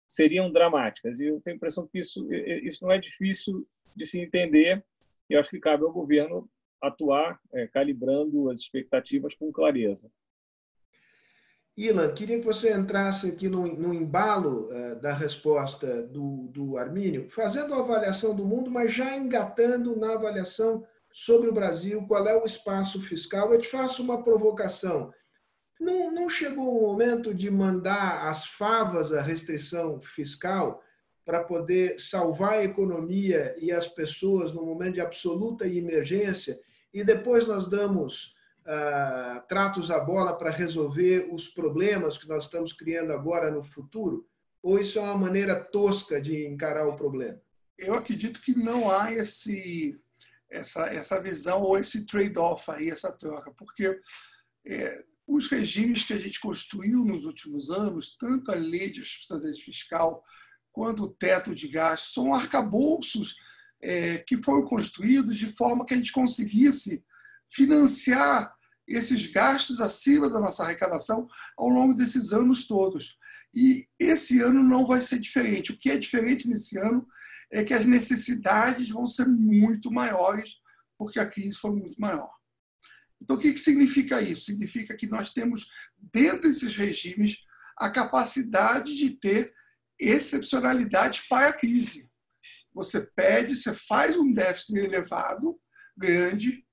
seriam 0.07 0.51
dramáticas. 0.51 1.19
E 1.19 1.25
eu 1.25 1.41
tenho 1.41 1.55
a 1.55 1.57
impressão 1.57 1.87
que 1.87 1.99
isso, 1.99 2.31
isso 2.33 2.83
não 2.85 2.91
é 2.91 2.97
difícil 2.97 3.67
de 3.95 4.05
se 4.05 4.21
entender, 4.21 4.83
e 5.29 5.35
acho 5.35 5.49
que 5.49 5.59
cabe 5.59 5.83
ao 5.83 5.91
governo 5.91 6.49
atuar 6.81 7.39
é, 7.51 7.67
calibrando 7.67 8.49
as 8.49 8.61
expectativas 8.61 9.35
com 9.35 9.51
clareza. 9.51 10.09
Ilan, 11.77 12.11
queria 12.15 12.39
que 12.39 12.45
você 12.45 12.73
entrasse 12.73 13.27
aqui 13.27 13.47
no, 13.47 13.67
no 13.67 13.93
embalo 13.93 14.67
uh, 14.71 14.99
da 14.99 15.13
resposta 15.13 16.01
do, 16.07 16.47
do 16.47 16.75
Armínio, 16.75 17.29
fazendo 17.29 17.75
a 17.75 17.79
avaliação 17.79 18.35
do 18.35 18.45
mundo, 18.45 18.71
mas 18.71 18.91
já 18.91 19.15
engatando 19.15 19.95
na 19.95 20.13
avaliação 20.13 20.83
sobre 21.13 21.49
o 21.49 21.53
Brasil, 21.53 22.03
qual 22.07 22.27
é 22.27 22.35
o 22.35 22.45
espaço 22.45 22.99
fiscal. 22.99 23.53
Eu 23.53 23.61
te 23.61 23.67
faço 23.67 24.01
uma 24.01 24.23
provocação. 24.23 25.13
Não, 25.79 26.11
não 26.11 26.27
chegou 26.27 26.79
o 26.79 26.81
momento 26.81 27.31
de 27.31 27.51
mandar 27.51 28.27
as 28.27 28.47
favas 28.47 29.13
a 29.13 29.21
restrição 29.21 30.01
fiscal 30.01 30.81
para 31.23 31.43
poder 31.43 31.99
salvar 31.99 32.53
a 32.53 32.63
economia 32.63 33.55
e 33.59 33.71
as 33.71 33.87
pessoas 33.87 34.51
no 34.51 34.65
momento 34.65 34.95
de 34.95 35.01
absoluta 35.01 35.67
emergência 35.67 36.59
e 36.91 37.03
depois 37.03 37.45
nós 37.45 37.67
damos 37.67 38.33
uh, 38.67 39.47
tratos 39.47 39.89
à 39.89 39.99
bola 39.99 40.37
para 40.37 40.51
resolver 40.51 41.29
os 41.31 41.47
problemas 41.47 42.17
que 42.17 42.27
nós 42.27 42.45
estamos 42.45 42.73
criando 42.73 43.13
agora 43.13 43.49
no 43.49 43.63
futuro? 43.63 44.27
Ou 44.61 44.77
isso 44.79 44.99
é 44.99 45.01
uma 45.01 45.17
maneira 45.17 45.55
tosca 45.55 46.21
de 46.21 46.45
encarar 46.45 46.87
o 46.87 46.97
problema? 46.97 47.39
Eu 47.77 47.93
acredito 47.93 48.41
que 48.41 48.57
não 48.57 48.91
há 48.91 49.13
esse, 49.13 49.97
essa, 50.49 50.87
essa 50.87 51.21
visão 51.21 51.61
ou 51.61 51.77
esse 51.77 52.05
trade-off 52.05 52.69
aí, 52.71 52.89
essa 52.89 53.11
troca, 53.11 53.51
porque 53.51 53.99
é, 54.65 55.03
os 55.25 55.47
regimes 55.47 56.03
que 56.03 56.13
a 56.13 56.17
gente 56.17 56.39
construiu 56.39 57.05
nos 57.05 57.23
últimos 57.23 57.69
anos, 57.69 58.17
tanto 58.19 58.51
a 58.51 58.55
lei 58.55 58.89
de 58.89 59.01
responsabilidade 59.01 59.63
fiscal 59.63 60.23
quanto 60.71 61.03
o 61.03 61.09
teto 61.09 61.55
de 61.55 61.67
gastos, 61.67 62.13
são 62.13 62.33
arcabouços 62.33 63.35
é, 63.81 64.17
que 64.19 64.41
foram 64.41 64.65
construídos 64.65 65.37
de 65.37 65.47
forma 65.47 65.85
que 65.85 65.93
a 65.93 65.97
gente 65.97 66.11
conseguisse 66.11 67.03
financiar 67.47 68.56
esses 68.87 69.27
gastos 69.27 69.81
acima 69.81 70.29
da 70.29 70.39
nossa 70.39 70.63
arrecadação 70.63 71.27
ao 71.57 71.67
longo 71.67 71.93
desses 71.93 72.31
anos 72.31 72.65
todos. 72.67 73.17
E 73.53 73.87
esse 73.99 74.41
ano 74.41 74.63
não 74.63 74.87
vai 74.87 75.01
ser 75.01 75.19
diferente. 75.19 75.71
O 75.71 75.77
que 75.77 75.89
é 75.89 75.97
diferente 75.97 76.47
nesse 76.47 76.77
ano 76.77 77.05
é 77.51 77.63
que 77.63 77.73
as 77.73 77.85
necessidades 77.85 78.89
vão 78.89 79.05
ser 79.05 79.27
muito 79.27 79.91
maiores, 79.91 80.55
porque 80.97 81.19
a 81.19 81.29
crise 81.29 81.57
foi 81.57 81.71
muito 81.71 81.99
maior. 81.99 82.31
Então, 83.21 83.35
o 83.35 83.39
que 83.39 83.57
significa 83.57 84.21
isso? 84.21 84.45
Significa 84.45 84.95
que 84.95 85.07
nós 85.07 85.31
temos, 85.31 85.67
dentro 85.97 86.43
desses 86.43 86.75
regimes, 86.75 87.37
a 87.77 87.89
capacidade 87.89 88.95
de 88.95 89.11
ter 89.11 89.53
excepcionalidade 89.99 91.23
para 91.27 91.49
a 91.49 91.53
crise. 91.53 92.09
Você 92.73 93.01
pede, 93.15 93.55
você 93.55 93.73
faz 93.73 94.15
um 94.17 94.31
déficit 94.31 94.77
elevado, 94.77 95.59
grande, 95.97 96.66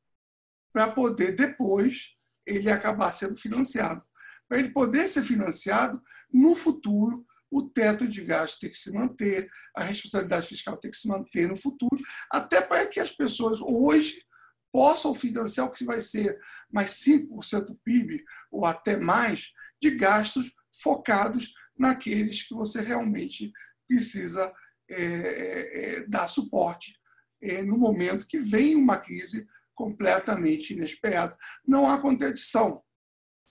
para 0.74 0.88
poder 0.88 1.36
depois 1.36 2.08
ele 2.44 2.68
acabar 2.70 3.12
sendo 3.12 3.36
financiado. 3.36 4.02
Para 4.48 4.58
ele 4.58 4.70
poder 4.70 5.08
ser 5.08 5.22
financiado, 5.22 6.02
no 6.32 6.56
futuro, 6.56 7.24
o 7.50 7.62
teto 7.62 8.08
de 8.08 8.22
gasto 8.22 8.58
tem 8.58 8.70
que 8.70 8.76
se 8.76 8.92
manter, 8.92 9.48
a 9.76 9.84
responsabilidade 9.84 10.48
fiscal 10.48 10.76
tem 10.76 10.90
que 10.90 10.96
se 10.96 11.06
manter 11.06 11.48
no 11.48 11.56
futuro, 11.56 12.02
até 12.30 12.60
para 12.60 12.86
que 12.86 12.98
as 12.98 13.12
pessoas 13.12 13.60
hoje 13.62 14.20
possam 14.72 15.14
financiar 15.14 15.68
o 15.68 15.70
que 15.70 15.84
vai 15.84 16.02
ser 16.02 16.36
mais 16.70 17.02
5% 17.04 17.66
do 17.66 17.76
PIB 17.84 18.24
ou 18.50 18.66
até 18.66 18.96
mais 18.96 19.50
de 19.80 19.92
gastos 19.92 20.52
focados 20.82 21.54
naqueles 21.78 22.42
que 22.42 22.54
você 22.54 22.80
realmente 22.80 23.52
precisa 23.86 24.52
é, 24.90 26.00
é 26.00 26.06
dar 26.08 26.26
suporte 26.28 26.98
é, 27.40 27.62
no 27.62 27.78
momento 27.78 28.26
que 28.26 28.40
vem 28.40 28.74
uma 28.74 28.98
crise 28.98 29.46
completamente 29.74 30.72
inesperada. 30.72 31.36
Não 31.66 31.90
há 31.90 31.98
contradição. 31.98 32.82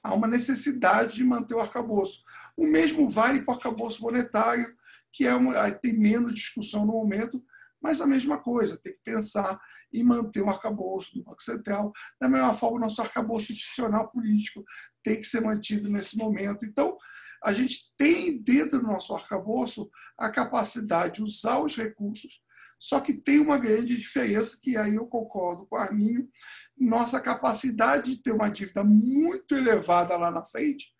Há 0.03 0.13
uma 0.13 0.27
necessidade 0.27 1.15
de 1.15 1.23
manter 1.23 1.55
o 1.55 1.61
arcabouço. 1.61 2.23
O 2.57 2.67
mesmo 2.67 3.07
vale 3.07 3.41
para 3.43 3.53
o 3.53 3.55
arcabouço 3.55 4.01
monetário, 4.01 4.75
que 5.11 5.25
é 5.25 5.33
uma, 5.33 5.71
tem 5.71 5.97
menos 5.97 6.33
discussão 6.33 6.85
no 6.85 6.93
momento, 6.93 7.41
mas 7.81 8.01
a 8.01 8.07
mesma 8.07 8.41
coisa, 8.41 8.79
tem 8.81 8.93
que 8.93 9.01
pensar 9.03 9.59
em 9.93 10.03
manter 10.03 10.41
o 10.41 10.49
arcabouço 10.49 11.13
do 11.13 11.23
Banco 11.23 11.43
Central. 11.43 11.91
Da 12.19 12.29
mesma 12.29 12.53
forma, 12.53 12.77
o 12.77 12.79
nosso 12.79 13.01
arcabouço 13.01 13.51
institucional 13.51 14.09
político 14.09 14.63
tem 15.03 15.17
que 15.17 15.25
ser 15.25 15.41
mantido 15.41 15.89
nesse 15.89 16.17
momento. 16.17 16.65
Então, 16.65 16.97
a 17.43 17.51
gente 17.51 17.93
tem 17.97 18.41
dentro 18.41 18.79
do 18.79 18.87
nosso 18.87 19.13
arcabouço 19.13 19.89
a 20.17 20.29
capacidade 20.29 21.15
de 21.15 21.23
usar 21.23 21.59
os 21.59 21.75
recursos 21.75 22.41
só 22.83 22.99
que 22.99 23.13
tem 23.13 23.39
uma 23.39 23.57
grande 23.57 23.95
diferença, 23.95 24.59
que 24.61 24.75
aí 24.75 24.95
eu 24.95 25.07
concordo 25.07 25.65
com 25.65 25.77
o 25.77 25.79
Arminho, 25.79 26.29
nossa 26.77 27.21
capacidade 27.21 28.11
de 28.11 28.21
ter 28.21 28.33
uma 28.33 28.49
dívida 28.49 28.83
muito 28.83 29.55
elevada 29.55 30.17
lá 30.17 30.29
na 30.29 30.43
frente 30.43 30.93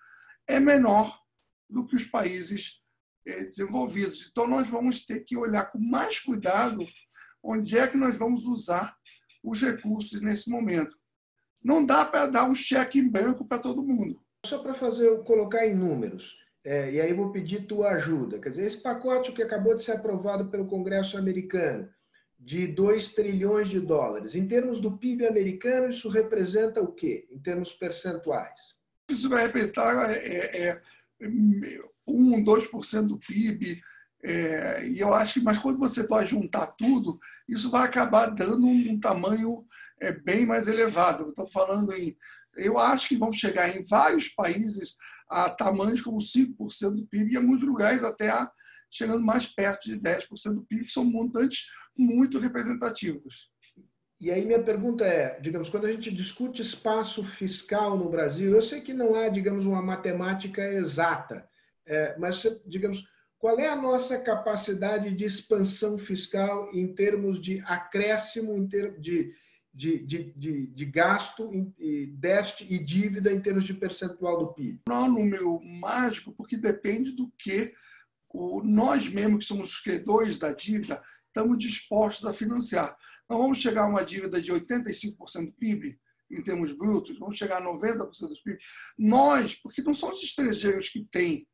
é 0.48 0.62
menor 0.62 1.20
do 1.70 1.86
que 1.86 1.98
os 1.98 2.06
países 2.06 2.80
eh, 3.28 3.44
desenvolvidos. 3.44 4.30
Então, 4.32 4.48
nós 4.48 4.70
vamos 4.70 5.06
ter 5.06 5.26
que 5.26 5.36
olhar 5.36 5.66
com 5.66 5.78
mais 5.78 6.22
cuidado 6.22 6.78
onde 7.44 7.78
é 7.78 7.86
que 7.86 7.98
nós 7.98 8.18
vamos 8.18 8.46
usar 8.46 8.96
os 9.44 9.62
recursos 9.62 10.22
nesse 10.22 10.50
momento. 10.50 10.98
Não 11.62 11.86
dá 11.86 12.06
para 12.06 12.28
dar 12.28 12.46
um 12.46 12.56
cheque 12.56 12.98
em 12.98 13.10
branco 13.10 13.46
para 13.46 13.60
todo 13.60 13.84
mundo. 13.84 14.24
Só 14.46 14.60
para 14.60 14.74
fazer, 14.74 15.22
colocar 15.26 15.68
em 15.68 15.76
números. 15.76 16.34
É, 16.66 16.92
e 16.92 17.02
aí 17.02 17.14
vou 17.14 17.32
pedir 17.32 17.68
tua 17.68 17.90
ajuda. 17.92 18.40
Quer 18.40 18.52
dizer, 18.52 18.68
esse 18.68 18.78
pacote 18.78 19.34
que 19.34 19.44
acabou 19.44 19.76
de 19.76 19.84
ser 19.84 19.94
aprovado 19.94 20.46
pelo 20.50 20.66
Congresso 20.66 21.18
americano, 21.18 21.90
de 22.40 22.68
2 22.68 23.14
trilhões 23.14 23.70
de 23.70 23.80
dólares, 23.80 24.34
em 24.34 24.48
termos 24.48 24.80
do 24.80 24.98
PIB 24.98 25.28
americano, 25.28 25.90
isso 25.90 26.10
representa 26.10 26.82
o 26.82 26.92
quê, 26.92 27.28
em 27.30 27.40
termos 27.40 27.74
percentuais? 27.74 28.78
Isso 29.10 29.30
vai 29.30 29.44
representar 29.44 30.12
é, 30.12 30.70
é, 30.70 30.82
1, 32.08 32.44
2% 32.44 33.08
do 33.08 33.20
PIB. 33.20 33.82
É, 34.26 34.88
e 34.88 35.00
eu 35.00 35.14
acho 35.14 35.34
que, 35.36 35.42
mas 35.42 35.60
quando 35.60 35.78
você 35.78 36.08
vai 36.08 36.26
juntar 36.26 36.68
tudo, 36.78 37.20
isso 37.48 37.70
vai 37.70 37.86
acabar 37.86 38.28
dando 38.28 38.66
um, 38.66 38.92
um 38.92 39.00
tamanho 39.00 39.66
é, 40.00 40.14
bem 40.14 40.46
mais 40.46 40.70
elevado. 40.70 41.30
Estou 41.30 41.46
falando 41.48 41.92
em 41.92 42.16
eu 42.56 42.78
acho 42.78 43.08
que 43.08 43.18
vamos 43.18 43.38
chegar 43.38 43.76
em 43.76 43.84
vários 43.84 44.30
países 44.30 44.96
a 45.34 45.50
tamanhos 45.50 46.02
como 46.02 46.18
5% 46.18 46.92
do 46.92 47.08
PIB 47.08 47.32
e 47.32 47.34
em 47.34 47.38
alguns 47.38 47.62
lugares 47.62 48.04
até 48.04 48.30
a, 48.30 48.50
chegando 48.90 49.26
mais 49.26 49.48
perto 49.48 49.84
de 49.86 50.00
10% 50.00 50.54
do 50.54 50.66
PIB, 50.66 50.86
que 50.86 50.92
são 50.92 51.04
montantes 51.04 51.66
muito 51.98 52.40
representativos. 52.40 53.50
E 54.22 54.32
aí 54.32 54.46
minha 54.46 54.62
pergunta 54.64 55.04
é, 55.06 55.40
digamos, 55.42 55.70
quando 55.70 55.86
a 55.86 55.92
gente 55.92 56.10
discute 56.10 56.62
espaço 56.62 57.24
fiscal 57.24 57.98
no 57.98 58.10
Brasil, 58.10 58.54
eu 58.54 58.62
sei 58.62 58.80
que 58.80 58.94
não 58.94 59.16
há, 59.16 59.28
digamos, 59.28 59.66
uma 59.66 59.82
matemática 59.82 60.62
exata, 60.62 61.46
é, 61.86 62.18
mas, 62.18 62.42
digamos, 62.66 63.04
qual 63.38 63.60
é 63.60 63.68
a 63.68 63.76
nossa 63.76 64.18
capacidade 64.20 65.14
de 65.14 65.26
expansão 65.26 65.98
fiscal 65.98 66.70
em 66.74 66.94
termos 66.94 67.42
de 67.42 67.62
acréscimo, 67.66 68.56
em 68.56 68.66
termos 68.66 69.02
de 69.02 69.34
de, 69.74 70.06
de, 70.06 70.34
de, 70.34 70.68
de 70.68 70.86
gasto, 70.86 71.50
déficit 72.20 72.72
e 72.72 72.84
dívida 72.84 73.32
em 73.32 73.42
termos 73.42 73.64
de 73.64 73.74
percentual 73.74 74.40
do 74.40 74.54
PIB? 74.54 74.82
Não 74.88 74.96
é 74.96 75.00
um 75.10 75.14
número 75.14 75.60
mágico, 75.64 76.32
porque 76.34 76.56
depende 76.56 77.12
do 77.12 77.32
que 77.38 77.74
o, 78.30 78.62
nós 78.64 79.08
mesmos, 79.08 79.40
que 79.40 79.46
somos 79.46 79.74
os 79.74 79.80
credores 79.80 80.38
da 80.38 80.54
dívida, 80.54 81.02
estamos 81.28 81.58
dispostos 81.58 82.26
a 82.26 82.34
financiar. 82.34 82.96
Não 83.30 83.40
vamos 83.40 83.60
chegar 83.60 83.84
a 83.84 83.90
uma 83.90 84.06
dívida 84.06 84.42
de 84.42 84.52
85% 84.52 85.46
do 85.46 85.54
PIB, 85.54 86.00
em 86.32 86.42
termos 86.42 86.72
brutos, 86.72 87.18
vamos 87.20 87.38
chegar 87.38 87.58
a 87.58 87.66
90% 87.66 88.10
do 88.28 88.44
PIB. 88.44 88.58
Nós, 88.98 89.56
porque 89.56 89.82
não 89.82 89.96
são 89.96 90.12
os 90.12 90.22
estrangeiros 90.22 90.90
que 90.90 91.04
têm 91.06 91.48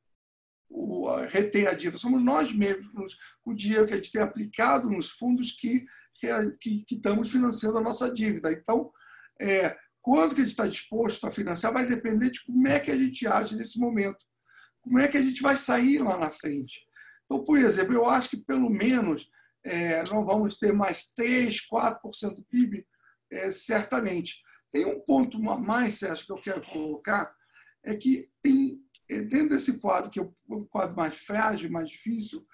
o, 0.70 1.10
retém 1.26 1.68
a 1.68 1.74
dívida, 1.74 1.98
somos 1.98 2.24
nós 2.24 2.54
mesmos, 2.54 3.18
com 3.42 3.52
o 3.52 3.56
dinheiro 3.56 3.88
que 3.88 3.94
a 3.94 3.98
gente 3.98 4.12
tem 4.12 4.22
aplicado 4.22 4.90
nos 4.90 5.10
fundos 5.10 5.52
que 5.52 5.86
que, 6.20 6.86
estamos 6.90 7.32
financiando 7.32 7.78
a 7.78 7.82
nossa 7.82 8.14
dívida. 8.14 8.52
Então, 8.52 8.92
é, 9.40 9.78
quanto 10.02 10.36
que 10.36 10.42
a 10.42 10.44
gente 10.44 10.52
está 10.52 10.68
disposto 10.68 11.26
a 11.26 11.32
financiar 11.32 11.74
vai 11.74 11.86
depender 11.86 12.30
de 12.30 12.44
como 12.46 12.68
é 12.68 12.80
que 12.80 12.92
a 12.92 12.98
gente 12.98 13.28
age 13.28 13.56
nesse 13.56 13.80
momento. 13.80 14.26
Como 14.82 15.00
é 15.00 15.08
que 15.08 15.18
a 15.18 15.22
gente 15.22 15.42
vai 15.42 15.58
sair 15.58 16.00
lá 16.00 16.18
na 16.18 16.32
frente. 16.32 16.80
Então, 17.26 17.44
por 17.44 17.58
exemplo, 17.58 17.94
eu 17.94 18.10
acho 18.10 18.30
que 18.30 18.38
pelo 18.38 18.70
menos 18.70 19.30
é, 19.64 20.04
não 20.10 20.26
vamos 20.26 20.58
ter 20.58 20.74
mais 20.74 21.10
3, 21.16 21.68
4% 21.72 22.36
do 22.36 22.44
PIB, 22.44 22.86
é, 23.32 23.52
certamente. 23.52 24.38
Tem 24.72 24.86
um 24.86 25.00
ponto 25.02 25.38
a 25.50 25.60
mais, 25.60 26.00
Sérgio, 26.00 26.26
que 26.26 26.32
eu 26.32 26.42
quero 26.42 26.62
colocar, 26.68 27.34
é 27.86 27.96
que 27.96 28.30
tem, 28.42 28.82
é, 29.10 29.22
dentro 29.22 29.50
desse 29.50 29.80
quadro, 29.80 30.10
que 30.10 30.20
é 30.20 30.30
um 30.50 30.66
quadro 30.66 30.96
mais 30.96 31.16
frágil, 31.20 31.72
mais 31.72 31.90
difícil, 31.90 32.46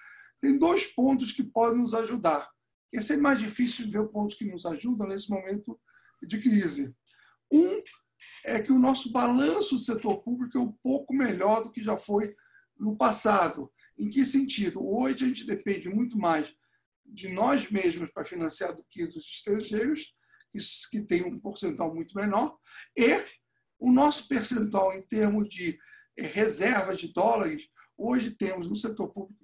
tem 0.42 0.58
dois 0.58 0.86
pontos 0.88 1.32
que 1.32 1.44
podem 1.44 1.82
nos 1.82 1.94
ajudar. 1.94 2.50
É 2.96 3.02
sempre 3.02 3.24
mais 3.24 3.40
difícil 3.40 3.90
ver 3.90 4.08
pontos 4.08 4.38
que 4.38 4.46
nos 4.46 4.66
ajudam 4.66 5.08
nesse 5.08 5.30
momento 5.30 5.80
de 6.24 6.42
crise. 6.42 6.96
Um 7.52 7.82
é 8.46 8.62
que 8.62 8.72
o 8.72 8.80
nosso 8.80 9.12
balanço 9.12 9.76
do 9.76 9.82
setor 9.82 10.24
público 10.24 10.58
é 10.58 10.62
um 10.62 10.72
pouco 10.72 11.14
melhor 11.14 11.64
do 11.64 11.72
que 11.72 11.84
já 11.84 11.98
foi 11.98 12.34
no 12.80 12.98
passado. 12.98 13.72
Em 13.98 14.10
que 14.10 14.26
sentido? 14.26 14.86
Hoje 14.86 15.26
a 15.26 15.28
gente 15.28 15.46
depende 15.46 15.90
muito 15.90 16.18
mais 16.18 16.54
de 17.06 17.30
nós 17.30 17.70
mesmos 17.70 18.10
para 18.12 18.26
financiar 18.26 18.74
do 18.74 18.84
que 18.90 19.06
dos 19.06 19.26
estrangeiros, 19.26 20.14
que 20.90 21.02
tem 21.02 21.24
um 21.24 21.40
percentual 21.40 21.94
muito 21.94 22.16
menor, 22.16 22.58
e 22.98 23.10
o 23.78 23.92
nosso 23.92 24.28
percentual 24.28 24.94
em 24.94 25.02
termos 25.02 25.50
de 25.50 25.78
eh, 26.18 26.26
reserva 26.28 26.96
de 26.96 27.14
dólares, 27.14 27.68
hoje 27.98 28.32
temos 28.32 28.68
no 28.68 28.76
setor 28.76 29.10
público, 29.10 29.40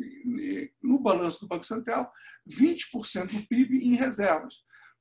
no 0.82 1.00
balanço 1.00 1.42
do 1.42 1.48
Banco 1.48 1.66
Central, 1.66 2.12
20% 2.50 3.32
do 3.32 3.48
PIB 3.48 3.86
em 3.86 3.96
reservas. 3.96 4.56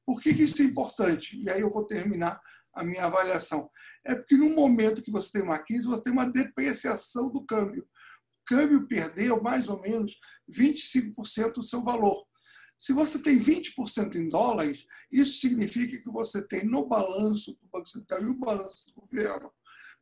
Por 0.04 0.20
que 0.20 0.30
isso 0.30 0.62
é 0.62 0.64
importante? 0.64 1.40
E 1.40 1.48
aí 1.50 1.60
eu 1.60 1.70
vou 1.70 1.84
terminar 1.84 2.40
a 2.74 2.84
minha 2.84 3.04
avaliação. 3.04 3.70
É 4.04 4.14
porque 4.14 4.36
no 4.36 4.50
momento 4.50 5.02
que 5.02 5.10
você 5.10 5.32
tem 5.32 5.42
uma 5.42 5.58
crise, 5.58 5.84
você 5.84 6.02
tem 6.02 6.12
uma 6.12 6.26
depreciação 6.26 7.30
do 7.30 7.44
câmbio. 7.44 7.82
O 7.82 8.44
câmbio 8.46 8.86
perdeu 8.86 9.42
mais 9.42 9.68
ou 9.68 9.80
menos 9.80 10.16
25% 10.50 11.54
do 11.54 11.62
seu 11.62 11.82
valor. 11.82 12.24
Se 12.78 12.94
você 12.94 13.18
tem 13.18 13.38
20% 13.38 14.14
em 14.14 14.28
dólares, 14.28 14.86
isso 15.12 15.38
significa 15.38 15.98
que 15.98 16.10
você 16.10 16.46
tem 16.46 16.64
no 16.64 16.86
balanço 16.86 17.52
do 17.60 17.68
Banco 17.70 17.88
Central 17.88 18.22
e 18.22 18.26
o 18.26 18.38
balanço 18.38 18.86
do 18.86 19.02
governo, 19.02 19.52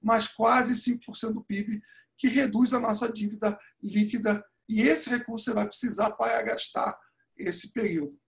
mais 0.00 0.28
quase 0.28 0.74
5% 0.74 1.32
do 1.32 1.42
PIB, 1.42 1.82
que 2.18 2.28
reduz 2.28 2.74
a 2.74 2.80
nossa 2.80 3.10
dívida 3.10 3.58
líquida. 3.82 4.44
E 4.68 4.82
esse 4.82 5.08
recurso 5.08 5.46
você 5.46 5.54
vai 5.54 5.66
precisar 5.66 6.10
para 6.10 6.42
gastar 6.42 6.98
esse 7.36 7.72
período. 7.72 8.18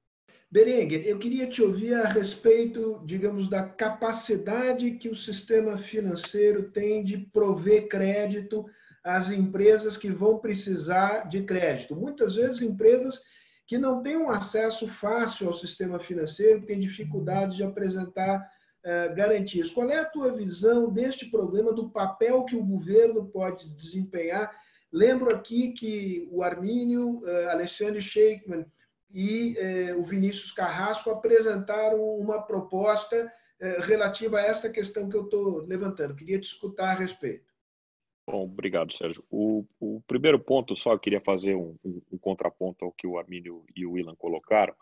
Berenguer, 0.50 1.06
eu 1.06 1.18
queria 1.18 1.48
te 1.48 1.62
ouvir 1.62 1.94
a 1.94 2.08
respeito, 2.08 3.02
digamos, 3.06 3.48
da 3.48 3.68
capacidade 3.68 4.92
que 4.92 5.08
o 5.08 5.16
sistema 5.16 5.76
financeiro 5.76 6.72
tem 6.72 7.04
de 7.04 7.18
prover 7.18 7.88
crédito 7.88 8.64
às 9.04 9.30
empresas 9.30 9.96
que 9.96 10.10
vão 10.10 10.38
precisar 10.38 11.28
de 11.28 11.44
crédito. 11.44 11.94
Muitas 11.94 12.34
vezes, 12.34 12.62
empresas 12.62 13.20
que 13.66 13.78
não 13.78 14.02
têm 14.02 14.16
um 14.16 14.30
acesso 14.30 14.88
fácil 14.88 15.46
ao 15.46 15.54
sistema 15.54 16.00
financeiro, 16.00 16.66
têm 16.66 16.80
dificuldade 16.80 17.56
de 17.56 17.62
apresentar 17.62 18.44
garantias. 19.14 19.70
Qual 19.70 19.90
é 19.90 19.98
a 19.98 20.04
tua 20.04 20.32
visão 20.32 20.90
deste 20.90 21.26
problema, 21.26 21.72
do 21.72 21.90
papel 21.90 22.44
que 22.44 22.56
o 22.56 22.64
governo 22.64 23.26
pode 23.26 23.68
desempenhar? 23.74 24.50
Lembro 24.92 25.34
aqui 25.34 25.72
que 25.72 26.28
o 26.30 26.42
Armínio, 26.42 27.18
uh, 27.18 27.50
Alexandre 27.50 28.00
Sheikman 28.00 28.66
e 29.12 29.56
uh, 29.92 30.00
o 30.00 30.04
Vinícius 30.04 30.52
Carrasco 30.52 31.10
apresentaram 31.10 32.02
uma 32.02 32.42
proposta 32.42 33.32
relativa 33.82 34.38
a 34.38 34.46
esta 34.46 34.70
questão 34.70 35.10
que 35.10 35.14
eu 35.14 35.24
estou 35.24 35.66
levantando. 35.66 36.16
Queria 36.16 36.40
te 36.40 36.44
escutar 36.44 36.96
a 36.96 36.98
respeito. 36.98 37.44
Bom, 38.26 38.44
obrigado, 38.44 38.90
Sérgio. 38.94 39.24
O, 39.30 39.66
o 39.78 40.00
primeiro 40.06 40.38
ponto, 40.38 40.74
só 40.74 40.92
eu 40.92 40.98
queria 40.98 41.20
fazer 41.20 41.54
um, 41.54 41.76
um, 41.84 42.00
um, 42.12 42.16
contraponto 42.16 42.84
ao 42.84 42.92
que 42.92 43.06
o 43.06 43.18
Armínio 43.18 43.64
e 43.76 43.84
o 43.84 43.92
Willan 43.92 44.14
colocaram. 44.14 44.74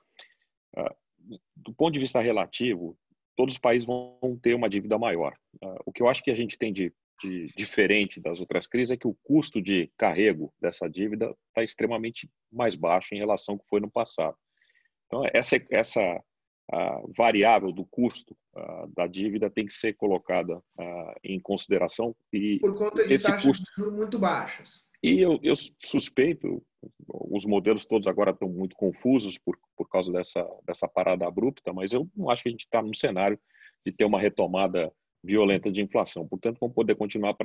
Uh, 0.77 1.39
do 1.57 1.73
ponto 1.73 1.93
de 1.93 1.99
vista 1.99 2.21
relativo, 2.21 2.97
todos 3.39 3.55
os 3.55 3.61
países 3.61 3.87
vão 3.87 4.19
ter 4.43 4.53
uma 4.53 4.69
dívida 4.69 4.99
maior. 4.99 5.33
Uh, 5.63 5.79
o 5.87 5.93
que 5.93 6.03
eu 6.03 6.09
acho 6.09 6.25
que 6.25 6.31
a 6.33 6.35
gente 6.35 6.59
tem 6.59 6.73
de, 6.73 6.93
de, 7.23 7.47
diferente 7.57 8.21
das 8.21 8.41
outras 8.41 8.67
crises 8.67 8.91
é 8.91 8.97
que 8.97 9.07
o 9.07 9.17
custo 9.23 9.63
de 9.63 9.89
carrego 9.97 10.53
dessa 10.61 10.91
dívida 10.91 11.33
está 11.47 11.63
extremamente 11.63 12.29
mais 12.51 12.75
baixo 12.75 13.15
em 13.15 13.19
relação 13.19 13.55
ao 13.55 13.61
que 13.61 13.69
foi 13.69 13.79
no 13.79 13.89
passado. 13.89 14.37
Então, 15.07 15.23
essa, 15.33 15.57
essa 15.71 16.21
variável 17.17 17.73
do 17.73 17.87
custo 17.87 18.37
da 18.95 19.07
dívida 19.07 19.49
tem 19.49 19.65
que 19.65 19.73
ser 19.73 19.95
colocada 19.95 20.61
em 21.25 21.41
consideração 21.41 22.15
e 22.31 22.59
por 22.59 22.77
conta 22.77 23.07
de 23.07 23.15
esse 23.15 23.25
taxas 23.25 23.43
custo 23.43 23.65
de 23.65 23.75
juros 23.75 23.95
muito 23.95 24.19
baixas. 24.19 24.85
E 25.03 25.19
eu, 25.19 25.39
eu, 25.43 25.55
suspeito, 25.57 26.63
os 27.09 27.45
modelos 27.45 27.85
todos 27.85 28.07
agora 28.07 28.31
estão 28.31 28.49
muito 28.49 28.77
confusos 28.77 29.39
por, 29.39 29.59
por 29.77 29.89
causa 29.89 30.13
dessa, 30.13 30.47
dessa 30.65 30.89
parada 30.89 31.27
abrupta, 31.27 31.73
mas 31.73 31.93
eu 31.93 32.09
não 32.17 32.31
acho 32.31 32.43
que 32.43 32.49
a 32.49 32.53
gente 32.53 32.65
está 32.65 32.83
num 32.83 32.95
cenário 32.95 33.39
de 33.85 33.93
ter 33.93 34.05
uma 34.05 34.21
retomada 34.21 34.93
violenta 35.23 35.71
de 35.71 35.83
inflação. 35.83 36.27
Portanto, 36.27 36.59
vamos 36.61 36.75
poder 36.75 36.95
continuar 36.95 37.37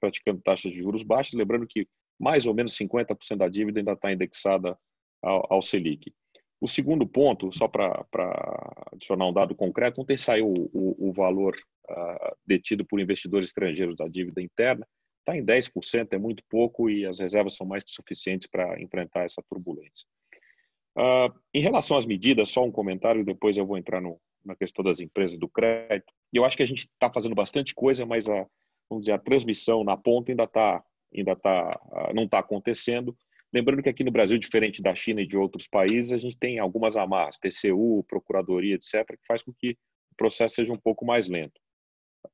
praticando 0.00 0.40
taxas 0.40 0.72
de 0.72 0.78
juros 0.78 1.02
baixas, 1.02 1.34
lembrando 1.34 1.66
que 1.66 1.86
mais 2.18 2.46
ou 2.46 2.54
menos 2.54 2.76
50% 2.76 3.36
da 3.36 3.48
dívida 3.48 3.80
ainda 3.80 3.92
está 3.92 4.12
indexada 4.12 4.78
ao, 5.22 5.46
ao 5.52 5.62
Selic. 5.62 6.12
O 6.60 6.66
segundo 6.66 7.06
ponto, 7.06 7.52
só 7.52 7.68
para 7.68 8.04
adicionar 8.92 9.28
um 9.28 9.32
dado 9.32 9.54
concreto, 9.54 10.00
ontem 10.00 10.16
saiu 10.16 10.48
o, 10.72 11.08
o 11.08 11.12
valor 11.12 11.54
uh, 11.88 12.36
detido 12.44 12.84
por 12.84 12.98
investidores 12.98 13.48
estrangeiros 13.48 13.96
da 13.96 14.08
dívida 14.08 14.42
interna, 14.42 14.86
está 15.28 15.36
em 15.36 15.44
10%, 15.44 16.12
é 16.12 16.18
muito 16.18 16.42
pouco 16.48 16.88
e 16.88 17.04
as 17.04 17.18
reservas 17.18 17.54
são 17.54 17.66
mais 17.66 17.84
que 17.84 17.90
suficientes 17.90 18.46
para 18.46 18.80
enfrentar 18.80 19.24
essa 19.24 19.42
turbulência. 19.48 20.06
Uh, 20.96 21.32
em 21.52 21.60
relação 21.60 21.96
às 21.96 22.06
medidas, 22.06 22.48
só 22.48 22.64
um 22.64 22.72
comentário, 22.72 23.24
depois 23.24 23.56
eu 23.56 23.66
vou 23.66 23.76
entrar 23.76 24.00
no, 24.00 24.20
na 24.44 24.56
questão 24.56 24.84
das 24.84 25.00
empresas 25.00 25.38
do 25.38 25.48
crédito. 25.48 26.12
Eu 26.32 26.44
acho 26.44 26.56
que 26.56 26.62
a 26.62 26.66
gente 26.66 26.80
está 26.80 27.12
fazendo 27.12 27.34
bastante 27.34 27.74
coisa, 27.74 28.04
mas 28.04 28.28
a, 28.28 28.46
vamos 28.88 29.04
dizer, 29.04 29.12
a 29.12 29.18
transmissão 29.18 29.84
na 29.84 29.96
ponta 29.96 30.32
ainda, 30.32 30.46
tá, 30.46 30.82
ainda 31.14 31.36
tá, 31.36 31.78
uh, 31.84 32.14
não 32.14 32.24
está 32.24 32.38
acontecendo. 32.38 33.16
Lembrando 33.52 33.82
que 33.82 33.88
aqui 33.88 34.04
no 34.04 34.10
Brasil, 34.10 34.38
diferente 34.38 34.82
da 34.82 34.94
China 34.94 35.22
e 35.22 35.26
de 35.26 35.36
outros 35.36 35.68
países, 35.68 36.12
a 36.12 36.18
gente 36.18 36.36
tem 36.36 36.58
algumas 36.58 36.96
amarras, 36.96 37.38
TCU, 37.38 38.04
Procuradoria, 38.08 38.74
etc., 38.74 39.06
que 39.06 39.26
faz 39.26 39.42
com 39.42 39.52
que 39.52 39.70
o 40.12 40.16
processo 40.16 40.56
seja 40.56 40.72
um 40.72 40.78
pouco 40.78 41.06
mais 41.06 41.28
lento. 41.28 41.60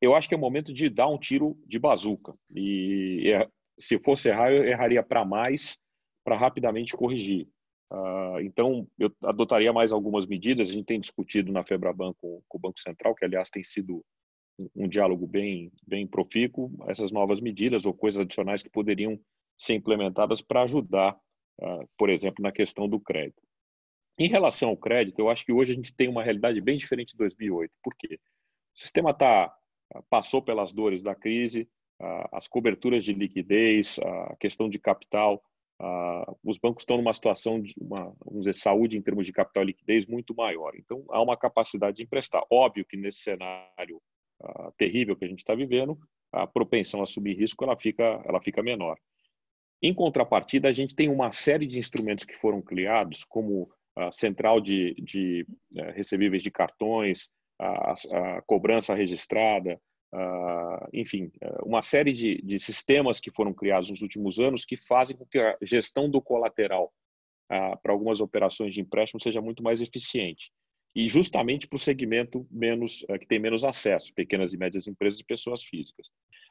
Eu 0.00 0.14
acho 0.14 0.28
que 0.28 0.34
é 0.34 0.38
o 0.38 0.40
momento 0.40 0.72
de 0.72 0.88
dar 0.88 1.08
um 1.08 1.18
tiro 1.18 1.58
de 1.66 1.78
bazuca. 1.78 2.34
E 2.54 3.32
se 3.78 3.98
fosse 3.98 4.28
errar, 4.28 4.52
eu 4.52 4.64
erraria 4.64 5.02
para 5.02 5.24
mais, 5.24 5.78
para 6.24 6.36
rapidamente 6.36 6.96
corrigir. 6.96 7.48
Uh, 7.92 8.40
então, 8.40 8.88
eu 8.98 9.14
adotaria 9.22 9.72
mais 9.72 9.92
algumas 9.92 10.26
medidas. 10.26 10.70
A 10.70 10.72
gente 10.72 10.86
tem 10.86 11.00
discutido 11.00 11.52
na 11.52 11.62
Febraban 11.62 12.12
com, 12.20 12.42
com 12.48 12.58
o 12.58 12.60
Banco 12.60 12.80
Central, 12.80 13.14
que, 13.14 13.24
aliás, 13.24 13.50
tem 13.50 13.62
sido 13.62 14.04
um, 14.58 14.68
um 14.76 14.88
diálogo 14.88 15.26
bem, 15.26 15.70
bem 15.86 16.06
profícuo, 16.06 16.72
essas 16.88 17.10
novas 17.10 17.40
medidas 17.40 17.86
ou 17.86 17.94
coisas 17.94 18.20
adicionais 18.20 18.62
que 18.62 18.70
poderiam 18.70 19.18
ser 19.58 19.74
implementadas 19.74 20.40
para 20.40 20.62
ajudar, 20.62 21.16
ah, 21.60 21.84
por 21.96 22.10
exemplo, 22.10 22.42
na 22.42 22.52
questão 22.52 22.88
do 22.88 22.98
crédito. 22.98 23.42
Em 24.18 24.28
relação 24.28 24.70
ao 24.70 24.76
crédito, 24.76 25.18
eu 25.18 25.28
acho 25.28 25.44
que 25.44 25.52
hoje 25.52 25.72
a 25.72 25.74
gente 25.74 25.94
tem 25.94 26.08
uma 26.08 26.22
realidade 26.22 26.60
bem 26.60 26.76
diferente 26.76 27.12
de 27.12 27.18
2008. 27.18 27.72
Por 27.82 27.94
quê? 27.96 28.18
O 28.76 28.80
sistema 28.80 29.12
tá, 29.12 29.46
ah, 29.46 29.56
passou 30.10 30.42
pelas 30.42 30.72
dores 30.72 31.02
da 31.02 31.14
crise, 31.14 31.68
as 32.32 32.48
coberturas 32.48 33.04
de 33.04 33.12
liquidez, 33.12 33.98
a 34.00 34.36
questão 34.36 34.68
de 34.68 34.78
capital, 34.78 35.42
os 36.42 36.58
bancos 36.58 36.82
estão 36.82 36.96
numa 36.96 37.12
situação 37.12 37.60
de 37.60 37.74
uma, 37.80 38.12
vamos 38.24 38.40
dizer, 38.40 38.54
saúde 38.54 38.96
em 38.96 39.02
termos 39.02 39.26
de 39.26 39.32
capital 39.32 39.62
e 39.62 39.66
liquidez 39.66 40.06
muito 40.06 40.34
maior. 40.34 40.72
Então, 40.76 41.04
há 41.10 41.22
uma 41.22 41.36
capacidade 41.36 41.96
de 41.96 42.02
emprestar. 42.02 42.42
Óbvio 42.50 42.84
que 42.84 42.96
nesse 42.96 43.20
cenário 43.20 44.00
terrível 44.76 45.16
que 45.16 45.24
a 45.24 45.28
gente 45.28 45.38
está 45.38 45.54
vivendo, 45.54 45.98
a 46.32 46.46
propensão 46.46 47.00
a 47.00 47.04
assumir 47.04 47.38
risco 47.38 47.64
ela 47.64 47.76
fica, 47.76 48.22
ela 48.24 48.40
fica 48.40 48.62
menor. 48.62 48.98
Em 49.80 49.94
contrapartida, 49.94 50.68
a 50.68 50.72
gente 50.72 50.94
tem 50.94 51.08
uma 51.08 51.30
série 51.30 51.66
de 51.66 51.78
instrumentos 51.78 52.24
que 52.24 52.34
foram 52.34 52.60
criados, 52.60 53.22
como 53.24 53.70
a 53.96 54.10
central 54.10 54.60
de, 54.60 54.94
de 54.94 55.46
uh, 55.76 55.92
recebíveis 55.92 56.42
de 56.42 56.50
cartões, 56.50 57.28
a, 57.66 57.92
a 57.92 58.42
cobrança 58.42 58.94
registrada, 58.94 59.80
enfim, 60.92 61.30
eh, 61.40 61.58
uma 61.64 61.82
série 61.82 62.12
de, 62.12 62.40
de, 62.42 62.56
sistemas 62.60 63.18
que 63.18 63.32
foram 63.32 63.52
criados 63.52 63.90
nos 63.90 64.00
últimos 64.00 64.38
anos 64.38 64.64
que 64.64 64.76
fazem 64.76 65.16
com 65.16 65.26
que 65.26 65.40
a 65.40 65.56
gestão 65.60 66.08
do 66.08 66.22
colateral 66.22 66.92
para 67.48 67.92
algumas 67.92 68.20
operações 68.20 68.72
de 68.72 68.80
empréstimo 68.80 69.20
seja 69.20 69.40
muito 69.40 69.62
mais 69.62 69.80
eficiente. 69.80 70.50
E 70.94 71.06
justamente 71.06 71.66
para 71.66 71.76
o 71.76 71.80
segmento 71.80 72.46
menos, 72.50 73.04
que 73.20 73.26
tem 73.26 73.38
menos 73.38 73.64
acesso, 73.64 74.14
pequenas 74.14 74.52
e 74.52 74.56
médias 74.56 74.86
empresas 74.86 75.20
e 75.20 75.24
pessoas 75.24 75.62
físicas. 75.64 76.08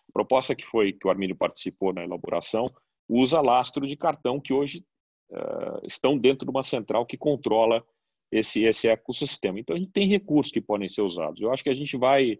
A 0.10 0.12
proposta 0.12 0.56
que 0.56 0.66
foi 0.66 0.94
que 0.94 1.08
o 1.08 1.10
Armínio 1.10 1.36
participou 1.36 1.94
na 1.94 2.04
elaboração 2.04 2.68
usa 3.08 3.42
lastro 3.42 3.88
de 3.88 3.96
cartão 3.96 4.40
que 4.40 4.54
hoje 4.54 4.86
uh, 5.32 5.86
estão 5.86 6.18
dentro 6.18 6.46
de 6.46 6.52
uma 6.52 6.64
central 6.64 7.06
que 7.06 7.18
controla 7.18 7.84
esse, 8.34 8.64
esse 8.64 8.88
ecossistema. 8.88 9.60
Então, 9.60 9.76
a 9.76 9.80
gente 9.80 9.92
tem 9.92 10.08
recursos 10.08 10.52
que 10.52 10.60
podem 10.60 10.90
ser 10.90 11.02
usados. 11.02 11.40
Eu 11.40 11.52
acho 11.52 11.64
que 11.64 11.70
a 11.70 11.76
gente 11.76 11.96
vai, 11.96 12.40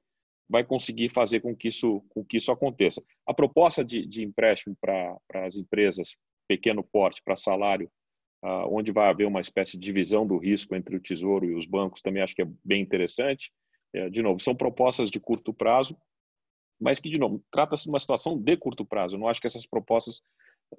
vai 0.50 0.64
conseguir 0.64 1.10
fazer 1.10 1.40
com 1.40 1.56
que 1.56 1.68
isso, 1.68 2.02
com 2.10 2.26
que 2.26 2.38
isso 2.38 2.52
aconteça. 2.52 3.04
A 3.28 3.34
proposta 3.34 3.86
de, 3.86 4.06
de 4.06 4.24
empréstimo 4.24 4.76
para 4.82 5.18
as 5.46 5.56
empresas, 5.56 6.16
pequeno 6.48 6.84
porte, 6.84 7.22
para 7.24 7.36
salário, 7.36 7.90
uh, 8.44 8.68
onde 8.76 8.92
vai 8.92 9.10
haver 9.10 9.28
uma 9.28 9.40
espécie 9.40 9.78
de 9.78 9.86
divisão 9.86 10.26
do 10.26 10.38
risco 10.38 10.76
entre 10.76 10.96
o 10.96 11.00
Tesouro 11.00 11.46
e 11.46 11.54
os 11.54 11.66
bancos, 11.66 12.02
também 12.02 12.24
acho 12.24 12.36
que 12.36 12.42
é 12.42 12.48
bem 12.64 12.82
interessante. 12.82 13.52
É, 13.94 14.10
de 14.10 14.24
novo, 14.24 14.40
são 14.40 14.56
propostas 14.56 15.12
de 15.12 15.20
curto 15.20 15.54
prazo, 15.54 15.96
mas 16.82 17.00
que, 17.00 17.10
de 17.10 17.20
novo, 17.20 17.44
trata-se 17.52 17.84
de 17.84 17.90
uma 17.90 18.00
situação 18.00 18.36
de 18.36 18.58
curto 18.58 18.84
prazo. 18.84 19.16
Eu 19.16 19.20
não 19.20 19.28
acho 19.28 19.40
que 19.40 19.46
essas 19.46 19.68
propostas 19.68 20.24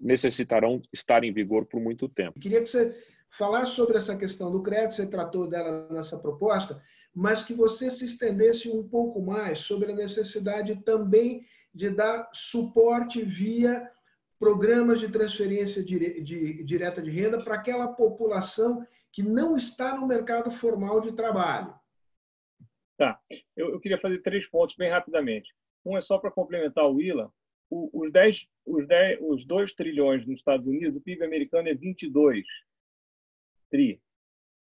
necessitarão 0.00 0.82
estar 0.92 1.22
em 1.22 1.32
vigor 1.32 1.66
por 1.66 1.80
muito 1.80 2.08
tempo. 2.08 2.40
Queria 2.40 2.60
que 2.60 2.66
você 2.66 2.92
falasse 3.36 3.72
sobre 3.72 3.96
essa 3.96 4.16
questão 4.16 4.50
do 4.50 4.62
crédito, 4.62 4.94
você 4.94 5.06
tratou 5.06 5.48
dela 5.48 5.88
nessa 5.90 6.18
proposta, 6.18 6.82
mas 7.14 7.44
que 7.44 7.54
você 7.54 7.90
se 7.90 8.04
estendesse 8.04 8.68
um 8.68 8.88
pouco 8.88 9.20
mais 9.20 9.60
sobre 9.60 9.92
a 9.92 9.94
necessidade 9.94 10.76
também 10.82 11.46
de 11.72 11.90
dar 11.90 12.30
suporte 12.32 13.22
via 13.22 13.90
programas 14.38 15.00
de 15.00 15.08
transferência 15.08 15.82
direta 15.84 17.02
de 17.02 17.10
renda 17.10 17.38
para 17.42 17.54
aquela 17.54 17.88
população 17.88 18.86
que 19.12 19.22
não 19.22 19.56
está 19.56 19.96
no 19.96 20.06
mercado 20.06 20.50
formal 20.50 21.00
de 21.00 21.12
trabalho. 21.12 21.74
Tá. 22.96 23.18
Eu, 23.56 23.72
eu 23.72 23.80
queria 23.80 23.98
fazer 23.98 24.22
três 24.22 24.46
pontos 24.46 24.76
bem 24.76 24.90
rapidamente. 24.90 25.52
Um 25.84 25.96
é 25.96 26.00
só 26.00 26.18
para 26.18 26.30
complementar 26.30 26.84
o 26.84 26.94
Willa. 26.94 27.32
os, 27.70 28.12
10, 28.12 28.46
os, 28.66 28.86
10, 28.86 29.18
os 29.22 29.44
2 29.44 29.72
trilhões 29.72 30.26
nos 30.26 30.40
Estados 30.40 30.66
Unidos, 30.66 30.96
o 30.96 31.00
PIB 31.00 31.24
americano 31.24 31.68
é 31.68 31.74
22 31.74 32.44
tri. 33.70 34.00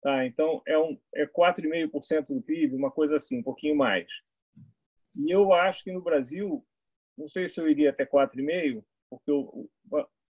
Tá? 0.02 0.24
Então, 0.26 0.62
é, 0.66 0.78
um, 0.78 0.98
é 1.14 1.26
4,5% 1.26 2.34
do 2.34 2.42
PIB, 2.42 2.76
uma 2.76 2.90
coisa 2.90 3.16
assim, 3.16 3.38
um 3.38 3.42
pouquinho 3.42 3.76
mais. 3.76 4.06
E 5.16 5.30
eu 5.30 5.52
acho 5.52 5.82
que 5.82 5.92
no 5.92 6.02
Brasil, 6.02 6.64
não 7.16 7.28
sei 7.28 7.48
se 7.48 7.60
eu 7.60 7.68
iria 7.68 7.90
até 7.90 8.04
4,5%, 8.04 8.84
porque 9.08 9.30
eu, 9.30 9.70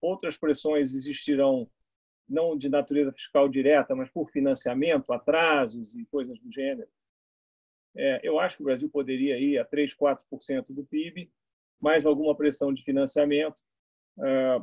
outras 0.01 0.37
pressões 0.37 0.95
existirão, 0.95 1.69
não 2.29 2.57
de 2.57 2.69
natureza 2.69 3.13
fiscal 3.13 3.49
direta, 3.49 3.95
mas 3.95 4.11
por 4.11 4.29
financiamento, 4.29 5.13
atrasos 5.13 5.95
e 5.97 6.05
coisas 6.07 6.39
do 6.39 6.53
gênero. 6.53 6.89
É, 7.97 8.21
eu 8.23 8.39
acho 8.39 8.57
que 8.57 8.63
o 8.63 8.67
Brasil 8.67 8.91
poderia 8.91 9.39
ir 9.39 9.59
a 9.59 9.65
3, 9.65 9.95
4% 9.95 10.75
do 10.75 10.85
PIB, 10.85 11.31
mais 11.81 12.05
alguma 12.05 12.37
pressão 12.37 12.73
de 12.73 12.83
financiamento, 12.83 13.63
é, 14.23 14.61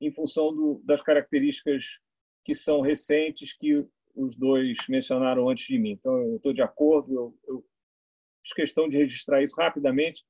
em 0.00 0.12
função 0.12 0.54
do, 0.54 0.82
das 0.84 1.00
características 1.00 1.98
que 2.46 2.54
são 2.54 2.80
recentes 2.80 3.52
que 3.52 3.84
os 4.14 4.36
dois 4.36 4.76
mencionaram 4.88 5.48
antes 5.48 5.66
de 5.66 5.76
mim. 5.76 5.90
Então, 5.90 6.16
eu 6.16 6.36
estou 6.36 6.52
de 6.52 6.62
acordo, 6.62 7.12
eu, 7.12 7.38
eu 7.48 7.66
fiz 8.40 8.52
questão 8.52 8.88
de 8.88 8.96
registrar 8.96 9.42
isso 9.42 9.56
rapidamente, 9.56 10.24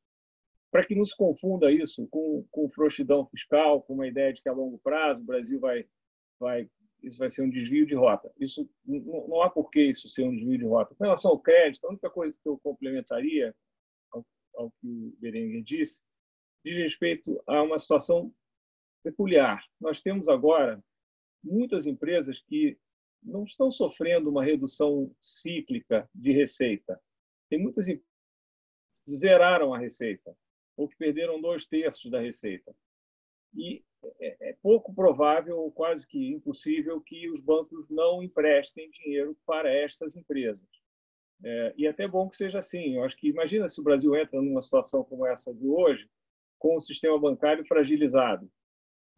para 0.71 0.83
que 0.85 0.95
não 0.95 1.05
se 1.05 1.15
confunda 1.15 1.71
isso 1.71 2.09
com, 2.09 2.43
com 2.51 2.69
frouxidão 2.71 3.27
fiscal, 3.27 3.83
com 3.83 3.93
uma 3.93 4.09
ideia 4.09 4.33
de 4.33 4.43
que 4.43 4.49
a 4.49 4.53
longo 4.53 4.79
prazo 4.79 5.23
o 5.23 5.27
Brasil 5.27 5.61
vai, 5.61 5.87
vai 6.41 6.71
isso 7.03 7.19
vai 7.19 7.29
ser 7.29 7.43
um 7.43 7.51
desvio 7.51 7.85
de 7.85 7.95
rota. 7.95 8.33
Isso 8.41 8.69
não, 8.85 9.29
não 9.29 9.43
há 9.43 9.51
por 9.51 9.71
que 9.71 9.83
isso 9.83 10.09
ser 10.09 10.25
um 10.25 10.35
desvio 10.35 10.59
de 10.59 10.65
rota. 10.65 10.95
Com 10.95 11.05
relação 11.05 11.33
ao 11.33 11.39
crédito, 11.39 11.85
a 11.85 11.91
única 11.91 12.09
coisa 12.09 12.39
que 12.43 12.49
eu 12.49 12.59
complementaria 12.59 13.55
ao, 14.11 14.27
ao 14.55 14.71
que 14.81 14.89
o 14.89 15.15
Berenguer 15.21 15.63
disse 15.63 16.01
diz 16.65 16.79
respeito 16.79 17.41
a 17.47 17.63
uma 17.63 17.79
situação 17.79 18.33
peculiar. 19.05 19.63
Nós 19.79 20.01
temos 20.01 20.29
agora 20.29 20.83
muitas 21.43 21.87
empresas 21.87 22.41
que 22.41 22.79
não 23.23 23.45
estão 23.45 23.71
sofrendo 23.71 24.31
uma 24.31 24.45
redução 24.45 25.15
cíclica 25.21 26.09
de 26.15 26.33
receita. 26.33 27.01
Tem 27.49 27.59
muitas 27.59 27.89
empresas 27.89 28.11
que 29.05 29.13
zeraram 29.13 29.73
a 29.75 29.79
receita 29.79 30.37
ou 30.77 30.89
que 30.89 30.97
perderam 30.97 31.41
dois 31.41 31.67
terços 31.67 32.11
da 32.11 32.21
receita. 32.21 32.75
E 33.55 33.83
é, 34.21 34.51
é 34.51 34.57
pouco 34.63 34.95
provável, 34.95 35.59
ou 35.59 35.73
quase 35.73 36.07
que 36.07 36.31
impossível, 36.31 37.01
que 37.01 37.29
os 37.31 37.41
bancos 37.41 37.91
não 37.91 38.23
emprestem 38.23 38.91
dinheiro 38.91 39.37
para 39.47 39.73
estas 39.73 40.17
empresas. 40.17 40.69
É, 41.45 41.75
e 41.77 41.87
é 41.87 41.91
até 41.91 42.07
bom 42.07 42.29
que 42.29 42.37
seja 42.37 42.59
assim. 42.59 42.97
Eu 42.97 43.05
acho 43.05 43.17
que 43.17 43.29
imagina 43.29 43.69
se 43.69 43.81
o 43.81 43.85
Brasil 43.85 44.15
entra 44.15 44.41
numa 44.41 44.61
situação 44.61 45.03
como 45.05 45.27
essa 45.27 45.55
de 45.55 45.67
hoje, 45.67 46.09
com 46.59 46.77
o 46.77 46.81
sistema 46.81 47.19
bancário 47.19 47.67
fragilizado. 47.67 48.51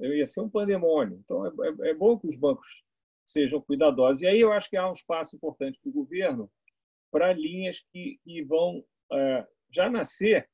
Ia 0.00 0.26
ser 0.26 0.40
um 0.40 0.50
pandemônio. 0.50 1.20
Então 1.24 1.46
é, 1.46 1.50
é, 1.50 1.90
é 1.90 1.94
bom 1.94 2.18
que 2.18 2.28
os 2.28 2.37
bancos 2.37 2.84
sejam 3.24 3.61
cuidadosos. 3.61 4.22
E 4.22 4.26
aí 4.26 4.40
eu 4.40 4.52
acho 4.52 4.70
que 4.70 4.76
há 4.76 4.88
um 4.88 4.92
espaço 4.92 5.37
importante 5.37 5.78
para 5.82 5.90
o 5.90 5.92
governo 5.92 6.50
para 7.11 7.32
linhas 7.32 7.80
que, 7.92 8.18
que 8.22 8.42
vão 8.44 8.84
é, 9.12 9.46
já 9.70 9.88
nascer 9.88 10.48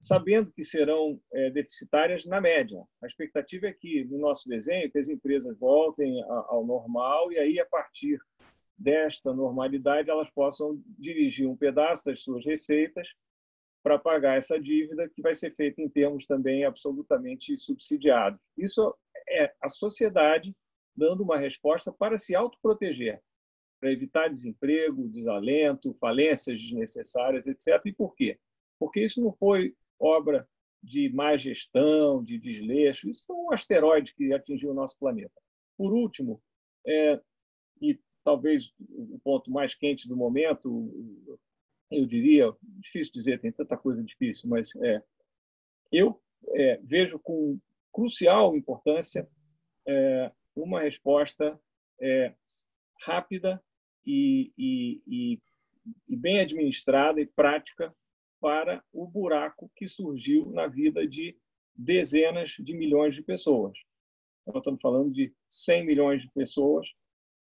sabendo 0.00 0.52
que 0.52 0.62
serão 0.62 1.20
é, 1.32 1.50
deficitárias 1.50 2.24
na 2.26 2.40
média. 2.40 2.82
A 3.02 3.06
expectativa 3.06 3.66
é 3.66 3.72
que, 3.72 4.04
no 4.04 4.18
nosso 4.18 4.48
desenho, 4.48 4.90
que 4.90 4.98
as 4.98 5.08
empresas 5.08 5.56
voltem 5.58 6.20
ao 6.48 6.66
normal 6.66 7.30
e 7.32 7.38
aí, 7.38 7.60
a 7.60 7.66
partir 7.66 8.18
desta 8.76 9.32
normalidade, 9.32 10.10
elas 10.10 10.30
possam 10.30 10.80
dirigir 10.98 11.48
um 11.48 11.56
pedaço 11.56 12.06
das 12.06 12.22
suas 12.22 12.44
receitas 12.44 13.08
para 13.88 13.98
pagar 13.98 14.36
essa 14.36 14.60
dívida, 14.60 15.08
que 15.08 15.22
vai 15.22 15.34
ser 15.34 15.54
feita 15.56 15.80
em 15.80 15.88
termos 15.88 16.26
também 16.26 16.62
absolutamente 16.62 17.56
subsidiados. 17.56 18.38
Isso 18.54 18.94
é 19.26 19.50
a 19.62 19.68
sociedade 19.70 20.54
dando 20.94 21.22
uma 21.22 21.38
resposta 21.38 21.90
para 21.90 22.18
se 22.18 22.34
autoproteger, 22.34 23.18
para 23.80 23.90
evitar 23.90 24.28
desemprego, 24.28 25.08
desalento, 25.08 25.94
falências 25.94 26.60
desnecessárias, 26.60 27.46
etc. 27.46 27.80
E 27.86 27.92
por 27.94 28.14
quê? 28.14 28.38
porque 28.78 29.02
isso 29.02 29.22
não 29.22 29.32
foi 29.32 29.74
obra 29.98 30.46
de 30.82 31.08
má 31.08 31.34
gestão, 31.36 32.22
de 32.22 32.38
desleixo, 32.38 33.08
isso 33.08 33.24
foi 33.26 33.36
um 33.36 33.52
asteroide 33.52 34.14
que 34.14 34.34
atingiu 34.34 34.70
o 34.70 34.74
nosso 34.74 34.98
planeta. 34.98 35.40
Por 35.78 35.94
último, 35.94 36.42
é, 36.86 37.18
e 37.80 37.98
talvez 38.22 38.70
o 38.78 39.18
ponto 39.24 39.50
mais 39.50 39.74
quente 39.74 40.06
do 40.06 40.14
momento, 40.14 41.40
eu 41.90 42.06
diria, 42.06 42.52
difícil 42.62 43.12
dizer, 43.12 43.40
tem 43.40 43.52
tanta 43.52 43.76
coisa 43.76 44.02
difícil, 44.02 44.48
mas 44.48 44.74
é, 44.76 45.02
eu 45.90 46.20
é, 46.48 46.78
vejo 46.82 47.18
com 47.18 47.58
crucial 47.92 48.56
importância 48.56 49.28
é, 49.86 50.30
uma 50.54 50.80
resposta 50.82 51.58
é, 52.00 52.34
rápida 53.02 53.62
e, 54.04 54.52
e, 54.56 55.02
e, 55.06 55.42
e 56.08 56.16
bem 56.16 56.40
administrada 56.40 57.20
e 57.20 57.26
prática 57.26 57.94
para 58.40 58.84
o 58.92 59.06
buraco 59.06 59.70
que 59.74 59.88
surgiu 59.88 60.50
na 60.50 60.66
vida 60.66 61.06
de 61.06 61.36
dezenas 61.74 62.52
de 62.58 62.74
milhões 62.74 63.14
de 63.14 63.22
pessoas. 63.22 63.76
Nós 64.46 64.56
estamos 64.56 64.80
falando 64.80 65.12
de 65.12 65.32
100 65.48 65.86
milhões 65.86 66.22
de 66.22 66.30
pessoas 66.30 66.88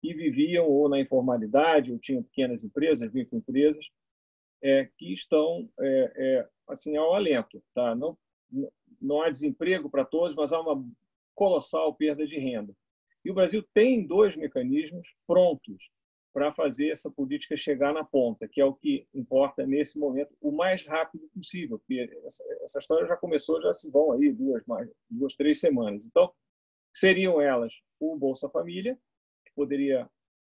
que 0.02 0.14
viviam 0.14 0.66
ou 0.68 0.88
na 0.88 1.00
informalidade, 1.00 1.92
ou 1.92 2.00
tinham 2.00 2.24
pequenas 2.24 2.64
empresas, 2.64 3.12
microempresas, 3.12 3.86
é, 4.66 4.90
que 4.98 5.14
estão 5.14 5.70
é, 5.80 6.14
é, 6.16 6.50
assim 6.68 6.98
ao 6.98 7.14
alento. 7.14 7.64
Tá? 7.74 7.94
Não, 7.94 8.18
não 9.00 9.22
há 9.22 9.30
desemprego 9.30 9.92
para 9.92 10.04
todos, 10.04 10.36
mas 10.36 10.52
há 10.52 10.60
uma 10.60 10.84
colossal 11.36 11.94
perda 11.94 12.26
de 12.26 12.40
renda. 12.40 12.76
E 13.24 13.30
o 13.30 13.34
Brasil 13.34 13.64
tem 13.74 14.06
dois 14.06 14.36
mecanismos 14.36 15.16
prontos 15.28 15.92
para 16.34 16.52
fazer 16.52 16.90
essa 16.90 17.12
política 17.12 17.56
chegar 17.56 17.94
na 17.94 18.04
ponta, 18.04 18.48
que 18.48 18.60
é 18.60 18.66
o 18.66 18.74
que 18.74 19.08
importa 19.14 19.66
nesse 19.66 19.98
momento, 20.00 20.36
o 20.42 20.52
mais 20.52 20.86
rápido 20.86 21.30
possível, 21.30 21.80
porque 21.80 22.12
essa, 22.26 22.44
essa 22.62 22.80
história 22.80 23.08
já 23.08 23.16
começou, 23.16 23.62
já 23.62 23.72
se 23.72 23.90
vão 23.90 24.12
aí 24.12 24.34
duas, 24.34 24.62
mais, 24.66 24.90
duas, 25.10 25.36
três 25.36 25.60
semanas. 25.60 26.06
Então, 26.06 26.34
seriam 26.94 27.40
elas 27.40 27.72
o 28.00 28.18
Bolsa 28.18 28.50
Família, 28.50 28.98
que 29.46 29.54
poderia, 29.56 30.10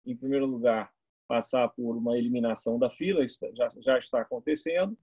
em 0.05 0.15
primeiro 0.15 0.45
lugar, 0.45 0.93
passar 1.31 1.69
por 1.69 1.95
uma 1.95 2.17
eliminação 2.17 2.77
da 2.77 2.89
fila, 2.89 3.25
já, 3.53 3.69
já 3.79 3.97
está 3.97 4.19
acontecendo, 4.19 4.97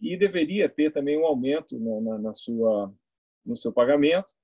e 0.00 0.16
deveria 0.16 0.68
ter 0.68 0.92
também 0.92 1.16
um 1.16 1.24
aumento 1.24 1.78
na, 1.78 2.18
na 2.18 2.34
sua, 2.34 2.92
no 3.46 3.54
seu 3.54 3.72
pagamento, 3.72 4.34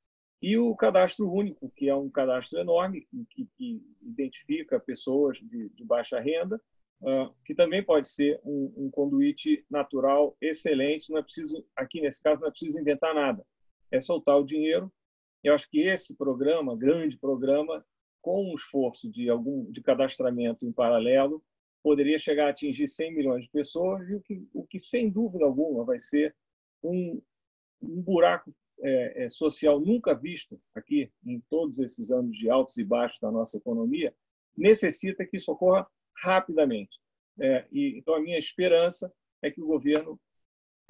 e 0.41 0.57
o 0.57 0.73
cadastro 0.77 1.29
único, 1.29 1.69
que 1.75 1.89
é 1.89 1.97
um 1.97 2.09
cadastro 2.09 2.61
enorme, 2.61 3.09
que, 3.31 3.49
que 3.57 3.83
identifica 4.03 4.79
pessoas 4.79 5.39
de, 5.39 5.69
de 5.71 5.85
baixa 5.85 6.21
renda, 6.21 6.62
uh, 7.03 7.35
que 7.45 7.57
também 7.57 7.83
pode 7.83 8.07
ser 8.07 8.41
um, 8.45 8.73
um 8.77 8.89
conduíte 8.89 9.67
natural 9.69 10.37
excelente. 10.41 11.11
Não 11.11 11.19
é 11.19 11.23
preciso, 11.25 11.67
aqui 11.75 12.01
nesse 12.01 12.23
caso, 12.23 12.41
não 12.41 12.47
é 12.47 12.51
preciso 12.53 12.79
inventar 12.79 13.12
nada. 13.12 13.45
É 13.91 13.99
soltar 13.99 14.39
o 14.39 14.45
dinheiro. 14.45 14.93
Eu 15.43 15.55
acho 15.55 15.69
que 15.69 15.81
esse 15.81 16.17
programa, 16.17 16.77
grande 16.77 17.19
programa, 17.19 17.85
com 18.27 18.51
um 18.51 18.57
esforço 18.57 19.09
de 19.09 19.31
algum 19.31 19.71
de 19.71 19.81
cadastramento 19.81 20.67
em 20.67 20.73
paralelo, 20.73 21.41
poderia 21.81 22.19
chegar 22.19 22.49
a 22.49 22.51
atingir 22.51 22.89
100 22.89 23.15
milhões 23.15 23.45
de 23.45 23.51
pessoas, 23.53 24.11
e 24.11 24.17
o 24.17 24.21
que, 24.21 24.49
o 24.53 24.67
que 24.67 24.81
sem 24.81 25.09
dúvida 25.09 25.45
alguma 25.45 25.85
vai 25.85 26.01
ser 26.01 26.35
um, 26.83 27.23
um 27.81 28.03
buraco 28.03 28.53
é, 28.81 29.27
é, 29.27 29.29
social 29.29 29.79
nunca 29.79 30.12
visto 30.12 30.61
aqui 30.74 31.09
em 31.24 31.41
todos 31.49 31.79
esses 31.79 32.11
anos 32.11 32.37
de 32.37 32.51
altos 32.51 32.77
e 32.79 32.85
baixos 32.85 33.20
da 33.20 33.31
nossa 33.31 33.59
economia, 33.59 34.12
necessita 34.57 35.24
que 35.24 35.37
isso 35.37 35.53
ocorra 35.53 35.87
rapidamente. 36.16 36.99
É, 37.41 37.64
e, 37.70 37.97
então, 37.97 38.16
a 38.16 38.20
minha 38.20 38.39
esperança 38.39 39.14
é 39.41 39.53
que 39.53 39.62
o 39.62 39.66
governo 39.66 40.18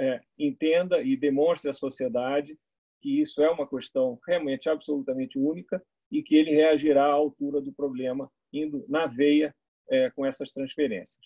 é, 0.00 0.22
entenda 0.38 1.02
e 1.02 1.14
demonstre 1.18 1.68
à 1.68 1.74
sociedade 1.74 2.58
que 3.02 3.20
isso 3.20 3.42
é 3.42 3.50
uma 3.50 3.68
questão 3.68 4.18
realmente 4.26 4.70
absolutamente 4.70 5.38
única 5.38 5.84
e 6.10 6.22
que 6.22 6.36
ele 6.36 6.50
reagirá 6.50 7.04
à 7.04 7.12
altura 7.12 7.60
do 7.60 7.72
problema, 7.72 8.30
indo 8.52 8.84
na 8.88 9.06
veia 9.06 9.54
é, 9.90 10.10
com 10.10 10.24
essas 10.24 10.50
transferências. 10.50 11.24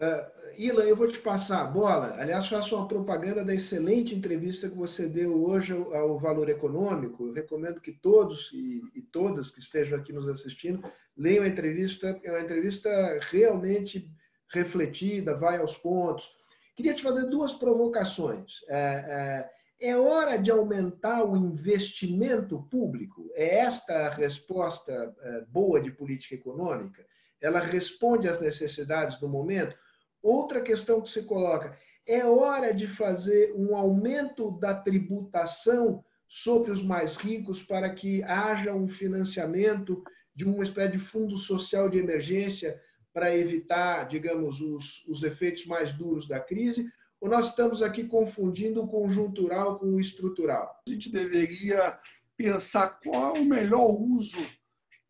Uh, 0.00 0.26
Ilan, 0.58 0.82
eu 0.84 0.96
vou 0.96 1.06
te 1.06 1.20
passar 1.20 1.62
a 1.62 1.66
bola. 1.66 2.16
Aliás, 2.18 2.48
faço 2.48 2.76
uma 2.76 2.88
propaganda 2.88 3.44
da 3.44 3.54
excelente 3.54 4.12
entrevista 4.12 4.68
que 4.68 4.76
você 4.76 5.06
deu 5.08 5.44
hoje 5.44 5.72
ao, 5.72 6.18
Valor 6.18 6.48
Econômico. 6.48 7.28
Eu 7.28 7.32
recomendo 7.32 7.80
que 7.80 7.92
todos 7.92 8.50
e, 8.52 8.82
e, 8.94 9.02
todas 9.02 9.52
que 9.52 9.60
estejam 9.60 9.96
aqui 9.98 10.12
nos 10.12 10.28
assistindo 10.28 10.82
leiam 11.16 11.44
a 11.44 11.48
entrevista. 11.48 12.20
É 12.24 12.30
uma 12.32 12.40
entrevista 12.40 12.90
realmente 13.30 14.10
refletida, 14.52 15.36
vai 15.36 15.58
aos 15.58 15.76
pontos. 15.76 16.28
Queria 16.76 16.94
te 16.94 17.02
fazer 17.02 17.28
duas 17.28 17.52
provocações. 17.52 18.52
É, 18.68 18.76
é, 18.76 19.50
É 19.80 19.96
hora 19.96 20.36
de 20.36 20.50
aumentar 20.50 21.24
o 21.24 21.36
investimento 21.36 22.62
público? 22.70 23.30
É 23.34 23.58
esta 23.58 24.06
a 24.06 24.10
resposta 24.10 25.14
eh, 25.20 25.44
boa 25.48 25.80
de 25.80 25.90
política 25.90 26.34
econômica? 26.34 27.04
Ela 27.40 27.60
responde 27.60 28.28
às 28.28 28.40
necessidades 28.40 29.18
do 29.18 29.28
momento? 29.28 29.76
Outra 30.22 30.62
questão 30.62 31.02
que 31.02 31.10
se 31.10 31.24
coloca: 31.24 31.76
é 32.06 32.24
hora 32.24 32.72
de 32.72 32.86
fazer 32.86 33.52
um 33.56 33.76
aumento 33.76 34.52
da 34.58 34.74
tributação 34.74 36.04
sobre 36.26 36.70
os 36.70 36.82
mais 36.82 37.16
ricos 37.16 37.62
para 37.62 37.90
que 37.94 38.22
haja 38.22 38.74
um 38.74 38.88
financiamento 38.88 40.02
de 40.34 40.44
uma 40.44 40.64
espécie 40.64 40.92
de 40.92 40.98
fundo 40.98 41.36
social 41.36 41.88
de 41.88 41.98
emergência 41.98 42.80
para 43.12 43.36
evitar, 43.36 44.08
digamos, 44.08 44.60
os, 44.60 45.06
os 45.06 45.22
efeitos 45.22 45.66
mais 45.66 45.92
duros 45.92 46.26
da 46.26 46.40
crise? 46.40 46.90
Ou 47.24 47.30
nós 47.30 47.48
estamos 47.48 47.80
aqui 47.80 48.04
confundindo 48.04 48.82
o 48.82 48.86
conjuntural 48.86 49.78
com 49.78 49.94
o 49.94 49.98
estrutural? 49.98 50.78
A 50.86 50.90
gente 50.90 51.10
deveria 51.10 51.98
pensar 52.36 52.98
qual 53.02 53.34
é 53.34 53.40
o 53.40 53.46
melhor 53.46 53.98
uso 53.98 54.46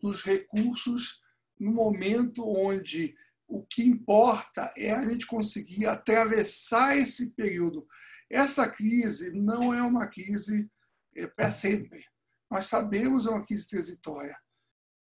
dos 0.00 0.22
recursos 0.22 1.20
no 1.58 1.72
momento 1.72 2.48
onde 2.48 3.16
o 3.48 3.66
que 3.66 3.82
importa 3.82 4.72
é 4.76 4.92
a 4.92 5.04
gente 5.04 5.26
conseguir 5.26 5.86
atravessar 5.86 6.96
esse 6.96 7.30
período. 7.30 7.84
Essa 8.30 8.70
crise 8.70 9.36
não 9.36 9.74
é 9.74 9.82
uma 9.82 10.06
crise 10.06 10.70
é, 11.16 11.26
para 11.26 11.50
sempre. 11.50 12.04
Nós 12.48 12.66
sabemos 12.66 13.26
é 13.26 13.30
uma 13.30 13.44
crise 13.44 13.68
transitória. 13.68 14.38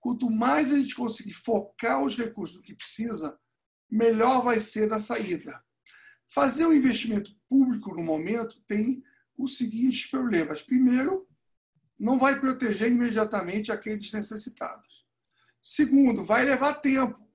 Quanto 0.00 0.28
mais 0.28 0.72
a 0.72 0.76
gente 0.76 0.96
conseguir 0.96 1.34
focar 1.34 2.02
os 2.02 2.16
recursos 2.16 2.57
no 2.57 2.62
que 2.64 2.74
precisa, 2.74 3.38
melhor 3.88 4.42
vai 4.42 4.59
ser 4.59 4.92
a 4.92 4.98
saída. 4.98 5.64
Fazer 6.37 6.66
um 6.66 6.72
investimento 6.74 7.34
público 7.49 7.95
no 7.95 8.03
momento 8.03 8.61
tem 8.68 9.03
os 9.39 9.57
seguintes 9.57 10.05
problemas. 10.05 10.61
Primeiro, 10.61 11.26
não 11.99 12.18
vai 12.18 12.39
proteger 12.39 12.93
imediatamente 12.93 13.72
aqueles 13.72 14.12
necessitados. 14.12 15.07
Segundo, 15.62 16.22
vai 16.22 16.45
levar 16.45 16.74
tempo 16.74 17.26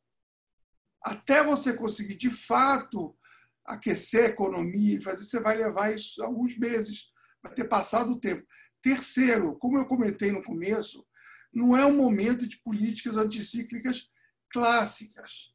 até 1.02 1.44
você 1.44 1.74
conseguir 1.74 2.16
de 2.16 2.30
fato 2.30 3.18
aquecer 3.66 4.26
a 4.26 4.28
economia, 4.28 5.02
fazer, 5.02 5.24
você 5.24 5.40
vai 5.40 5.58
levar 5.58 5.96
isso 5.96 6.24
alguns 6.24 6.56
meses, 6.56 7.06
vai 7.42 7.56
ter 7.56 7.68
passado 7.68 8.12
o 8.12 8.20
tempo. 8.20 8.46
Terceiro, 8.84 9.58
como 9.58 9.80
eu 9.80 9.88
comentei 9.88 10.32
no 10.32 10.44
começo, 10.44 11.04
não 11.52 11.76
é 11.76 11.84
um 11.88 11.98
momento 11.98 12.46
de 12.46 12.62
políticas 12.62 13.18
anticíclicas 13.18 14.08
clássicas. 14.52 15.51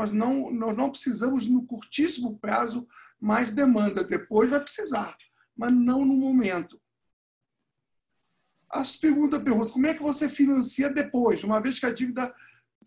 Nós 0.00 0.12
não, 0.12 0.50
nós 0.50 0.74
não 0.74 0.88
precisamos, 0.88 1.46
no 1.46 1.66
curtíssimo 1.66 2.38
prazo, 2.38 2.88
mais 3.20 3.52
demanda. 3.52 4.02
Depois 4.02 4.48
vai 4.48 4.58
precisar, 4.58 5.14
mas 5.54 5.70
não 5.70 6.06
no 6.06 6.16
momento. 6.16 6.80
A 8.70 8.82
segunda 8.82 9.38
pergunta: 9.38 9.72
como 9.72 9.86
é 9.86 9.92
que 9.92 10.02
você 10.02 10.26
financia 10.26 10.88
depois, 10.88 11.44
uma 11.44 11.60
vez 11.60 11.78
que 11.78 11.84
a 11.84 11.92
dívida 11.92 12.34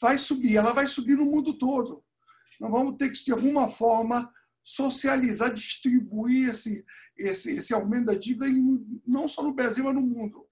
vai 0.02 0.18
subir, 0.18 0.58
ela 0.58 0.74
vai 0.74 0.88
subir 0.88 1.16
no 1.16 1.26
mundo 1.26 1.54
todo. 1.54 2.04
Nós 2.60 2.72
vamos 2.72 2.98
ter 2.98 3.12
que, 3.12 3.24
de 3.24 3.32
alguma 3.32 3.70
forma, 3.70 4.34
socializar, 4.64 5.54
distribuir 5.54 6.50
esse, 6.50 6.84
esse, 7.16 7.52
esse 7.52 7.76
aumento 7.76 8.06
da 8.06 8.16
dívida, 8.16 8.48
em, 8.48 9.02
não 9.06 9.30
só 9.30 9.44
no 9.44 9.54
Brasil, 9.54 9.84
mas 9.84 9.94
no 9.94 10.02
mundo. 10.02 10.48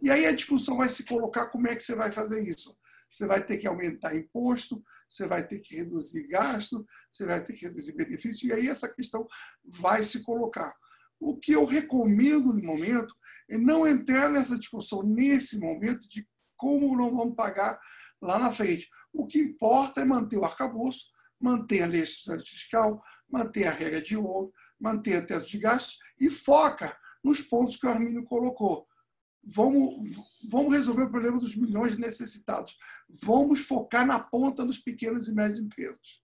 E 0.00 0.10
aí 0.10 0.24
a 0.24 0.32
discussão 0.32 0.78
vai 0.78 0.88
se 0.88 1.04
colocar 1.04 1.50
como 1.50 1.68
é 1.68 1.76
que 1.76 1.82
você 1.82 1.94
vai 1.94 2.10
fazer 2.10 2.48
isso. 2.48 2.74
Você 3.10 3.26
vai 3.26 3.44
ter 3.44 3.58
que 3.58 3.66
aumentar 3.66 4.14
imposto, 4.14 4.82
você 5.08 5.26
vai 5.26 5.46
ter 5.46 5.58
que 5.58 5.76
reduzir 5.76 6.26
gasto, 6.28 6.86
você 7.10 7.26
vai 7.26 7.42
ter 7.42 7.54
que 7.54 7.66
reduzir 7.66 7.92
benefício, 7.94 8.48
e 8.48 8.52
aí 8.52 8.68
essa 8.68 8.88
questão 8.88 9.26
vai 9.64 10.04
se 10.04 10.22
colocar. 10.22 10.72
O 11.18 11.36
que 11.36 11.52
eu 11.52 11.64
recomendo 11.64 12.52
no 12.52 12.62
momento 12.62 13.14
é 13.48 13.58
não 13.58 13.86
entrar 13.86 14.30
nessa 14.30 14.58
discussão 14.58 15.02
nesse 15.02 15.58
momento 15.58 16.08
de 16.08 16.26
como 16.56 16.96
não 16.96 17.14
vamos 17.14 17.34
pagar 17.34 17.78
lá 18.22 18.38
na 18.38 18.52
frente. 18.52 18.88
O 19.12 19.26
que 19.26 19.38
importa 19.38 20.00
é 20.00 20.04
manter 20.04 20.36
o 20.36 20.44
arcabouço, 20.44 21.06
manter 21.40 21.82
a 21.82 21.86
lei 21.86 22.04
fiscal, 22.06 23.02
manter 23.28 23.66
a 23.66 23.72
regra 23.72 24.00
de 24.00 24.16
ouro, 24.16 24.52
manter 24.78 25.22
o 25.22 25.26
teto 25.26 25.46
de 25.46 25.58
gastos 25.58 25.98
e 26.18 26.30
foca 26.30 26.96
nos 27.24 27.40
pontos 27.42 27.76
que 27.76 27.86
o 27.86 27.90
Armínio 27.90 28.24
colocou. 28.24 28.86
Vamos, 29.42 30.16
vamos 30.48 30.76
resolver 30.76 31.04
o 31.04 31.10
problema 31.10 31.40
dos 31.40 31.56
milhões 31.56 31.96
necessitados. 31.96 32.76
Vamos 33.08 33.60
focar 33.60 34.06
na 34.06 34.20
ponta 34.20 34.64
dos 34.64 34.78
pequenos 34.78 35.28
e 35.28 35.34
médios 35.34 35.60
empresas. 35.60 36.20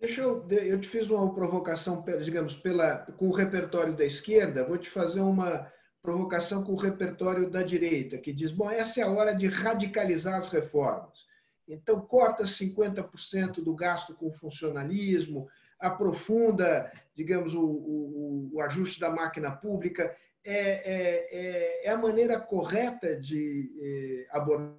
Deixa 0.00 0.20
eu, 0.20 0.46
eu 0.50 0.80
te 0.80 0.88
fiz 0.88 1.08
uma 1.08 1.32
provocação, 1.32 2.04
digamos, 2.22 2.56
pela, 2.56 2.98
com 3.16 3.28
o 3.28 3.32
repertório 3.32 3.96
da 3.96 4.04
esquerda, 4.04 4.66
vou 4.66 4.76
te 4.76 4.90
fazer 4.90 5.20
uma 5.20 5.72
provocação 6.02 6.62
com 6.62 6.72
o 6.72 6.78
repertório 6.78 7.48
da 7.48 7.62
direita, 7.62 8.18
que 8.18 8.32
diz: 8.32 8.50
bom, 8.50 8.70
essa 8.70 9.00
é 9.00 9.04
a 9.04 9.10
hora 9.10 9.34
de 9.34 9.46
radicalizar 9.46 10.36
as 10.36 10.48
reformas. 10.48 11.24
Então, 11.66 12.00
corta 12.02 12.44
50% 12.44 13.64
do 13.64 13.74
gasto 13.74 14.14
com 14.14 14.30
funcionalismo, 14.30 15.48
aprofunda, 15.80 16.92
digamos, 17.14 17.54
o, 17.54 17.64
o, 17.64 18.50
o 18.52 18.60
ajuste 18.60 19.00
da 19.00 19.08
máquina 19.08 19.50
pública. 19.50 20.14
É, 20.44 20.52
é, 20.52 21.28
é, 21.30 21.86
é 21.86 21.90
a 21.90 21.96
maneira 21.96 22.38
correta 22.38 23.18
de 23.18 23.72
é, 23.80 24.36
abordar? 24.36 24.76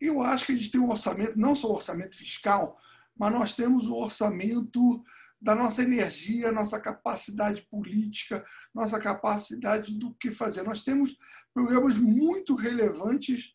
Eu 0.00 0.20
acho 0.20 0.44
que 0.44 0.52
a 0.52 0.56
gente 0.56 0.70
tem 0.70 0.80
um 0.80 0.90
orçamento, 0.90 1.38
não 1.38 1.54
só 1.54 1.68
o 1.68 1.74
orçamento 1.74 2.16
fiscal, 2.16 2.76
mas 3.16 3.32
nós 3.32 3.54
temos 3.54 3.86
o 3.86 3.94
orçamento 3.94 5.02
da 5.42 5.54
nossa 5.54 5.82
energia, 5.82 6.52
nossa 6.52 6.80
capacidade 6.80 7.62
política, 7.62 8.44
nossa 8.72 9.00
capacidade 9.00 9.96
do 9.98 10.14
que 10.14 10.30
fazer. 10.30 10.62
Nós 10.62 10.84
temos 10.84 11.16
programas 11.52 11.96
muito 11.98 12.54
relevantes 12.54 13.52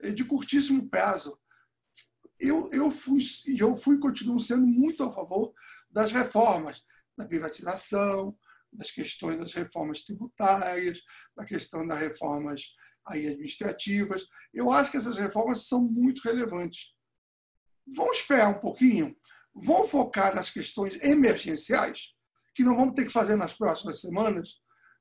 eh, 0.00 0.10
de 0.10 0.24
curtíssimo 0.24 0.88
prazo. 0.88 1.38
Eu, 2.38 2.68
eu 2.72 2.90
fui 2.90 3.20
eu 3.58 3.76
fui 3.76 3.96
e 3.96 4.00
continuo 4.00 4.40
sendo 4.40 4.66
muito 4.66 5.04
a 5.04 5.12
favor 5.12 5.52
das 5.90 6.10
reformas, 6.10 6.82
da 7.16 7.26
privatização, 7.26 8.36
das 8.72 8.90
questões 8.90 9.38
das 9.38 9.52
reformas 9.52 10.02
tributárias, 10.02 11.00
da 11.36 11.44
questão 11.44 11.86
das 11.86 11.98
reformas 11.98 12.62
aí 13.06 13.26
administrativas. 13.26 14.24
Eu 14.52 14.70
acho 14.70 14.90
que 14.90 14.96
essas 14.96 15.16
reformas 15.16 15.66
são 15.66 15.82
muito 15.82 16.20
relevantes. 16.22 16.92
Vamos 17.86 18.18
esperar 18.18 18.48
um 18.48 18.60
pouquinho 18.60 19.16
vão 19.54 19.86
focar 19.86 20.34
nas 20.34 20.50
questões 20.50 21.02
emergenciais, 21.02 22.12
que 22.54 22.62
não 22.62 22.76
vamos 22.76 22.94
ter 22.94 23.06
que 23.06 23.12
fazer 23.12 23.36
nas 23.36 23.54
próximas 23.54 24.00
semanas, 24.00 24.60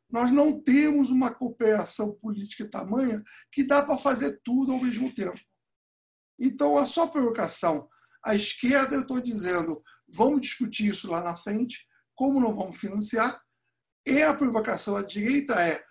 nós 0.09 0.31
não 0.31 0.59
temos 0.59 1.09
uma 1.09 1.33
cooperação 1.33 2.13
política 2.15 2.67
tamanha 2.67 3.21
que 3.51 3.63
dá 3.63 3.83
para 3.83 3.97
fazer 3.97 4.41
tudo 4.43 4.71
ao 4.71 4.81
mesmo 4.81 5.13
tempo. 5.13 5.39
Então, 6.39 6.77
a 6.77 6.87
sua 6.87 7.07
provocação, 7.07 7.87
à 8.23 8.33
esquerda, 8.33 8.95
eu 8.95 9.01
estou 9.01 9.19
dizendo, 9.19 9.83
vamos 10.07 10.41
discutir 10.41 10.87
isso 10.87 11.09
lá 11.09 11.21
na 11.21 11.37
frente, 11.37 11.85
como 12.15 12.39
não 12.39 12.55
vamos 12.55 12.79
financiar, 12.79 13.39
e 14.09 14.23
a 14.23 14.33
provocação 14.33 14.95
à 14.95 15.03
direita 15.03 15.53
é 15.61 15.83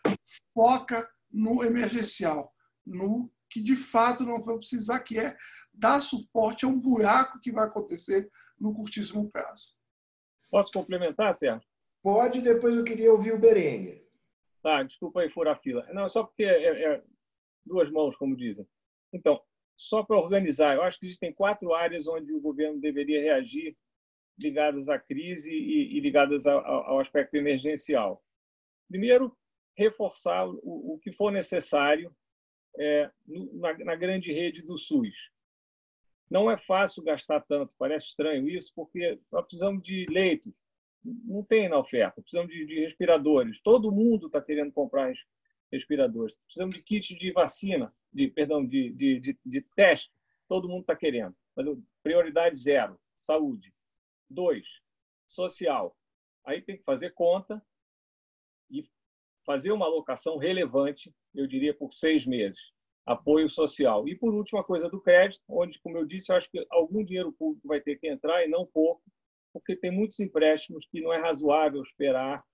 foca 0.52 1.08
no 1.30 1.62
emergencial, 1.62 2.52
no 2.84 3.30
que 3.50 3.62
de 3.62 3.76
fato 3.76 4.24
não 4.24 4.42
vamos 4.44 4.68
precisar, 4.68 5.00
que 5.00 5.18
é 5.18 5.36
dar 5.72 6.00
suporte 6.00 6.64
a 6.64 6.68
um 6.68 6.80
buraco 6.80 7.40
que 7.40 7.52
vai 7.52 7.66
acontecer 7.66 8.28
no 8.58 8.72
curtíssimo 8.72 9.30
prazo. 9.30 9.74
Posso 10.50 10.72
complementar, 10.72 11.32
Sérgio? 11.34 11.66
Pode, 12.02 12.40
depois 12.40 12.74
eu 12.74 12.84
queria 12.84 13.12
ouvir 13.12 13.32
o 13.32 13.38
Berenguer. 13.38 14.04
Tá, 14.62 14.82
desculpa 14.82 15.20
aí 15.20 15.30
furar 15.30 15.54
a 15.54 15.58
fila. 15.58 15.86
Não, 15.92 16.08
só 16.08 16.24
porque 16.24 16.44
é, 16.44 16.94
é 16.94 17.02
duas 17.64 17.90
mãos, 17.90 18.16
como 18.16 18.36
dizem. 18.36 18.66
Então, 19.12 19.40
só 19.76 20.02
para 20.02 20.18
organizar, 20.18 20.74
eu 20.74 20.82
acho 20.82 20.98
que 20.98 21.06
existem 21.06 21.32
quatro 21.32 21.72
áreas 21.72 22.06
onde 22.06 22.32
o 22.32 22.40
governo 22.40 22.80
deveria 22.80 23.22
reagir 23.22 23.76
ligadas 24.40 24.88
à 24.88 24.98
crise 24.98 25.52
e, 25.52 25.96
e 25.96 26.00
ligadas 26.00 26.46
ao, 26.46 26.58
ao, 26.64 27.00
aspecto 27.00 27.36
emergencial. 27.36 28.22
Primeiro, 28.88 29.36
reforçar 29.76 30.48
o, 30.48 30.94
o 30.94 30.98
que 30.98 31.12
for 31.12 31.30
necessário 31.30 32.14
é, 32.78 33.10
na, 33.26 33.78
na 33.78 33.94
grande 33.96 34.32
rede 34.32 34.62
do 34.62 34.76
SUS. 34.76 35.14
Não 36.30 36.50
é 36.50 36.58
fácil 36.58 37.02
gastar 37.02 37.40
tanto, 37.40 37.72
parece 37.78 38.06
estranho 38.06 38.48
isso, 38.48 38.72
porque 38.74 39.18
nós 39.32 39.42
precisamos 39.42 39.82
de 39.82 40.06
leitos, 40.10 40.64
não 41.02 41.42
tem 41.42 41.68
na 41.68 41.78
oferta, 41.78 42.20
precisamos 42.20 42.52
de, 42.52 42.66
de 42.66 42.80
respiradores, 42.80 43.62
todo 43.62 43.90
mundo 43.90 44.26
está 44.26 44.40
querendo 44.42 44.72
comprar 44.72 45.12
respiradores, 45.72 46.36
precisamos 46.38 46.76
de 46.76 46.82
kits 46.82 47.16
de 47.16 47.32
vacina, 47.32 47.94
de 48.12 48.28
perdão, 48.28 48.66
de, 48.66 48.90
de, 48.92 49.20
de, 49.20 49.38
de 49.44 49.60
teste, 49.74 50.12
todo 50.48 50.68
mundo 50.68 50.82
está 50.82 50.96
querendo. 50.96 51.34
Prioridade 52.02 52.56
zero, 52.56 52.98
saúde. 53.16 53.72
Dois, 54.30 54.66
social. 55.26 55.96
Aí 56.44 56.62
tem 56.62 56.76
que 56.76 56.84
fazer 56.84 57.10
conta 57.10 57.62
e 58.70 58.88
fazer 59.44 59.72
uma 59.72 59.86
alocação 59.86 60.36
relevante, 60.36 61.12
eu 61.34 61.46
diria, 61.46 61.74
por 61.74 61.92
seis 61.92 62.26
meses 62.26 62.60
apoio 63.08 63.48
social. 63.48 64.06
E, 64.06 64.14
por 64.14 64.34
último, 64.34 64.60
a 64.60 64.64
coisa 64.64 64.88
do 64.88 65.00
crédito, 65.00 65.42
onde, 65.48 65.80
como 65.80 65.96
eu 65.96 66.04
disse, 66.04 66.30
eu 66.30 66.36
acho 66.36 66.50
que 66.50 66.64
algum 66.70 67.02
dinheiro 67.02 67.32
público 67.32 67.66
vai 67.66 67.80
ter 67.80 67.96
que 67.96 68.06
entrar 68.06 68.44
e 68.44 68.48
não 68.48 68.66
pouco, 68.66 69.02
porque 69.50 69.74
tem 69.74 69.90
muitos 69.90 70.20
empréstimos 70.20 70.86
que 70.86 71.00
não 71.00 71.10
é 71.12 71.18
razoável 71.18 71.80
esperar 71.80 72.44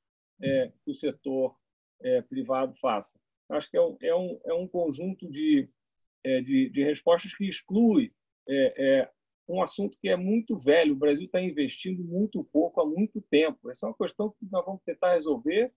é, 0.40 0.72
que 0.84 0.90
o 0.90 0.94
setor 0.94 1.52
é, 2.00 2.22
privado 2.22 2.72
faça. 2.76 3.18
Acho 3.50 3.68
que 3.68 3.76
é 3.76 3.82
um, 3.82 3.96
é 4.00 4.14
um, 4.14 4.40
é 4.46 4.54
um 4.54 4.68
conjunto 4.68 5.28
de, 5.28 5.68
é, 6.22 6.40
de, 6.40 6.70
de, 6.70 6.84
respostas 6.84 7.34
que 7.34 7.46
exclui 7.46 8.12
é, 8.48 9.00
é, 9.00 9.10
um 9.49 9.62
assunto 9.62 9.99
que 10.01 10.09
é 10.09 10.16
muito 10.16 10.57
velho. 10.57 10.95
O 10.95 10.99
Brasil 10.99 11.26
está 11.26 11.40
investindo 11.40 12.03
muito 12.03 12.42
pouco 12.45 12.80
há 12.80 12.86
muito 12.86 13.20
tempo. 13.30 13.70
Essa 13.70 13.86
é 13.86 13.88
uma 13.88 13.97
questão 13.97 14.30
que 14.30 14.47
nós 14.51 14.64
vamos 14.64 14.82
tentar 14.82 15.14
resolver 15.14 15.72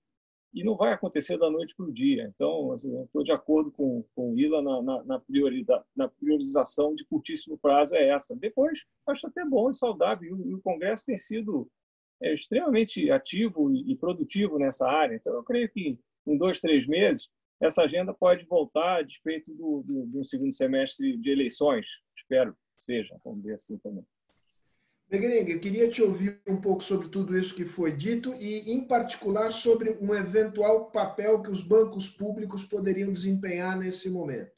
e 0.53 0.63
não 0.63 0.76
vai 0.76 0.93
acontecer 0.93 1.38
da 1.38 1.49
noite 1.49 1.76
para 1.76 1.86
o 1.86 1.91
dia. 1.91 2.32
Então, 2.34 2.72
assim, 2.72 3.03
estou 3.03 3.24
de 3.24 3.32
acordo 3.32 3.72
com, 3.72 4.03
com 4.15 4.34
o 4.34 4.39
Ila 4.39 4.61
na, 4.61 4.82
na, 4.82 5.03
na, 5.03 5.20
prioridade, 5.20 5.84
na 5.95 6.07
priorização 6.07 6.95
de 6.95 7.05
curtíssimo 7.05 7.57
prazo 7.57 7.95
é 7.95 8.09
essa. 8.09 8.36
Depois, 8.36 8.86
acho 9.07 9.28
até 9.28 9.45
bom 9.45 9.70
e 9.70 9.74
saudável. 9.74 10.30
E 10.30 10.34
o, 10.34 10.51
e 10.51 10.55
o 10.55 10.61
Congresso 10.61 11.05
tem 11.05 11.18
sido 11.18 11.70
é, 12.22 12.34
extremamente 12.34 13.11
ativo 13.11 13.72
e, 13.72 13.91
e, 13.91 13.95
produtivo 13.95 14.57
nessa 14.57 14.88
área. 14.88 15.15
Então, 15.15 15.34
eu 15.34 15.43
creio 15.43 15.70
que 15.70 15.99
em 16.26 16.38
dois, 16.38 16.59
três 16.59 16.88
meses, 16.88 17.30
essa 17.61 17.84
agenda 17.84 18.13
pode 18.13 18.45
voltar 18.45 18.97
a 18.97 19.01
despeito 19.01 19.53
do, 19.53 19.84
do, 19.86 20.05
do 20.05 20.24
segundo 20.24 20.53
semestre 20.53 21.18
de 21.18 21.30
eleições. 21.30 21.88
Espero 22.15 22.55
seja, 22.78 23.19
vamos 23.23 23.41
dizer 23.41 23.53
assim 23.55 23.78
também. 23.78 24.05
Begrenga, 25.09 25.51
eu 25.51 25.59
queria 25.59 25.89
te 25.89 26.01
ouvir 26.01 26.41
um 26.45 26.59
pouco 26.59 26.84
sobre 26.84 27.07
tudo 27.07 27.38
isso 27.38 27.55
que 27.55 27.63
foi 27.63 27.95
dito 27.95 28.34
e, 28.36 28.69
em 28.69 28.86
particular, 28.86 29.53
sobre 29.53 29.97
um 30.01 30.13
eventual 30.13 30.91
papel 30.91 31.41
que 31.41 31.49
os 31.49 31.61
bancos 31.61 32.09
públicos 32.09 32.65
poderiam 32.65 33.13
desempenhar 33.13 33.78
nesse 33.78 34.09
momento. 34.09 34.51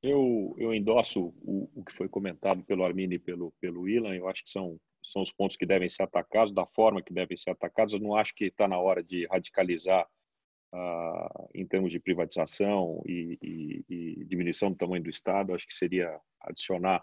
Eu, 0.00 0.54
eu 0.56 0.72
endosso 0.72 1.34
o, 1.42 1.68
o 1.74 1.84
que 1.84 1.92
foi 1.92 2.08
comentado 2.08 2.62
pelo 2.62 2.84
Armini 2.84 3.16
e 3.16 3.18
pelo, 3.18 3.52
pelo 3.60 3.88
Ilan. 3.88 4.14
Eu 4.14 4.28
acho 4.28 4.44
que 4.44 4.50
são, 4.50 4.78
são 5.02 5.20
os 5.22 5.32
pontos 5.32 5.56
que 5.56 5.66
devem 5.66 5.88
ser 5.88 6.04
atacados, 6.04 6.54
da 6.54 6.64
forma 6.64 7.02
que 7.02 7.12
devem 7.12 7.36
ser 7.36 7.50
atacados. 7.50 7.92
Eu 7.92 8.00
não 8.00 8.14
acho 8.14 8.32
que 8.36 8.44
está 8.44 8.68
na 8.68 8.78
hora 8.78 9.02
de 9.02 9.26
radicalizar 9.26 10.08
em 11.54 11.66
termos 11.66 11.90
de 11.90 11.98
privatização 11.98 13.02
e, 13.06 13.38
e, 13.42 13.84
e 13.88 14.24
diminuição 14.24 14.70
do 14.70 14.76
tamanho 14.76 15.02
do 15.02 15.10
Estado. 15.10 15.54
Acho 15.54 15.66
que 15.66 15.74
seria 15.74 16.20
adicionar 16.40 17.02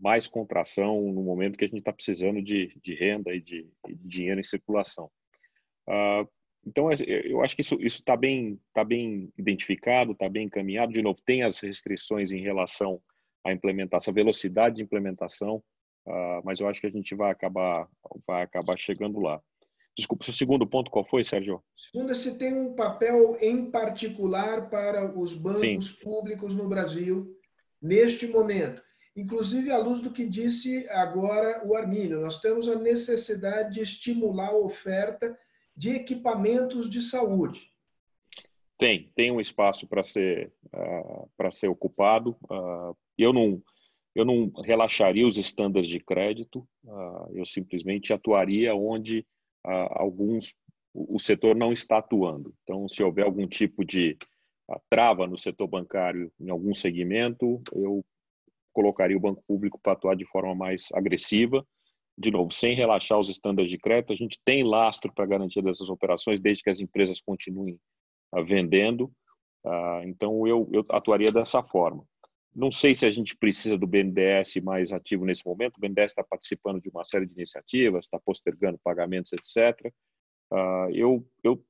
mais 0.00 0.26
contração 0.26 1.00
no 1.12 1.22
momento 1.22 1.58
que 1.58 1.64
a 1.64 1.68
gente 1.68 1.78
está 1.78 1.92
precisando 1.92 2.42
de, 2.42 2.78
de 2.82 2.94
renda 2.94 3.34
e 3.34 3.40
de, 3.40 3.68
de, 3.86 3.94
dinheiro 3.96 4.40
em 4.40 4.44
circulação. 4.44 5.10
Uh, 5.88 6.28
então, 6.66 6.90
é, 6.90 6.96
eu 7.24 7.42
acho 7.42 7.54
que 7.54 7.60
isso 7.60 7.76
está 7.82 8.16
bem, 8.16 8.58
tá 8.72 8.84
bem 8.84 9.30
identificado, 9.36 10.12
está 10.12 10.28
bem 10.28 10.46
encaminhado. 10.46 10.92
De 10.92 11.02
novo, 11.02 11.20
tem 11.24 11.42
as 11.42 11.58
restrições 11.60 12.32
em 12.32 12.40
relação 12.40 13.00
à 13.44 13.52
implementação, 13.52 14.14
velocidade 14.14 14.76
de 14.76 14.82
implementação, 14.82 15.62
uh, 16.06 16.40
mas 16.44 16.60
eu 16.60 16.68
acho 16.68 16.80
que 16.80 16.86
a 16.86 16.90
gente 16.90 17.14
vai 17.14 17.30
acabar, 17.30 17.88
vai 18.26 18.42
acabar 18.42 18.78
chegando 18.78 19.20
lá. 19.20 19.40
Desculpa, 19.96 20.24
seu 20.24 20.34
segundo 20.34 20.66
ponto 20.66 20.90
qual 20.90 21.04
foi, 21.04 21.22
Sérgio? 21.22 21.62
Segundo, 21.76 22.14
se 22.14 22.36
tem 22.36 22.52
um 22.52 22.74
papel 22.74 23.36
em 23.40 23.70
particular 23.70 24.68
para 24.68 25.16
os 25.18 25.34
bancos 25.34 25.88
Sim. 25.88 26.04
públicos 26.04 26.54
no 26.54 26.68
Brasil 26.68 27.36
neste 27.80 28.26
momento 28.26 28.82
inclusive 29.16 29.70
à 29.70 29.78
luz 29.78 30.00
do 30.00 30.10
que 30.10 30.26
disse 30.26 30.88
agora 30.90 31.64
o 31.66 31.76
Armínio. 31.76 32.20
Nós 32.20 32.40
temos 32.40 32.68
a 32.68 32.74
necessidade 32.74 33.74
de 33.74 33.80
estimular 33.80 34.48
a 34.48 34.56
oferta 34.56 35.38
de 35.76 35.90
equipamentos 35.90 36.90
de 36.90 37.00
saúde. 37.00 37.70
Tem, 38.78 39.10
tem 39.14 39.30
um 39.30 39.40
espaço 39.40 39.86
para 39.86 40.02
ser 40.02 40.52
uh, 40.66 41.30
para 41.36 41.50
ser 41.50 41.68
ocupado. 41.68 42.36
Uh, 42.50 42.96
eu 43.16 43.32
não 43.32 43.62
eu 44.14 44.24
não 44.24 44.52
relaxaria 44.62 45.26
os 45.26 45.38
estándares 45.38 45.88
de 45.88 45.98
crédito. 46.00 46.66
Uh, 46.84 47.30
eu 47.32 47.44
simplesmente 47.44 48.12
atuaria 48.12 48.74
onde 48.74 49.26
alguns 49.64 50.54
o 50.94 51.18
setor 51.18 51.56
não 51.56 51.72
está 51.72 51.98
atuando. 51.98 52.54
Então, 52.62 52.88
se 52.88 53.02
houver 53.02 53.24
algum 53.24 53.48
tipo 53.48 53.84
de 53.84 54.16
trava 54.88 55.26
no 55.26 55.36
setor 55.36 55.66
bancário 55.66 56.32
em 56.40 56.48
algum 56.50 56.72
segmento, 56.72 57.60
eu 57.72 58.04
colocaria 58.72 59.16
o 59.16 59.20
banco 59.20 59.42
público 59.46 59.78
para 59.82 59.92
atuar 59.92 60.16
de 60.16 60.24
forma 60.26 60.54
mais 60.54 60.88
agressiva, 60.94 61.66
de 62.16 62.30
novo, 62.30 62.52
sem 62.52 62.76
relaxar 62.76 63.18
os 63.18 63.28
estándares 63.28 63.70
de 63.70 63.78
crédito. 63.78 64.12
A 64.12 64.16
gente 64.16 64.38
tem 64.44 64.62
lastro 64.62 65.12
para 65.12 65.26
garantia 65.26 65.60
dessas 65.60 65.88
operações, 65.88 66.40
desde 66.40 66.62
que 66.62 66.70
as 66.70 66.80
empresas 66.80 67.20
continuem 67.20 67.76
uh, 68.32 68.44
vendendo. 68.44 69.10
Uh, 69.64 70.02
então, 70.04 70.46
eu, 70.46 70.68
eu 70.72 70.84
atuaria 70.90 71.32
dessa 71.32 71.62
forma. 71.62 72.04
Não 72.54 72.70
sei 72.70 72.94
se 72.94 73.04
a 73.04 73.10
gente 73.10 73.36
precisa 73.36 73.76
do 73.76 73.86
BNDES 73.86 74.56
mais 74.62 74.92
ativo 74.92 75.24
nesse 75.24 75.44
momento. 75.44 75.76
O 75.76 75.80
BNDES 75.80 76.12
está 76.12 76.22
participando 76.22 76.80
de 76.80 76.88
uma 76.88 77.02
série 77.02 77.26
de 77.26 77.32
iniciativas, 77.32 78.04
está 78.04 78.18
postergando 78.18 78.78
pagamentos, 78.82 79.32
etc. 79.32 79.92
Ah, 80.52 80.86
eu, 80.92 81.26
eu 81.42 81.64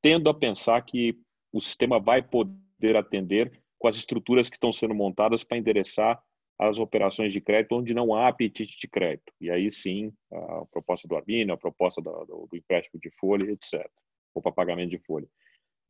tendo 0.00 0.30
a 0.30 0.34
pensar 0.34 0.80
que 0.82 1.18
o 1.52 1.60
sistema 1.60 2.00
vai 2.00 2.22
poder 2.22 2.96
atender 2.96 3.52
com 3.78 3.88
as 3.88 3.96
estruturas 3.96 4.48
que 4.48 4.56
estão 4.56 4.72
sendo 4.72 4.94
montadas 4.94 5.44
para 5.44 5.58
endereçar 5.58 6.22
as 6.58 6.78
operações 6.78 7.32
de 7.32 7.40
crédito 7.40 7.74
onde 7.74 7.92
não 7.92 8.14
há 8.14 8.28
apetite 8.28 8.78
de 8.78 8.88
crédito. 8.88 9.32
E 9.40 9.50
aí 9.50 9.70
sim, 9.70 10.12
a 10.32 10.64
proposta 10.70 11.08
do 11.08 11.16
Arbino, 11.16 11.52
a 11.52 11.58
proposta 11.58 12.00
do, 12.00 12.24
do 12.24 12.56
empréstimo 12.56 13.00
de 13.00 13.10
folha, 13.18 13.50
etc. 13.50 13.86
Ou 14.34 14.40
para 14.40 14.52
pagamento 14.52 14.90
de 14.90 14.98
folha. 14.98 15.26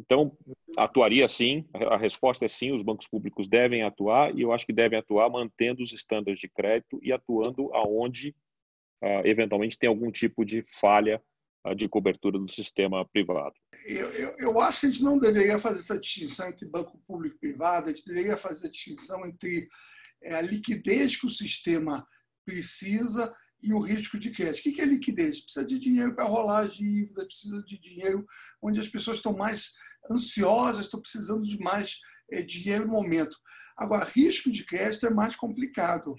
Então, 0.05 0.36
atuaria 0.76 1.28
sim, 1.28 1.64
a 1.72 1.96
resposta 1.96 2.44
é 2.44 2.48
sim, 2.48 2.72
os 2.72 2.82
bancos 2.82 3.07
públicos 3.07 3.46
devem 3.46 3.82
atuar 3.82 4.36
e 4.36 4.42
eu 4.42 4.53
acho 4.53 4.66
que 4.66 4.72
devem 4.72 4.98
atuar 4.98 5.30
mantendo 5.30 5.82
os 5.82 5.92
estándares 5.92 6.40
de 6.40 6.48
crédito 6.48 6.98
e 7.03 7.12
atuando 7.12 7.72
aonde 7.72 8.34
uh, 9.03 9.24
eventualmente 9.24 9.78
tem 9.78 9.88
algum 9.88 10.11
tipo 10.11 10.44
de 10.44 10.64
falha 10.68 11.22
uh, 11.66 11.74
de 11.74 11.88
cobertura 11.88 12.38
do 12.38 12.50
sistema 12.50 13.09
privado. 13.09 13.55
Eu, 13.86 14.11
eu, 14.11 14.36
eu, 14.38 14.61
acho 14.61 14.80
que 14.80 14.86
a 14.86 14.88
gente 14.88 15.05
não 15.05 15.18
deveria 15.18 15.59
fazer 15.59 15.78
essa 15.78 16.00
distinção 16.00 16.48
entre 16.48 16.68
banco 16.68 16.98
público 17.07 17.36
e 17.36 17.38
privado, 17.38 17.88
a 17.88 17.92
gente 17.92 18.05
deveria 18.05 18.36
fazer 18.36 18.66
a 18.66 18.70
distinção 18.70 19.24
entre 19.24 19.68
é 20.24 20.34
a 20.34 20.40
liquidez 20.40 21.16
que 21.16 21.26
o 21.26 21.30
sistema 21.30 22.07
precisa 22.44 23.34
e 23.62 23.72
o 23.72 23.80
risco 23.80 24.18
de 24.18 24.30
crédito. 24.30 24.68
O 24.68 24.72
que 24.72 24.80
é 24.80 24.84
liquidez? 24.84 25.40
Precisa 25.40 25.64
de 25.64 25.78
dinheiro 25.78 26.14
para 26.14 26.24
rolar 26.24 26.61
a 26.61 26.68
dívida, 26.68 27.24
precisa 27.24 27.62
de 27.62 27.78
dinheiro 27.78 28.26
onde 28.61 28.80
as 28.80 28.88
pessoas 28.88 29.18
estão 29.18 29.36
mais 29.36 29.72
ansiosas, 30.11 30.82
estão 30.82 31.00
precisando 31.00 31.44
de 31.44 31.59
mais 31.59 31.98
é, 32.30 32.42
dinheiro 32.42 32.86
no 32.86 32.92
momento. 32.92 33.36
Agora, 33.76 34.05
risco 34.05 34.50
de 34.50 34.64
crédito 34.64 35.07
é 35.07 35.11
mais 35.11 35.36
complicado. 35.36 36.14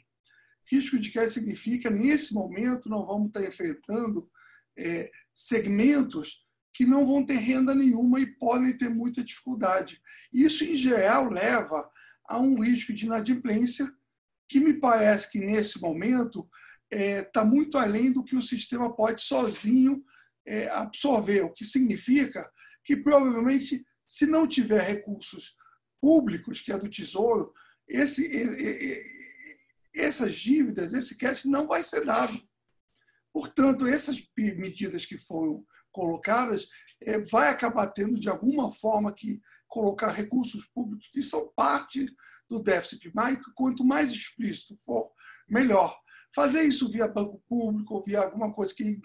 Risco 0.72 0.98
de 0.98 1.12
crédito 1.12 1.34
significa, 1.34 1.90
nesse 1.90 2.34
momento, 2.34 2.90
nós 2.90 3.06
vamos 3.06 3.28
estar 3.28 3.44
enfrentando 3.44 4.30
é, 4.78 5.12
segmentos 5.36 6.44
que 6.74 6.86
não 6.86 7.06
vão 7.06 7.24
ter 7.24 7.36
renda 7.36 7.76
nenhuma 7.76 8.20
e 8.20 8.26
podem 8.26 8.76
ter 8.76 8.90
muita 8.90 9.24
dificuldade. 9.24 10.02
Isso, 10.32 10.64
em 10.64 10.76
geral, 10.76 11.30
leva 11.30 11.88
a 12.28 12.40
um 12.40 12.60
risco 12.62 12.94
de 12.94 13.06
inadimplência 13.06 13.86
que 14.50 14.60
me 14.60 14.74
parece 14.74 15.30
que, 15.32 15.40
nesse 15.40 15.80
momento, 15.80 16.48
está 16.92 17.04
é, 17.04 17.22
tá 17.24 17.46
muito 17.46 17.78
além 17.78 18.12
do 18.12 18.24
que 18.24 18.36
o 18.36 18.42
sistema 18.42 18.96
pode 18.96 19.24
sozinho 19.24 20.04
é, 20.46 20.68
absorver, 20.70 21.42
o 21.42 21.54
que 21.54 21.66
significa 21.66 22.50
que, 22.84 22.96
provavelmente, 22.96 23.86
se 24.06 24.26
não 24.26 24.48
tiver 24.48 24.82
recursos 24.82 25.56
públicos, 26.02 26.62
que 26.62 26.72
é 26.72 26.78
do 26.78 26.90
Tesouro, 26.90 27.54
esse, 27.88 28.30
essas 29.94 30.36
dívidas, 30.36 30.94
esse 30.94 31.18
cash 31.18 31.46
não 31.46 31.68
vai 31.68 31.84
ser 31.84 32.06
dado. 32.06 32.42
Portanto, 33.32 33.88
essas 33.88 34.22
medidas 34.38 35.06
que 35.06 35.18
foram 35.18 35.66
colocadas 35.92 36.68
é, 37.02 37.20
vai 37.20 37.50
acabar 37.50 37.88
tendo, 37.88 38.20
de 38.20 38.30
alguma 38.30 38.72
forma, 38.74 39.14
que 39.14 39.42
colocar 39.68 40.12
recursos 40.12 40.66
públicos 40.68 41.10
que 41.12 41.22
são 41.22 41.52
parte 41.56 42.06
do 42.50 42.62
déficit 42.62 43.00
primário, 43.00 43.42
quanto 43.56 43.84
mais 43.84 44.12
explícito 44.12 44.78
for, 44.86 45.12
melhor. 45.50 45.98
Fazer 46.36 46.62
isso 46.64 46.92
via 46.92 47.08
banco 47.08 47.44
público 47.48 47.96
ou 47.96 48.04
via 48.04 48.22
alguma 48.22 48.52
coisa 48.52 48.74
que, 48.74 49.00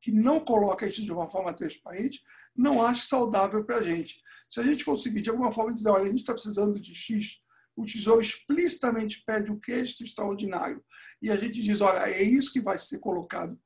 que 0.00 0.12
não 0.12 0.44
coloca 0.44 0.86
isso 0.86 1.04
de 1.04 1.12
uma 1.12 1.30
forma 1.30 1.52
transparente, 1.52 2.20
não 2.56 2.84
acho 2.84 3.06
saudável 3.06 3.64
para 3.64 3.76
a 3.76 3.82
gente. 3.82 4.20
Se 4.48 4.60
a 4.60 4.62
gente 4.62 4.84
conseguir, 4.84 5.22
de 5.22 5.30
alguma 5.30 5.50
forma, 5.50 5.74
dizer, 5.74 5.88
olha, 5.88 6.04
a 6.04 6.08
gente 6.08 6.20
está 6.20 6.32
precisando 6.32 6.80
de 6.80 6.94
X, 6.94 7.40
o 7.76 7.84
Tesouro 7.84 8.22
explicitamente 8.22 9.22
pede 9.26 9.50
o 9.50 9.58
crédito 9.58 10.04
extraordinário, 10.04 10.82
e 11.20 11.30
a 11.30 11.36
gente 11.36 11.60
diz, 11.62 11.80
olha, 11.80 12.08
é 12.08 12.22
isso 12.22 12.52
que 12.52 12.60
vai 12.60 12.78
ser 12.78 13.00
colocado 13.00 13.58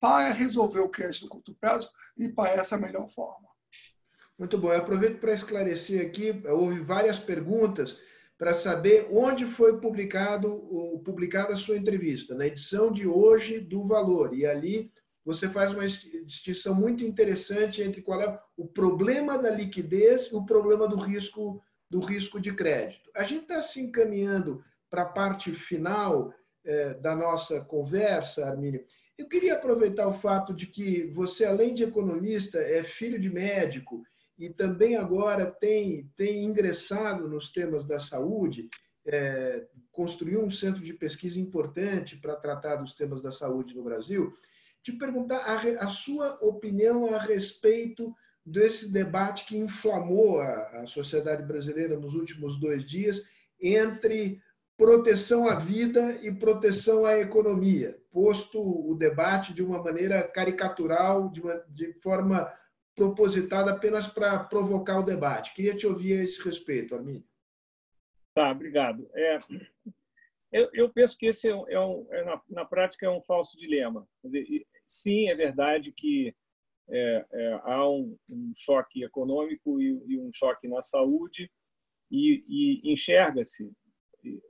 para 0.00 0.32
resolver 0.32 0.80
o 0.80 0.88
crédito 0.88 1.24
no 1.24 1.30
curto 1.30 1.56
prazo, 1.60 1.90
e 2.16 2.28
parece 2.28 2.74
a 2.74 2.78
melhor 2.78 3.08
forma. 3.08 3.48
Muito 4.38 4.58
bom. 4.58 4.72
Eu 4.72 4.80
aproveito 4.80 5.18
para 5.18 5.32
esclarecer 5.32 6.06
aqui, 6.06 6.42
houve 6.46 6.80
várias 6.80 7.18
perguntas 7.18 7.98
para 8.38 8.52
saber 8.52 9.08
onde 9.10 9.46
foi 9.46 9.80
publicado 9.80 10.60
publicada 11.04 11.54
a 11.54 11.56
sua 11.56 11.76
entrevista, 11.78 12.34
na 12.34 12.46
edição 12.46 12.92
de 12.92 13.06
hoje 13.06 13.58
do 13.58 13.84
Valor. 13.84 14.34
E 14.34 14.44
ali 14.44 14.92
você 15.26 15.48
faz 15.48 15.72
uma 15.72 15.84
distinção 15.86 16.72
muito 16.72 17.02
interessante 17.02 17.82
entre 17.82 18.00
qual 18.00 18.20
é 18.20 18.40
o 18.56 18.64
problema 18.64 19.36
da 19.36 19.50
liquidez 19.50 20.26
e 20.26 20.36
o 20.36 20.46
problema 20.46 20.86
do 20.86 20.96
risco 20.96 21.60
do 21.90 22.00
risco 22.00 22.40
de 22.40 22.52
crédito. 22.52 23.10
A 23.14 23.22
gente 23.22 23.42
está 23.42 23.62
se 23.62 23.80
encaminhando 23.80 24.62
para 24.90 25.02
a 25.02 25.08
parte 25.08 25.52
final 25.52 26.32
eh, 26.64 26.94
da 26.94 27.14
nossa 27.14 27.60
conversa, 27.60 28.46
Armínio, 28.46 28.84
Eu 29.18 29.28
queria 29.28 29.54
aproveitar 29.54 30.06
o 30.06 30.12
fato 30.12 30.52
de 30.52 30.66
que 30.66 31.06
você, 31.08 31.44
além 31.44 31.74
de 31.74 31.84
economista, 31.84 32.58
é 32.58 32.82
filho 32.84 33.18
de 33.18 33.30
médico 33.30 34.02
e 34.38 34.50
também 34.50 34.96
agora 34.96 35.46
tem, 35.46 36.10
tem 36.16 36.44
ingressado 36.44 37.28
nos 37.28 37.50
temas 37.50 37.84
da 37.84 37.98
saúde, 37.98 38.68
é, 39.06 39.66
construiu 39.90 40.44
um 40.44 40.50
centro 40.50 40.82
de 40.82 40.92
pesquisa 40.92 41.40
importante 41.40 42.16
para 42.16 42.36
tratar 42.36 42.76
dos 42.76 42.94
temas 42.94 43.22
da 43.22 43.32
saúde 43.32 43.74
no 43.74 43.84
Brasil. 43.84 44.36
Te 44.86 44.92
perguntar 44.92 45.38
a, 45.38 45.84
a 45.84 45.88
sua 45.88 46.38
opinião 46.40 47.12
a 47.12 47.18
respeito 47.18 48.14
desse 48.44 48.92
debate 48.92 49.44
que 49.44 49.56
inflamou 49.56 50.40
a, 50.40 50.82
a 50.82 50.86
sociedade 50.86 51.42
brasileira 51.42 51.98
nos 51.98 52.14
últimos 52.14 52.60
dois 52.60 52.84
dias 52.84 53.20
entre 53.60 54.40
proteção 54.76 55.48
à 55.48 55.56
vida 55.56 56.16
e 56.22 56.30
proteção 56.32 57.04
à 57.04 57.18
economia, 57.18 58.00
posto 58.12 58.60
o 58.60 58.94
debate 58.94 59.52
de 59.52 59.60
uma 59.60 59.82
maneira 59.82 60.22
caricatural, 60.22 61.30
de, 61.30 61.40
uma, 61.40 61.56
de 61.68 61.92
forma 61.94 62.48
propositada 62.94 63.72
apenas 63.72 64.06
para 64.06 64.38
provocar 64.38 65.00
o 65.00 65.04
debate. 65.04 65.52
Queria 65.52 65.76
te 65.76 65.84
ouvir 65.84 66.20
a 66.20 66.22
esse 66.22 66.40
respeito, 66.40 66.94
Arminio. 66.94 67.24
Tá, 68.36 68.52
obrigado. 68.52 69.10
É, 69.12 69.40
eu, 70.52 70.70
eu, 70.72 70.88
penso 70.90 71.18
que 71.18 71.26
esse 71.26 71.48
é, 71.48 71.56
um, 71.56 71.68
é, 71.68 71.80
um, 71.80 72.06
é 72.12 72.24
na, 72.24 72.40
na, 72.48 72.64
prática 72.64 73.04
é 73.04 73.10
um 73.10 73.20
falso 73.20 73.58
dilema. 73.58 74.06
Dizer, 74.22 74.64
sim, 74.86 75.28
é 75.28 75.34
verdade 75.34 75.92
que 75.92 76.34
é, 76.88 77.26
é, 77.32 77.60
há 77.64 77.88
um, 77.88 78.16
um, 78.28 78.52
choque 78.54 79.02
econômico 79.02 79.80
e, 79.80 80.02
e, 80.06 80.18
um 80.18 80.30
choque 80.32 80.68
na 80.68 80.80
saúde 80.80 81.50
e, 82.10 82.44
e 82.48 82.92
enxerga-se 82.92 83.72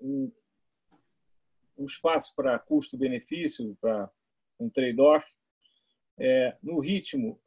um, 0.01 0.31
um 1.79 1.85
espaço 1.85 2.35
para 2.35 2.59
custo-benefício, 2.59 3.77
para 3.81 4.11
um 4.59 4.69
trade-off, 4.69 5.27
é, 6.19 6.57
no 6.63 6.79
ritmo 6.79 7.41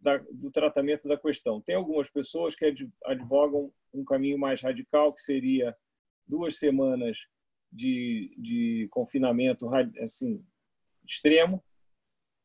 da, 0.00 0.18
do 0.30 0.50
tratamento 0.50 1.06
da 1.06 1.16
questão. 1.16 1.60
Tem 1.60 1.76
algumas 1.76 2.10
pessoas 2.10 2.54
que 2.54 2.74
advogam 3.04 3.72
um 3.92 4.04
caminho 4.04 4.38
mais 4.38 4.60
radical, 4.60 5.12
que 5.12 5.20
seria 5.20 5.76
duas 6.26 6.56
semanas 6.56 7.16
de, 7.70 8.34
de 8.36 8.88
confinamento 8.90 9.68
assim, 10.00 10.44
extremo, 11.06 11.62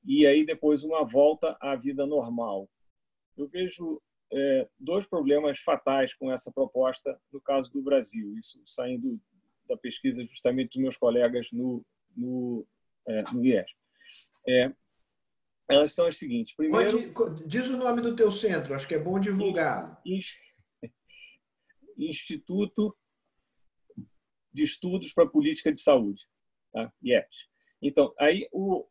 e 0.07 0.25
aí 0.25 0.45
depois 0.45 0.83
uma 0.83 1.03
volta 1.03 1.57
à 1.59 1.75
vida 1.75 2.07
normal. 2.07 2.69
Eu 3.37 3.47
vejo 3.47 4.01
é, 4.31 4.69
dois 4.79 5.05
problemas 5.05 5.59
fatais 5.59 6.13
com 6.13 6.31
essa 6.31 6.49
proposta 6.49 7.19
no 7.31 7.41
caso 7.41 7.71
do 7.73 7.81
Brasil, 7.81 8.37
isso 8.37 8.61
saindo 8.65 9.19
da 9.67 9.75
pesquisa 9.75 10.25
justamente 10.25 10.69
dos 10.69 10.81
meus 10.81 10.97
colegas 10.97 11.49
no, 11.51 11.85
no, 12.15 12.65
é, 13.05 13.23
no 13.33 13.45
IES. 13.45 13.69
É, 14.47 14.71
elas 15.69 15.93
são 15.93 16.07
as 16.07 16.17
seguintes. 16.17 16.55
Primeiro, 16.55 17.13
diz 17.45 17.67
o 17.67 17.75
nome 17.75 18.01
do 18.01 18.15
teu 18.15 18.31
centro, 18.31 18.73
acho 18.73 18.87
que 18.87 18.95
é 18.95 18.99
bom 18.99 19.19
divulgar. 19.19 20.01
Instituto 21.97 22.95
de 24.53 24.63
Estudos 24.63 25.11
para 25.11 25.25
a 25.25 25.29
Política 25.29 25.71
de 25.71 25.81
Saúde, 25.81 26.25
tá? 26.71 26.91
IES. 27.03 27.27
Então, 27.81 28.13
aí 28.17 28.47
o, 28.53 28.87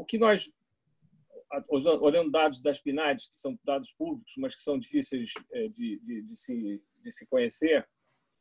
o 0.00 0.04
que 0.04 0.16
nós 0.16 0.50
olhando 1.68 2.30
dados 2.30 2.62
das 2.62 2.80
PNADs, 2.80 3.26
que 3.26 3.36
são 3.36 3.58
dados 3.64 3.92
públicos, 3.92 4.32
mas 4.38 4.54
que 4.54 4.62
são 4.62 4.78
difíceis 4.78 5.32
é, 5.52 5.68
de, 5.68 5.98
de, 5.98 6.22
de, 6.22 6.36
se, 6.36 6.82
de 7.02 7.10
se 7.10 7.26
conhecer, 7.26 7.86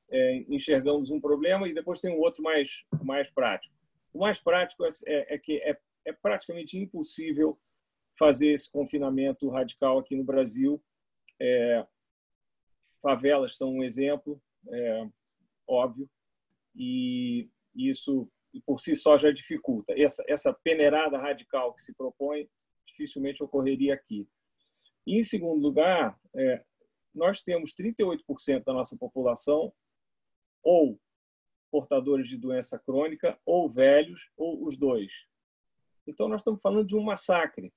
é, 0.10 0.46
enxergamos 0.48 1.10
um 1.10 1.20
problema 1.20 1.68
e 1.68 1.74
depois 1.74 2.00
tem 2.00 2.16
um 2.16 2.20
outro 2.20 2.42
mais, 2.42 2.86
mais 3.04 3.30
prático. 3.32 3.76
O 4.14 4.20
mais 4.20 4.40
prático 4.40 4.86
é, 4.86 4.90
é, 5.06 5.36
é 5.36 5.38
que 5.38 5.58
é, 5.58 5.78
é 6.06 6.14
praticamente 6.14 6.78
impossível 6.78 7.60
fazer 8.18 8.50
esse 8.50 8.72
confinamento 8.72 9.50
radical 9.50 10.00
aqui 10.00 10.16
no 10.16 10.24
Brasil. 10.24 10.82
É, 11.40 11.86
favelas 13.02 13.58
são 13.58 13.74
um 13.74 13.84
exemplo, 13.84 14.42
é, 14.70 15.08
óbvio, 15.68 16.10
e 16.76 17.50
isso 17.76 18.30
por 18.66 18.80
si 18.80 18.96
só 18.96 19.18
já 19.18 19.32
dificulta. 19.32 19.94
Essa, 19.98 20.24
essa 20.28 20.54
peneirada 20.54 21.18
radical 21.18 21.74
que 21.74 21.82
se 21.82 21.94
propõe 21.94 22.50
dificilmente 22.88 23.44
ocorreria 23.44 23.94
aqui. 23.94 24.28
E, 25.06 25.18
em 25.18 25.24
segundo 25.24 25.62
lugar, 25.62 26.20
é, 26.36 26.64
nós 27.14 27.42
temos 27.42 27.74
38% 27.74 28.64
da 28.64 28.74
nossa 28.74 28.98
população 28.98 29.74
ou 30.64 31.00
portadores 31.72 32.28
de 32.28 32.38
doença 32.38 32.80
crônica, 32.80 33.40
ou 33.46 33.70
velhos, 33.70 34.32
ou 34.36 34.66
os 34.66 34.78
dois. 34.78 35.12
Então, 36.08 36.28
nós 36.28 36.42
estamos 36.42 36.60
falando 36.62 36.88
de 36.88 36.96
um 36.96 37.04
massacre. 37.04 37.72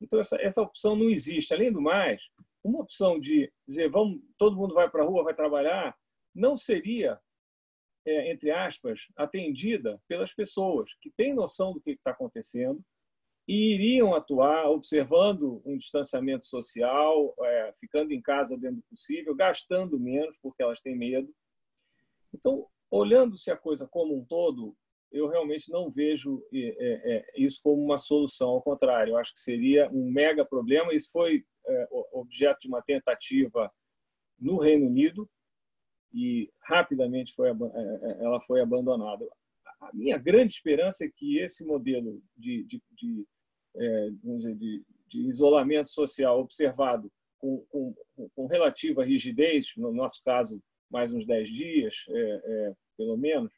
Então, 0.00 0.20
essa, 0.20 0.36
essa 0.40 0.62
opção 0.62 0.94
não 0.94 1.08
existe. 1.08 1.52
Além 1.52 1.72
do 1.72 1.80
mais, 1.80 2.22
uma 2.62 2.80
opção 2.80 3.18
de 3.18 3.50
dizer 3.66 3.90
vamos, 3.90 4.20
todo 4.36 4.56
mundo 4.56 4.74
vai 4.74 4.88
para 4.90 5.02
a 5.02 5.06
rua, 5.06 5.24
vai 5.24 5.34
trabalhar, 5.34 5.96
não 6.34 6.56
seria, 6.56 7.18
é, 8.06 8.30
entre 8.30 8.50
aspas, 8.50 9.08
atendida 9.16 10.00
pelas 10.08 10.34
pessoas 10.34 10.94
que 11.00 11.10
têm 11.10 11.34
noção 11.34 11.72
do 11.72 11.80
que 11.80 11.92
está 11.92 12.10
acontecendo, 12.10 12.82
e 13.48 13.74
iriam 13.74 14.14
atuar 14.14 14.70
observando 14.70 15.60
um 15.64 15.76
distanciamento 15.76 16.46
social, 16.46 17.34
é, 17.40 17.74
ficando 17.80 18.12
em 18.12 18.20
casa 18.20 18.56
dentro 18.56 18.76
do 18.76 18.82
possível, 18.84 19.34
gastando 19.34 19.98
menos 19.98 20.38
porque 20.40 20.62
elas 20.62 20.80
têm 20.80 20.96
medo. 20.96 21.34
Então, 22.32 22.68
olhando-se 22.88 23.50
a 23.50 23.56
coisa 23.56 23.88
como 23.88 24.16
um 24.16 24.24
todo, 24.24 24.76
eu 25.10 25.26
realmente 25.26 25.68
não 25.68 25.90
vejo 25.90 26.44
é, 26.52 27.16
é, 27.16 27.32
isso 27.36 27.58
como 27.60 27.82
uma 27.82 27.98
solução. 27.98 28.50
Ao 28.50 28.62
contrário, 28.62 29.12
eu 29.12 29.16
acho 29.16 29.34
que 29.34 29.40
seria 29.40 29.90
um 29.90 30.08
mega 30.08 30.44
problema. 30.44 30.94
Isso 30.94 31.10
foi 31.10 31.44
é, 31.66 31.88
objeto 32.12 32.60
de 32.60 32.68
uma 32.68 32.82
tentativa 32.82 33.72
no 34.38 34.58
Reino 34.58 34.86
Unido 34.86 35.28
e 36.12 36.50
rapidamente 36.62 37.34
foi, 37.34 37.50
é, 37.50 37.52
ela 38.20 38.40
foi 38.40 38.60
abandonada. 38.60 39.26
A 39.80 39.90
minha 39.92 40.18
grande 40.18 40.52
esperança 40.52 41.04
é 41.04 41.10
que 41.14 41.38
esse 41.38 41.64
modelo 41.64 42.22
de, 42.36 42.64
de, 42.64 42.82
de 42.92 43.26
é, 43.76 44.10
de, 44.10 44.84
de, 45.08 45.28
isolamento 45.28 45.88
social 45.88 46.40
observado 46.40 47.10
com, 47.38 47.64
com, 47.68 47.94
com, 48.34 48.46
relativa 48.46 49.04
rigidez, 49.04 49.72
no 49.76 49.92
nosso 49.92 50.20
caso, 50.24 50.60
mais 50.90 51.12
uns 51.12 51.24
10 51.24 51.48
dias, 51.48 52.04
é, 52.08 52.42
é, 52.44 52.74
pelo 52.96 53.16
menos, 53.16 53.52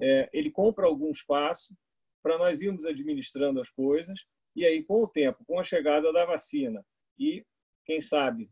é, 0.00 0.30
ele 0.32 0.50
compra 0.50 0.86
algum 0.86 1.10
espaço 1.10 1.74
para 2.22 2.38
nós 2.38 2.62
irmos 2.62 2.86
administrando 2.86 3.60
as 3.60 3.70
coisas 3.70 4.24
e 4.56 4.64
aí, 4.64 4.84
com 4.84 5.02
o 5.02 5.08
tempo, 5.08 5.44
com 5.46 5.58
a 5.58 5.64
chegada 5.64 6.12
da 6.12 6.24
vacina 6.24 6.84
e, 7.18 7.44
quem 7.84 8.00
sabe, 8.00 8.48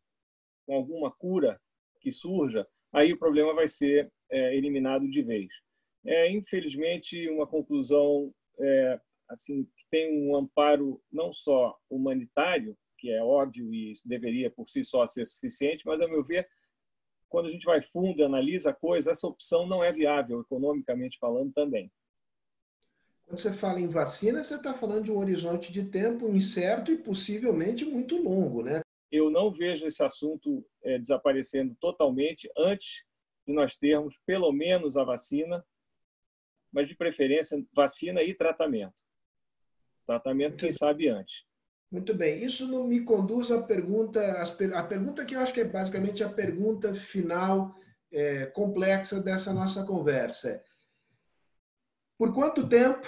com 0.66 0.74
alguma 0.74 1.10
cura 1.10 1.60
que 2.00 2.10
surja, 2.10 2.66
aí 2.93 3.12
o 3.12 3.18
problema 3.18 3.55
vai 3.55 3.66
ser 3.66 4.11
é, 4.30 4.57
eliminado 4.57 5.09
de 5.09 5.22
vez. 5.22 5.49
É, 6.05 6.30
infelizmente, 6.30 7.28
uma 7.28 7.47
conclusão 7.47 8.32
é, 8.59 9.01
assim 9.28 9.64
que 9.76 9.86
tem 9.90 10.28
um 10.28 10.36
amparo 10.36 11.01
não 11.11 11.32
só 11.32 11.76
humanitário, 11.88 12.76
que 12.99 13.11
é 13.11 13.22
óbvio 13.22 13.72
e 13.72 13.95
deveria 14.05 14.51
por 14.51 14.68
si 14.68 14.84
só 14.84 15.07
ser 15.07 15.26
suficiente, 15.26 15.84
mas, 15.86 16.01
a 16.01 16.07
meu 16.07 16.22
ver, 16.22 16.49
quando 17.28 17.47
a 17.47 17.51
gente 17.51 17.64
vai 17.64 17.80
fundo 17.80 18.20
e 18.20 18.24
analisa 18.24 18.70
a 18.70 18.74
coisa, 18.74 19.11
essa 19.11 19.26
opção 19.26 19.66
não 19.66 19.82
é 19.82 19.90
viável, 19.90 20.40
economicamente 20.40 21.18
falando 21.18 21.53
também. 21.53 21.90
Quando 23.24 23.40
você 23.40 23.53
fala 23.53 23.80
em 23.80 23.88
vacina, 23.88 24.45
você 24.45 24.57
está 24.57 24.74
falando 24.74 25.05
de 25.05 25.11
um 25.11 25.18
horizonte 25.18 25.72
de 25.72 25.84
tempo 25.84 26.28
incerto 26.28 26.93
e 26.93 26.99
possivelmente 26.99 27.84
muito 27.84 28.22
longo, 28.22 28.62
né? 28.62 28.82
Eu 29.12 29.30
não 29.30 29.52
vejo 29.52 29.86
esse 29.86 30.02
assunto 30.02 30.66
é, 30.82 30.98
desaparecendo 30.98 31.76
totalmente 31.78 32.50
antes 32.56 33.04
de 33.46 33.52
nós 33.52 33.76
termos 33.76 34.18
pelo 34.24 34.50
menos 34.50 34.96
a 34.96 35.04
vacina, 35.04 35.62
mas 36.72 36.88
de 36.88 36.96
preferência 36.96 37.62
vacina 37.74 38.22
e 38.22 38.34
tratamento. 38.34 38.94
Tratamento, 40.06 40.58
quem 40.58 40.72
sabe, 40.72 41.08
antes. 41.08 41.44
Muito 41.90 42.14
bem. 42.14 42.42
Isso 42.42 42.66
me 42.86 43.04
conduz 43.04 43.50
à 43.50 43.62
pergunta, 43.62 44.42
a 44.74 44.82
pergunta 44.82 45.26
que 45.26 45.36
eu 45.36 45.40
acho 45.40 45.52
que 45.52 45.60
é 45.60 45.64
basicamente 45.64 46.24
a 46.24 46.28
pergunta 46.30 46.94
final 46.94 47.76
é, 48.10 48.46
complexa 48.46 49.20
dessa 49.20 49.52
nossa 49.52 49.84
conversa. 49.84 50.64
Por 52.16 52.32
quanto 52.32 52.66
tempo, 52.66 53.06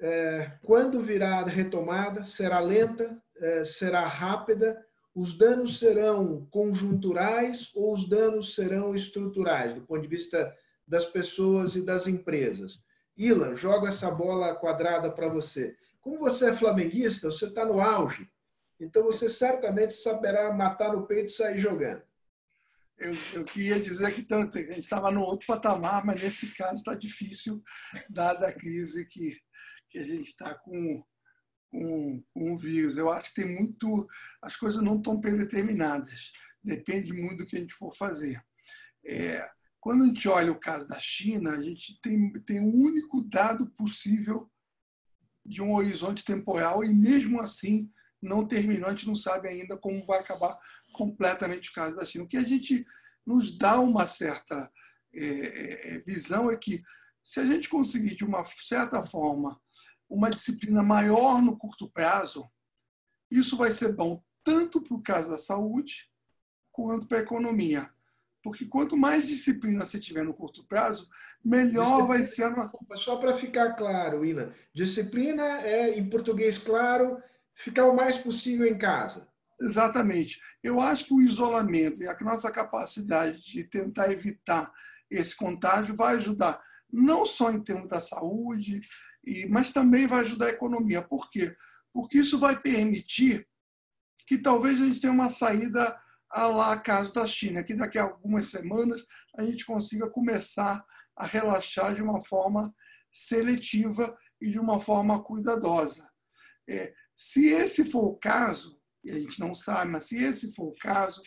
é, 0.00 0.58
quando 0.62 1.02
virá 1.02 1.38
a 1.38 1.46
retomada, 1.46 2.22
será 2.22 2.60
lenta, 2.60 3.20
é, 3.36 3.64
será 3.64 4.06
rápida? 4.06 4.86
Os 5.18 5.36
danos 5.36 5.80
serão 5.80 6.46
conjunturais 6.48 7.72
ou 7.74 7.92
os 7.92 8.08
danos 8.08 8.54
serão 8.54 8.94
estruturais, 8.94 9.74
do 9.74 9.80
ponto 9.80 10.00
de 10.00 10.06
vista 10.06 10.56
das 10.86 11.06
pessoas 11.06 11.74
e 11.74 11.82
das 11.82 12.06
empresas? 12.06 12.84
Ilan, 13.16 13.56
joga 13.56 13.88
essa 13.88 14.08
bola 14.12 14.54
quadrada 14.54 15.10
para 15.10 15.26
você. 15.26 15.76
Como 16.00 16.20
você 16.20 16.50
é 16.50 16.54
flamenguista, 16.54 17.32
você 17.32 17.46
está 17.46 17.64
no 17.64 17.80
auge. 17.80 18.30
Então 18.78 19.02
você 19.02 19.28
certamente 19.28 19.92
saberá 19.92 20.52
matar 20.52 20.92
no 20.92 21.04
peito 21.04 21.30
e 21.30 21.32
sair 21.32 21.58
jogando. 21.58 22.04
Eu, 22.96 23.12
eu 23.34 23.44
queria 23.44 23.80
dizer 23.80 24.14
que 24.14 24.32
a 24.32 24.42
gente 24.44 24.78
estava 24.78 25.10
no 25.10 25.22
outro 25.22 25.48
patamar, 25.48 26.06
mas 26.06 26.22
nesse 26.22 26.54
caso 26.54 26.76
está 26.76 26.94
difícil, 26.94 27.60
dada 28.08 28.46
a 28.46 28.52
crise 28.52 29.04
que, 29.04 29.36
que 29.90 29.98
a 29.98 30.04
gente 30.04 30.28
está 30.28 30.54
com, 30.54 31.04
o 31.72 32.56
vírus. 32.56 32.96
Eu 32.96 33.10
acho 33.10 33.34
que 33.34 33.42
tem 33.42 33.56
muito. 33.56 34.06
As 34.42 34.56
coisas 34.56 34.82
não 34.82 34.96
estão 34.96 35.20
predeterminadas. 35.20 36.32
Depende 36.62 37.12
muito 37.12 37.38
do 37.38 37.46
que 37.46 37.56
a 37.56 37.60
gente 37.60 37.74
for 37.74 37.94
fazer. 37.94 38.42
É, 39.04 39.48
quando 39.80 40.04
a 40.04 40.06
gente 40.06 40.28
olha 40.28 40.52
o 40.52 40.60
caso 40.60 40.88
da 40.88 40.98
China, 40.98 41.52
a 41.52 41.62
gente 41.62 41.98
tem, 42.00 42.32
tem 42.44 42.60
um 42.60 42.74
único 42.74 43.22
dado 43.22 43.70
possível 43.70 44.50
de 45.46 45.62
um 45.62 45.72
horizonte 45.74 46.24
temporal 46.24 46.84
e, 46.84 46.92
mesmo 46.92 47.40
assim, 47.40 47.90
não 48.20 48.46
terminou. 48.46 48.88
A 48.88 48.90
gente 48.90 49.06
não 49.06 49.14
sabe 49.14 49.48
ainda 49.48 49.78
como 49.78 50.04
vai 50.04 50.18
acabar 50.18 50.58
completamente 50.92 51.70
o 51.70 51.72
caso 51.72 51.96
da 51.96 52.04
China. 52.04 52.24
O 52.24 52.28
que 52.28 52.36
a 52.36 52.42
gente 52.42 52.84
nos 53.24 53.56
dá 53.56 53.78
uma 53.78 54.06
certa 54.06 54.70
é, 55.14 55.94
é 55.94 55.98
visão 56.00 56.50
é 56.50 56.56
que, 56.56 56.82
se 57.22 57.40
a 57.40 57.44
gente 57.44 57.68
conseguir, 57.68 58.14
de 58.16 58.24
uma 58.24 58.44
certa 58.44 59.04
forma, 59.06 59.58
uma 60.08 60.30
disciplina 60.30 60.82
maior 60.82 61.42
no 61.42 61.58
curto 61.58 61.90
prazo, 61.90 62.50
isso 63.30 63.56
vai 63.56 63.72
ser 63.72 63.94
bom 63.94 64.22
tanto 64.42 64.80
para 64.80 64.94
o 64.94 65.02
caso 65.02 65.30
da 65.30 65.38
saúde 65.38 66.08
quanto 66.72 67.06
para 67.06 67.18
a 67.18 67.22
economia. 67.22 67.90
Porque 68.42 68.64
quanto 68.64 68.96
mais 68.96 69.26
disciplina 69.26 69.84
você 69.84 69.98
tiver 69.98 70.24
no 70.24 70.32
curto 70.32 70.64
prazo, 70.64 71.08
melhor 71.44 72.06
vai 72.06 72.24
ser 72.24 72.44
a. 72.44 72.70
Só 72.94 73.16
para 73.16 73.36
ficar 73.36 73.74
claro, 73.74 74.24
Ina, 74.24 74.54
disciplina 74.72 75.60
é, 75.62 75.98
em 75.98 76.08
português 76.08 76.56
claro, 76.56 77.20
ficar 77.54 77.86
o 77.86 77.94
mais 77.94 78.16
possível 78.16 78.66
em 78.66 78.78
casa. 78.78 79.28
Exatamente. 79.60 80.38
Eu 80.62 80.80
acho 80.80 81.04
que 81.04 81.14
o 81.14 81.20
isolamento 81.20 82.00
e 82.00 82.06
a 82.06 82.16
nossa 82.20 82.50
capacidade 82.50 83.42
de 83.42 83.64
tentar 83.64 84.10
evitar 84.10 84.72
esse 85.10 85.36
contágio 85.36 85.96
vai 85.96 86.16
ajudar, 86.16 86.62
não 86.90 87.26
só 87.26 87.50
em 87.50 87.60
termos 87.60 87.88
da 87.88 88.00
saúde, 88.00 88.80
mas 89.48 89.72
também 89.72 90.06
vai 90.06 90.20
ajudar 90.20 90.46
a 90.46 90.50
economia. 90.50 91.02
Por 91.02 91.30
quê? 91.30 91.54
Porque 91.92 92.18
isso 92.18 92.38
vai 92.38 92.58
permitir 92.58 93.46
que 94.26 94.38
talvez 94.38 94.80
a 94.80 94.84
gente 94.84 95.00
tenha 95.00 95.12
uma 95.12 95.30
saída 95.30 95.98
a 96.30 96.46
lá 96.46 96.78
caso 96.78 97.14
da 97.14 97.26
China, 97.26 97.64
que 97.64 97.74
daqui 97.74 97.98
a 97.98 98.02
algumas 98.02 98.50
semanas 98.50 99.04
a 99.36 99.42
gente 99.42 99.64
consiga 99.64 100.10
começar 100.10 100.84
a 101.16 101.26
relaxar 101.26 101.94
de 101.94 102.02
uma 102.02 102.22
forma 102.22 102.74
seletiva 103.10 104.16
e 104.40 104.50
de 104.50 104.58
uma 104.58 104.80
forma 104.80 105.22
cuidadosa. 105.22 106.10
É, 106.68 106.94
se 107.16 107.46
esse 107.48 107.86
for 107.86 108.04
o 108.04 108.16
caso, 108.16 108.78
e 109.02 109.10
a 109.10 109.18
gente 109.18 109.40
não 109.40 109.54
sabe, 109.54 109.90
mas 109.90 110.04
se 110.04 110.22
esse 110.22 110.54
for 110.54 110.68
o 110.68 110.74
caso, 110.74 111.22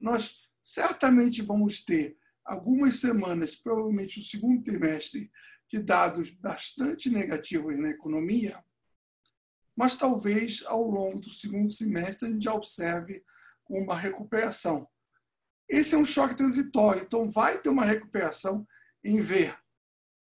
nós 0.00 0.34
certamente 0.62 1.42
vamos 1.42 1.84
ter 1.84 2.16
algumas 2.44 3.00
semanas, 3.00 3.54
provavelmente 3.56 4.18
o 4.18 4.22
segundo 4.22 4.62
trimestre, 4.62 5.30
de 5.68 5.82
dados 5.82 6.30
bastante 6.30 7.10
negativos 7.10 7.78
na 7.78 7.90
economia, 7.90 8.62
mas 9.76 9.96
talvez 9.96 10.62
ao 10.66 10.82
longo 10.82 11.20
do 11.20 11.30
segundo 11.30 11.70
semestre 11.70 12.28
a 12.28 12.30
gente 12.30 12.44
já 12.44 12.54
observe 12.54 13.22
uma 13.68 13.94
recuperação. 13.94 14.88
Esse 15.68 15.94
é 15.94 15.98
um 15.98 16.06
choque 16.06 16.36
transitório, 16.36 17.02
então 17.02 17.30
vai 17.30 17.58
ter 17.60 17.68
uma 17.68 17.84
recuperação 17.84 18.66
em 19.04 19.20
V. 19.20 19.52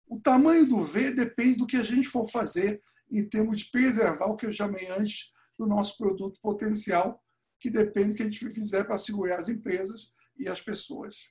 O 0.09 0.19
tamanho 0.19 0.67
do 0.67 0.85
V 0.85 1.13
depende 1.13 1.59
do 1.59 1.67
que 1.67 1.77
a 1.77 1.83
gente 1.83 2.09
for 2.09 2.29
fazer 2.29 2.83
em 3.11 3.29
termos 3.29 3.61
de 3.61 3.71
preservar 3.71 4.27
o 4.27 4.37
que 4.37 4.47
eu 4.47 4.53
chamei 4.53 4.89
antes 4.89 5.31
do 5.59 5.67
nosso 5.67 5.97
produto 5.97 6.41
potencial, 6.41 7.23
que 7.61 7.71
depende 7.71 8.09
do 8.09 8.15
que 8.15 8.23
a 8.23 8.27
gente 8.27 8.51
fizer 8.51 8.85
para 8.85 8.99
segurar 8.99 9.39
as 9.39 9.49
empresas 9.49 10.13
e 10.37 10.49
as 10.49 10.61
pessoas. 10.61 11.31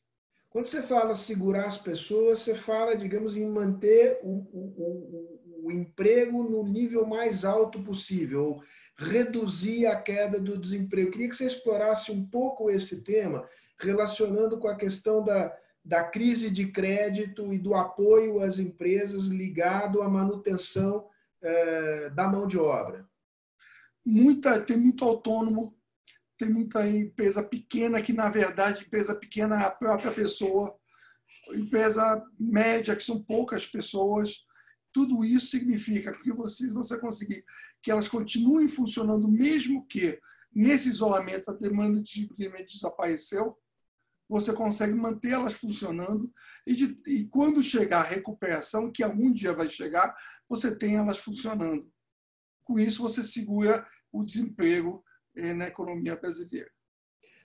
Quando 0.56 0.68
você 0.68 0.82
fala 0.82 1.18
segurar 1.18 1.66
as 1.66 1.78
pessoas, 1.78 2.40
você 2.40 2.56
fala, 2.56 2.96
digamos, 2.96 3.36
em 3.36 3.46
manter 3.46 4.22
o, 4.24 4.30
o, 4.54 5.40
o, 5.58 5.66
o 5.66 5.70
emprego 5.70 6.44
no 6.44 6.64
nível 6.64 7.06
mais 7.06 7.44
alto 7.44 7.84
possível, 7.84 8.62
reduzir 8.98 9.86
a 9.86 10.02
queda 10.02 10.40
do 10.40 10.58
desemprego. 10.58 11.10
Eu 11.10 11.12
queria 11.12 11.28
que 11.28 11.36
você 11.36 11.46
explorasse 11.46 12.10
um 12.10 12.26
pouco 12.26 12.70
esse 12.70 13.02
tema, 13.02 13.46
relacionando 13.78 14.58
com 14.58 14.70
a 14.70 14.78
questão 14.78 15.22
da, 15.26 15.54
da 15.84 16.06
crise 16.06 16.50
de 16.50 16.72
crédito 16.72 17.52
e 17.52 17.60
do 17.60 17.76
apoio 17.76 18.40
às 18.40 18.58
empresas 18.58 19.26
ligado 19.26 20.02
à 20.02 20.08
manutenção 20.08 21.06
eh, 21.42 22.10
da 22.12 22.30
mão 22.30 22.48
de 22.48 22.58
obra. 22.58 23.06
Muita, 24.06 24.62
tem 24.62 24.78
muito 24.78 25.04
autônomo, 25.04 25.76
tem 26.38 26.50
muita 26.50 26.88
empresa 26.88 27.44
pequena 27.44 28.02
que, 28.02 28.14
na 28.14 28.30
verdade, 28.30 28.84
empresa 28.84 29.16
pequena 29.16 29.62
é 29.62 29.66
a 29.66 29.72
própria 29.72 30.12
pessoa, 30.12 30.76
empresa 31.54 32.24
média, 32.40 32.96
que 32.96 33.04
são 33.04 33.22
poucas 33.24 33.66
pessoas, 33.66 34.46
tudo 34.96 35.26
isso 35.26 35.48
significa 35.48 36.12
que 36.14 36.32
você, 36.32 36.72
você 36.72 36.98
conseguir 37.00 37.44
que 37.82 37.92
elas 37.92 38.08
continuem 38.08 38.68
funcionando, 38.68 39.28
mesmo 39.28 39.86
que 39.88 40.18
nesse 40.54 40.88
isolamento 40.88 41.52
a 41.52 41.54
demanda 41.54 42.02
de 42.02 42.10
simplesmente 42.10 42.76
desapareceu, 42.76 43.58
você 44.28 44.54
consegue 44.54 44.94
mantê-las 44.94 45.54
funcionando. 45.54 46.32
E, 46.66 46.74
de, 46.74 47.02
e, 47.06 47.28
quando 47.28 47.62
chegar 47.62 48.00
a 48.00 48.10
recuperação, 48.10 48.92
que 48.92 49.04
algum 49.04 49.32
dia 49.32 49.54
vai 49.54 49.70
chegar, 49.70 50.16
você 50.48 50.76
tem 50.76 50.96
elas 50.96 51.20
funcionando. 51.20 51.92
Com 52.64 52.80
isso, 52.80 53.02
você 53.02 53.22
segura 53.22 53.86
o 54.12 54.24
desemprego 54.24 55.04
na 55.36 55.68
economia 55.68 56.16
brasileira. 56.16 56.70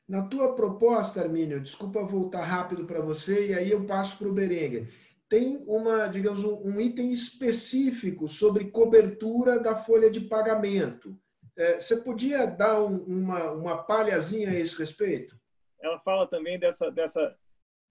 Na 0.09 0.27
tua 0.27 0.55
proposta, 0.55 1.21
Armínio, 1.21 1.61
desculpa 1.61 2.03
voltar 2.03 2.43
rápido 2.43 2.85
para 2.85 3.01
você 3.01 3.49
e 3.49 3.55
aí 3.55 3.71
eu 3.71 3.87
passo 3.87 4.19
para 4.19 4.29
o 4.29 4.33
Berenguer 4.33 4.89
tem 5.31 5.63
uma, 5.69 6.09
digamos, 6.09 6.43
um 6.43 6.81
item 6.81 7.13
específico 7.13 8.27
sobre 8.27 8.69
cobertura 8.73 9.61
da 9.61 9.77
folha 9.77 10.11
de 10.11 10.21
pagamento. 10.23 11.17
É, 11.57 11.79
você 11.79 12.03
podia 12.03 12.47
dar 12.47 12.83
um, 12.83 12.97
uma, 13.05 13.53
uma 13.53 13.83
palhazinha 13.85 14.51
a 14.51 14.59
esse 14.59 14.77
respeito? 14.77 15.39
Ela 15.81 16.01
fala 16.01 16.27
também 16.27 16.59
dessa, 16.59 16.91
dessa 16.91 17.37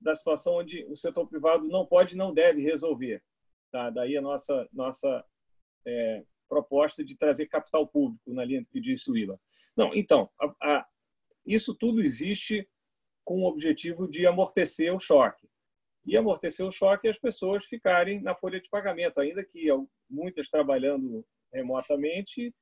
da 0.02 0.14
situação 0.14 0.56
onde 0.56 0.86
o 0.86 0.97
setor 0.97 1.28
privado 1.28 1.66
não 1.66 1.86
pode 1.86 2.16
não 2.16 2.34
deve 2.34 2.62
resolver. 2.62 3.24
Tá? 3.72 3.89
Daí 3.89 4.18
a 4.18 4.22
nossa, 4.22 4.68
nossa 4.74 5.24
é, 5.88 6.24
proposta 6.50 7.04
de 7.04 7.16
trazer 7.16 7.47
capital 7.47 7.88
público 7.88 8.34
na 8.34 8.43
linha 8.43 8.62
do 8.62 8.68
que 8.68 8.82
disse 8.82 9.10
o 9.10 9.18
Ila. 9.18 9.39
Não, 9.78 9.93
então, 9.93 10.30
a, 10.41 10.54
a, 10.62 10.88
isso 11.45 11.76
tudo 11.76 12.02
existe 12.02 12.68
com 13.24 13.43
o 13.43 13.47
objetivo 13.47 14.08
de 14.08 14.26
amortecer 14.26 14.93
o 14.93 15.00
choque 15.00 15.47
e 16.06 16.18
amortecer 16.18 16.66
o 16.66 16.72
choque 16.72 17.08
e 17.08 17.12
as 17.12 17.20
pessoas 17.20 17.66
ficarem 17.66 18.22
na 18.22 18.34
folha 18.34 18.60
de 18.60 18.70
pagamento, 18.70 19.22
ainda 19.22 19.43
que 19.43 19.68
muitas 20.10 20.50
trabalhando 20.50 21.24
remotamente 21.54 22.54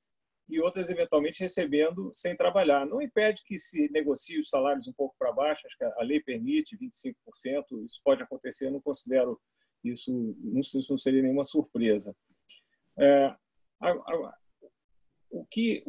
e 0.50 0.62
outras 0.62 0.90
eventualmente 0.90 1.40
recebendo 1.42 2.10
sem 2.14 2.36
trabalhar. 2.36 2.86
Não 2.86 3.02
impede 3.02 3.44
que 3.44 3.58
se 3.58 3.90
negocie 3.92 4.40
os 4.40 4.50
salários 4.50 4.88
um 4.88 4.94
pouco 4.94 5.16
para 5.18 5.32
baixo, 5.32 5.68
acho 5.68 5.78
que 5.78 5.84
a 5.84 6.04
lei 6.04 6.22
permite 6.22 6.78
25%, 6.78 7.86
isso 7.86 8.02
pode 8.04 8.24
acontecer, 8.24 8.70
não 8.70 8.82
considero 8.82 9.40
isso, 9.84 10.36
isso 10.56 10.86
não 10.90 10.98
seria 10.98 11.22
nenhuma 11.22 11.44
surpresa. 11.44 12.16
É, 13.00 13.36
a, 13.80 13.89
a, 13.91 14.38
o 15.30 15.45
que 15.45 15.84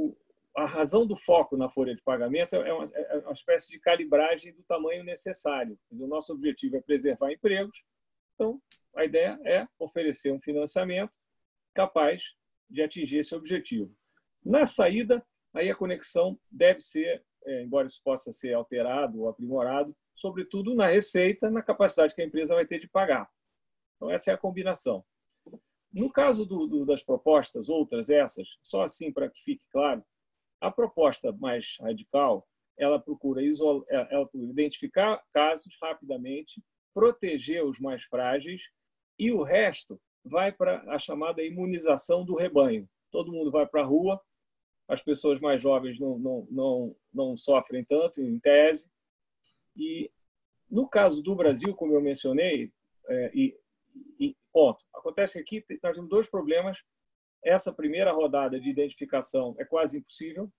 a 0.57 0.67
razão 0.67 1.07
do 1.07 1.17
foco 1.17 1.57
na 1.57 1.69
folha 1.69 1.95
de 1.95 2.03
pagamento 2.03 2.57
é 2.57 2.73
uma, 2.73 2.91
é 2.95 3.19
uma 3.19 3.33
espécie 3.33 3.71
de 3.71 3.79
calibragem 3.79 4.53
do 4.53 4.63
tamanho 4.65 5.05
necessário. 5.05 5.79
O 5.91 6.07
nosso 6.07 6.33
objetivo 6.33 6.77
é 6.77 6.81
preservar 6.81 7.33
empregos, 7.33 7.85
então 8.35 8.61
a 8.97 9.05
ideia 9.05 9.39
é 9.45 9.69
oferecer 9.79 10.33
um 10.33 10.41
financiamento 10.41 11.13
capaz 11.75 12.23
de 12.69 12.83
atingir 12.83 13.19
esse 13.19 13.35
objetivo. 13.35 13.95
Na 14.45 14.65
saída, 14.65 15.25
aí 15.55 15.71
a 15.71 15.75
conexão 15.75 16.39
deve 16.51 16.81
ser, 16.81 17.25
é, 17.45 17.63
embora 17.63 17.87
isso 17.87 18.03
possa 18.03 18.33
ser 18.33 18.55
alterado 18.55 19.21
ou 19.21 19.29
aprimorado, 19.29 19.97
sobretudo 20.15 20.75
na 20.75 20.87
receita, 20.87 21.49
na 21.49 21.63
capacidade 21.63 22.15
que 22.15 22.23
a 22.23 22.25
empresa 22.25 22.55
vai 22.55 22.67
ter 22.67 22.81
de 22.81 22.89
pagar. 22.89 23.31
Então 23.97 24.11
essa 24.11 24.31
é 24.31 24.35
a 24.35 24.39
combinação. 24.39 25.05
No 25.93 26.11
caso 26.11 26.45
do, 26.45 26.67
do, 26.67 26.85
das 26.85 27.03
propostas, 27.03 27.69
outras 27.69 28.11
essas, 28.11 28.47
só 28.63 28.83
assim 28.83 29.13
para 29.13 29.29
que 29.31 29.43
fique 29.43 29.67
claro, 29.71 30.05
a 30.61 30.71
proposta 30.71 31.33
mais 31.33 31.77
radical, 31.81 32.47
ela 32.77 32.99
procura, 33.01 33.43
é, 33.43 34.15
ela 34.15 34.27
procura 34.27 34.51
identificar 34.51 35.23
casos 35.33 35.77
rapidamente, 35.83 36.63
proteger 36.95 37.65
os 37.65 37.81
mais 37.81 38.03
frágeis 38.05 38.63
e 39.19 39.33
o 39.33 39.43
resto 39.43 40.01
vai 40.25 40.53
para 40.53 40.83
a 40.93 40.99
chamada 40.99 41.43
imunização 41.43 42.25
do 42.25 42.35
rebanho. 42.35 42.89
Todo 43.11 43.33
mundo 43.33 43.51
vai 43.51 43.67
para 43.67 43.83
a 43.83 43.87
rua, 43.87 44.21
as 44.87 45.03
pessoas 45.03 45.41
mais 45.41 45.61
jovens 45.61 45.99
não, 45.99 46.19
não, 46.19 46.49
não, 46.51 46.97
não 47.13 47.37
sofrem 47.37 47.85
tanto, 47.85 48.23
em 48.23 48.39
tese. 48.39 48.91
E 49.77 50.11
no 50.71 50.89
caso 50.89 51.23
do 51.23 51.35
Brasil, 51.35 51.75
como 51.75 51.95
eu 51.95 52.01
mencionei, 52.01 52.73
é, 53.09 53.31
e, 53.35 53.59
e 54.19 54.37
ponto, 54.53 54.85
acontece 54.95 55.39
aqui, 55.39 55.65
nós 55.83 55.95
temos 55.95 56.09
dois 56.09 56.29
problemas 56.29 56.83
essa 57.45 57.73
primeira 57.73 58.13
rodada 58.13 58.61
de 58.61 58.69
identificação 58.69 59.55
é 59.59 59.65
quase 59.65 59.99
impossível 59.99 60.51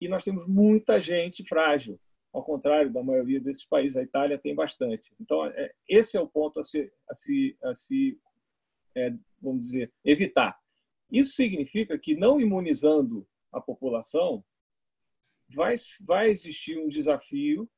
e 0.00 0.08
nós 0.08 0.24
temos 0.24 0.46
muita 0.46 1.00
gente 1.00 1.46
frágil, 1.46 2.00
ao 2.32 2.44
contrário 2.44 2.92
da 2.92 3.02
maioria 3.02 3.40
desses 3.40 3.64
países. 3.64 3.96
A 3.96 4.02
Itália 4.02 4.38
tem 4.38 4.54
bastante. 4.54 5.14
Então, 5.20 5.46
é, 5.46 5.72
esse 5.88 6.16
é 6.16 6.20
o 6.20 6.28
ponto 6.28 6.58
a 6.58 6.62
se, 6.62 6.92
a 7.08 7.14
se, 7.14 7.56
a 7.62 7.72
se 7.72 8.18
é, 8.94 9.10
vamos 9.40 9.60
dizer, 9.60 9.92
evitar. 10.04 10.58
Isso 11.10 11.34
significa 11.34 11.98
que, 11.98 12.16
não 12.16 12.40
imunizando 12.40 13.26
a 13.52 13.60
população, 13.60 14.44
vai, 15.48 15.76
vai 16.04 16.28
existir 16.28 16.76
um 16.76 16.88
desafio 16.88 17.70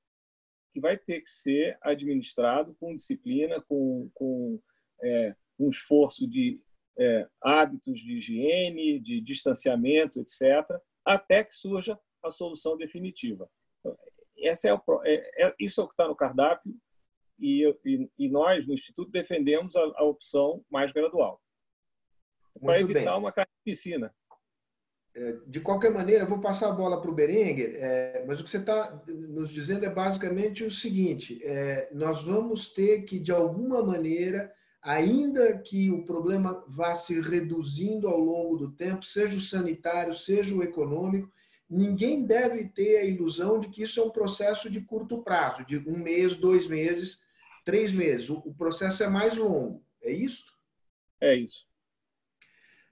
que 0.73 0.81
vai 0.81 0.97
ter 0.97 1.21
que 1.21 1.31
ser 1.31 1.79
administrado 1.83 2.75
com 2.81 2.95
disciplina, 2.95 3.63
com, 3.69 4.11
com 4.15 4.61
é, 5.03 5.35
um 5.59 5.71
esforço 5.71 6.29
de 6.29 6.61
é, 6.99 7.29
hábitos 7.43 8.01
de 8.01 8.19
higiene, 8.19 9.01
de 9.01 9.21
distanciamento, 9.21 10.21
etc., 10.21 10.65
até 11.05 11.45
que 11.45 11.55
surja 11.55 11.99
a 12.23 12.31
solução 12.31 12.77
definitiva. 12.77 13.49
Então, 13.81 13.97
essa 14.39 14.69
é, 14.69 14.75
o, 14.75 14.83
é, 15.05 15.47
é 15.47 15.55
isso 15.61 15.81
é 15.81 15.85
o 15.85 15.87
que 15.87 15.95
está 15.95 16.09
no 16.09 16.17
cardápio 16.17 16.75
e, 17.39 17.65
e, 17.85 18.11
e, 18.19 18.29
nós, 18.29 18.67
no 18.67 18.75
Instituto, 18.75 19.11
defendemos 19.11 19.77
a, 19.77 19.81
a 19.97 20.05
opção 20.05 20.65
mais 20.71 20.93
gradual 20.93 21.41
para 22.61 22.81
evitar 22.81 23.13
bem. 23.13 23.19
uma 23.19 23.35
piscina. 23.65 24.15
É, 25.15 25.33
de 25.47 25.61
qualquer 25.61 25.91
maneira, 25.91 26.25
eu 26.25 26.29
vou 26.29 26.41
passar 26.41 26.69
a 26.69 26.75
bola 26.75 27.01
para 27.01 27.11
o 27.11 27.15
Berenguer, 27.15 27.77
é, 27.77 28.25
mas 28.27 28.39
o 28.39 28.45
que 28.45 28.51
você 28.51 28.59
está 28.59 29.03
nos 29.07 29.51
dizendo 29.51 29.87
é 29.87 29.91
basicamente 29.91 30.63
o 30.63 30.71
seguinte: 30.71 31.41
é, 31.43 31.89
nós 31.93 32.23
vamos 32.23 32.73
ter 32.73 33.03
que, 33.03 33.19
de 33.19 33.33
alguma 33.33 33.83
maneira, 33.83 34.53
ainda 34.87 35.59
que 35.59 35.91
o 35.91 36.05
problema 36.05 36.65
vá 36.69 36.95
se 36.95 37.21
reduzindo 37.21 38.07
ao 38.07 38.21
longo 38.21 38.57
do 38.57 38.71
tempo, 38.71 39.05
seja 39.05 39.37
o 39.37 39.41
sanitário, 39.41 40.15
seja 40.15 40.55
o 40.55 40.63
econômico, 40.63 41.29
ninguém 41.69 42.25
deve 42.25 42.69
ter 42.69 42.99
a 42.99 43.05
ilusão 43.05 43.59
de 43.59 43.69
que 43.69 43.83
isso 43.83 43.99
é 43.99 44.05
um 44.05 44.11
processo 44.11 44.71
de 44.71 44.81
curto 44.81 45.25
prazo, 45.25 45.67
de 45.67 45.79
um 45.79 45.99
mês, 45.99 46.37
dois 46.37 46.69
meses, 46.69 47.19
três 47.65 47.91
meses. 47.91 48.31
O, 48.31 48.55
processo 48.55 49.03
é 49.03 49.09
mais 49.09 49.37
longo. 49.37 49.85
É 50.01 50.13
isso? 50.13 50.57
É 51.21 51.35
isso. 51.35 51.67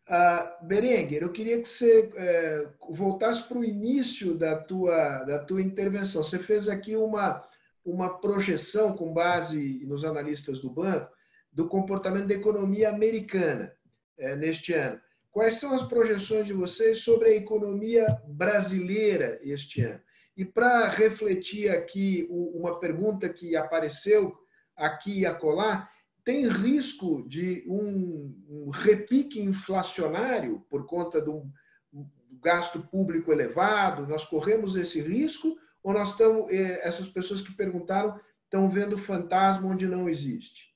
Uh, 0.08 0.66
Berenguer, 0.66 1.22
eu 1.22 1.30
queria 1.30 1.62
que 1.62 1.68
você 1.68 2.10
é, 2.16 2.68
voltasse 2.90 3.44
para 3.44 3.56
o 3.56 3.64
início 3.64 4.34
da 4.34 4.58
tua, 4.58 5.22
da 5.22 5.38
tua 5.38 5.62
intervenção. 5.62 6.24
Você 6.24 6.40
fez 6.40 6.68
aqui 6.68 6.96
uma, 6.96 7.46
uma 7.84 8.18
projeção 8.18 8.96
com 8.96 9.14
base 9.14 9.86
nos 9.86 10.04
analistas 10.04 10.60
do 10.60 10.68
banco 10.68 11.13
do 11.54 11.68
comportamento 11.68 12.26
da 12.26 12.34
economia 12.34 12.90
americana 12.90 13.72
é, 14.18 14.34
neste 14.34 14.72
ano. 14.72 15.00
Quais 15.30 15.54
são 15.54 15.74
as 15.74 15.82
projeções 15.82 16.46
de 16.46 16.52
vocês 16.52 17.00
sobre 17.00 17.28
a 17.28 17.36
economia 17.36 18.06
brasileira 18.26 19.38
este 19.42 19.80
ano? 19.80 20.00
E 20.36 20.44
para 20.44 20.90
refletir 20.90 21.70
aqui 21.70 22.26
uma 22.30 22.78
pergunta 22.80 23.28
que 23.28 23.56
apareceu 23.56 24.32
aqui 24.76 25.20
e 25.20 25.26
acolá, 25.26 25.88
tem 26.24 26.48
risco 26.48 27.28
de 27.28 27.64
um, 27.68 28.70
repique 28.70 29.40
inflacionário 29.40 30.64
por 30.68 30.86
conta 30.86 31.20
do, 31.20 31.46
do, 31.92 32.08
gasto 32.40 32.80
público 32.80 33.30
elevado? 33.30 34.06
Nós 34.06 34.24
corremos 34.24 34.74
esse 34.74 35.00
risco 35.00 35.56
ou 35.82 35.92
nós 35.92 36.10
estamos, 36.10 36.50
eh, 36.50 36.80
essas 36.82 37.06
pessoas 37.06 37.42
que 37.42 37.54
perguntaram 37.54 38.18
estão 38.44 38.70
vendo 38.70 38.98
fantasma 38.98 39.68
onde 39.68 39.86
não 39.86 40.08
existe? 40.08 40.73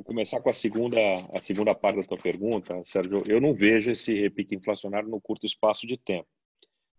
Vou 0.00 0.04
começar 0.06 0.40
com 0.40 0.48
a 0.48 0.52
segunda, 0.54 0.98
a 1.30 1.38
segunda 1.40 1.74
parte 1.74 1.96
da 1.96 2.02
tua 2.02 2.16
pergunta, 2.16 2.82
Sérgio. 2.86 3.22
Eu 3.28 3.38
não 3.38 3.52
vejo 3.52 3.92
esse 3.92 4.18
repique 4.18 4.54
inflacionário 4.54 5.10
no 5.10 5.20
curto 5.20 5.44
espaço 5.44 5.86
de 5.86 5.98
tempo. 5.98 6.26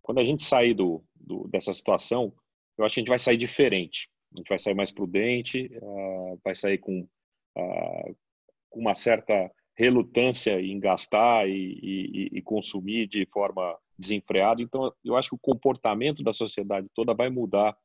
Quando 0.04 0.20
a 0.20 0.24
gente 0.24 0.44
sair 0.44 0.76
do, 0.76 1.04
do, 1.16 1.48
dessa 1.48 1.74
situação, 1.74 2.32
eu 2.78 2.86
acho 2.86 2.94
que 2.94 3.00
a 3.00 3.02
gente 3.02 3.10
vai 3.10 3.18
sair 3.18 3.38
diferente. 3.38 4.08
A 4.32 4.38
gente 4.38 4.48
vai 4.48 4.60
sair 4.60 4.76
mais 4.76 4.92
prudente, 4.92 5.68
uh, 5.82 6.40
vai 6.44 6.54
sair 6.54 6.78
com, 6.78 7.02
uh, 7.58 8.16
uma 8.72 8.94
certa 8.94 9.52
relutância 9.76 10.62
em 10.62 10.80
gastar 10.80 11.50
e, 11.50 11.80
e, 11.82 12.30
e, 12.38 12.42
consumir 12.44 13.08
de 13.08 13.26
forma 13.34 13.76
desenfreada. 13.98 14.62
Então, 14.62 14.94
eu 15.04 15.16
acho 15.16 15.30
que 15.30 15.36
o 15.36 15.40
comportamento 15.40 16.22
da 16.22 16.34
sociedade 16.34 16.88
toda 16.94 17.16
vai 17.16 17.32
mudar 17.32 17.76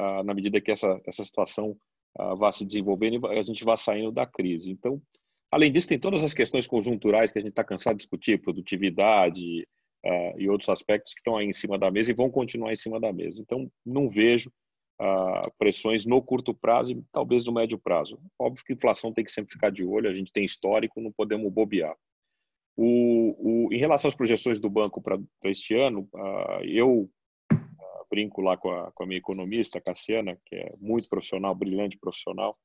uh, 0.00 0.22
na 0.24 0.32
medida 0.32 0.58
que 0.58 0.70
essa, 0.70 0.98
essa 1.04 1.22
situação 1.22 1.76
uh, 2.18 2.36
vá 2.36 2.50
se 2.52 2.64
desenvolvendo 2.64 3.32
e 3.32 3.38
a 3.38 3.42
gente 3.42 3.64
vá 3.64 3.76
saindo 3.76 4.12
da 4.12 4.26
crise. 4.26 4.70
Então, 4.70 5.00
além 5.50 5.70
disso, 5.70 5.88
tem 5.88 5.98
todas 5.98 6.22
as 6.22 6.34
questões 6.34 6.66
conjunturais 6.66 7.30
que 7.30 7.38
a 7.38 7.42
gente 7.42 7.50
está 7.50 7.64
cansado 7.64 7.94
de 7.94 7.98
discutir, 7.98 8.40
produtividade 8.40 9.66
uh, 10.04 10.38
e 10.38 10.48
outros 10.48 10.68
aspectos 10.68 11.12
que 11.12 11.20
estão 11.20 11.36
aí 11.36 11.46
em 11.46 11.52
cima 11.52 11.78
da 11.78 11.90
mesa 11.90 12.10
e 12.10 12.14
vão 12.14 12.30
continuar 12.30 12.72
em 12.72 12.76
cima 12.76 13.00
da 13.00 13.12
mesa. 13.12 13.40
Então, 13.40 13.70
não 13.84 14.08
vejo 14.08 14.50
uh, 15.00 15.50
pressões 15.58 16.06
no 16.06 16.22
curto 16.22 16.54
prazo 16.54 16.92
e 16.92 17.02
talvez 17.12 17.44
no 17.44 17.52
médio 17.52 17.78
prazo. 17.78 18.18
Óbvio 18.38 18.64
que 18.64 18.72
a 18.72 18.76
inflação 18.76 19.12
tem 19.12 19.24
que 19.24 19.32
sempre 19.32 19.52
ficar 19.52 19.70
de 19.70 19.84
olho, 19.84 20.08
a 20.08 20.14
gente 20.14 20.32
tem 20.32 20.44
histórico, 20.44 21.00
não 21.00 21.12
podemos 21.12 21.52
bobear. 21.52 21.96
O, 22.76 23.66
o, 23.66 23.72
em 23.72 23.78
relação 23.78 24.08
às 24.08 24.16
projeções 24.16 24.58
do 24.58 24.68
banco 24.68 25.00
para 25.00 25.20
este 25.44 25.76
ano, 25.76 26.08
eu 26.64 27.08
brinco 28.14 28.40
lá 28.40 28.56
com 28.56 28.70
a, 28.70 28.92
com 28.92 29.02
a 29.02 29.06
minha 29.06 29.18
economista, 29.18 29.80
Cassiana, 29.80 30.38
que 30.46 30.54
é 30.54 30.72
muito 30.80 31.08
profissional, 31.08 31.52
brilhante 31.52 31.98
profissional. 31.98 32.56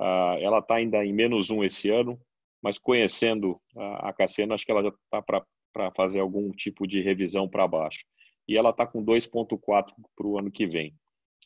Uh, 0.00 0.40
ela 0.40 0.60
está 0.60 0.76
ainda 0.76 1.04
em 1.04 1.12
menos 1.12 1.50
um 1.50 1.62
esse 1.62 1.90
ano, 1.90 2.18
mas 2.62 2.78
conhecendo 2.78 3.60
a, 3.76 4.08
a 4.08 4.12
Cassiana, 4.14 4.54
acho 4.54 4.64
que 4.64 4.72
ela 4.72 4.82
já 4.82 4.88
está 4.88 5.22
para 5.22 5.90
fazer 5.94 6.20
algum 6.20 6.50
tipo 6.50 6.86
de 6.86 7.02
revisão 7.02 7.46
para 7.46 7.68
baixo. 7.68 8.04
E 8.48 8.56
ela 8.56 8.70
está 8.70 8.86
com 8.86 9.04
2,4 9.04 9.92
para 10.16 10.26
o 10.26 10.38
ano 10.38 10.50
que 10.50 10.66
vem. 10.66 10.94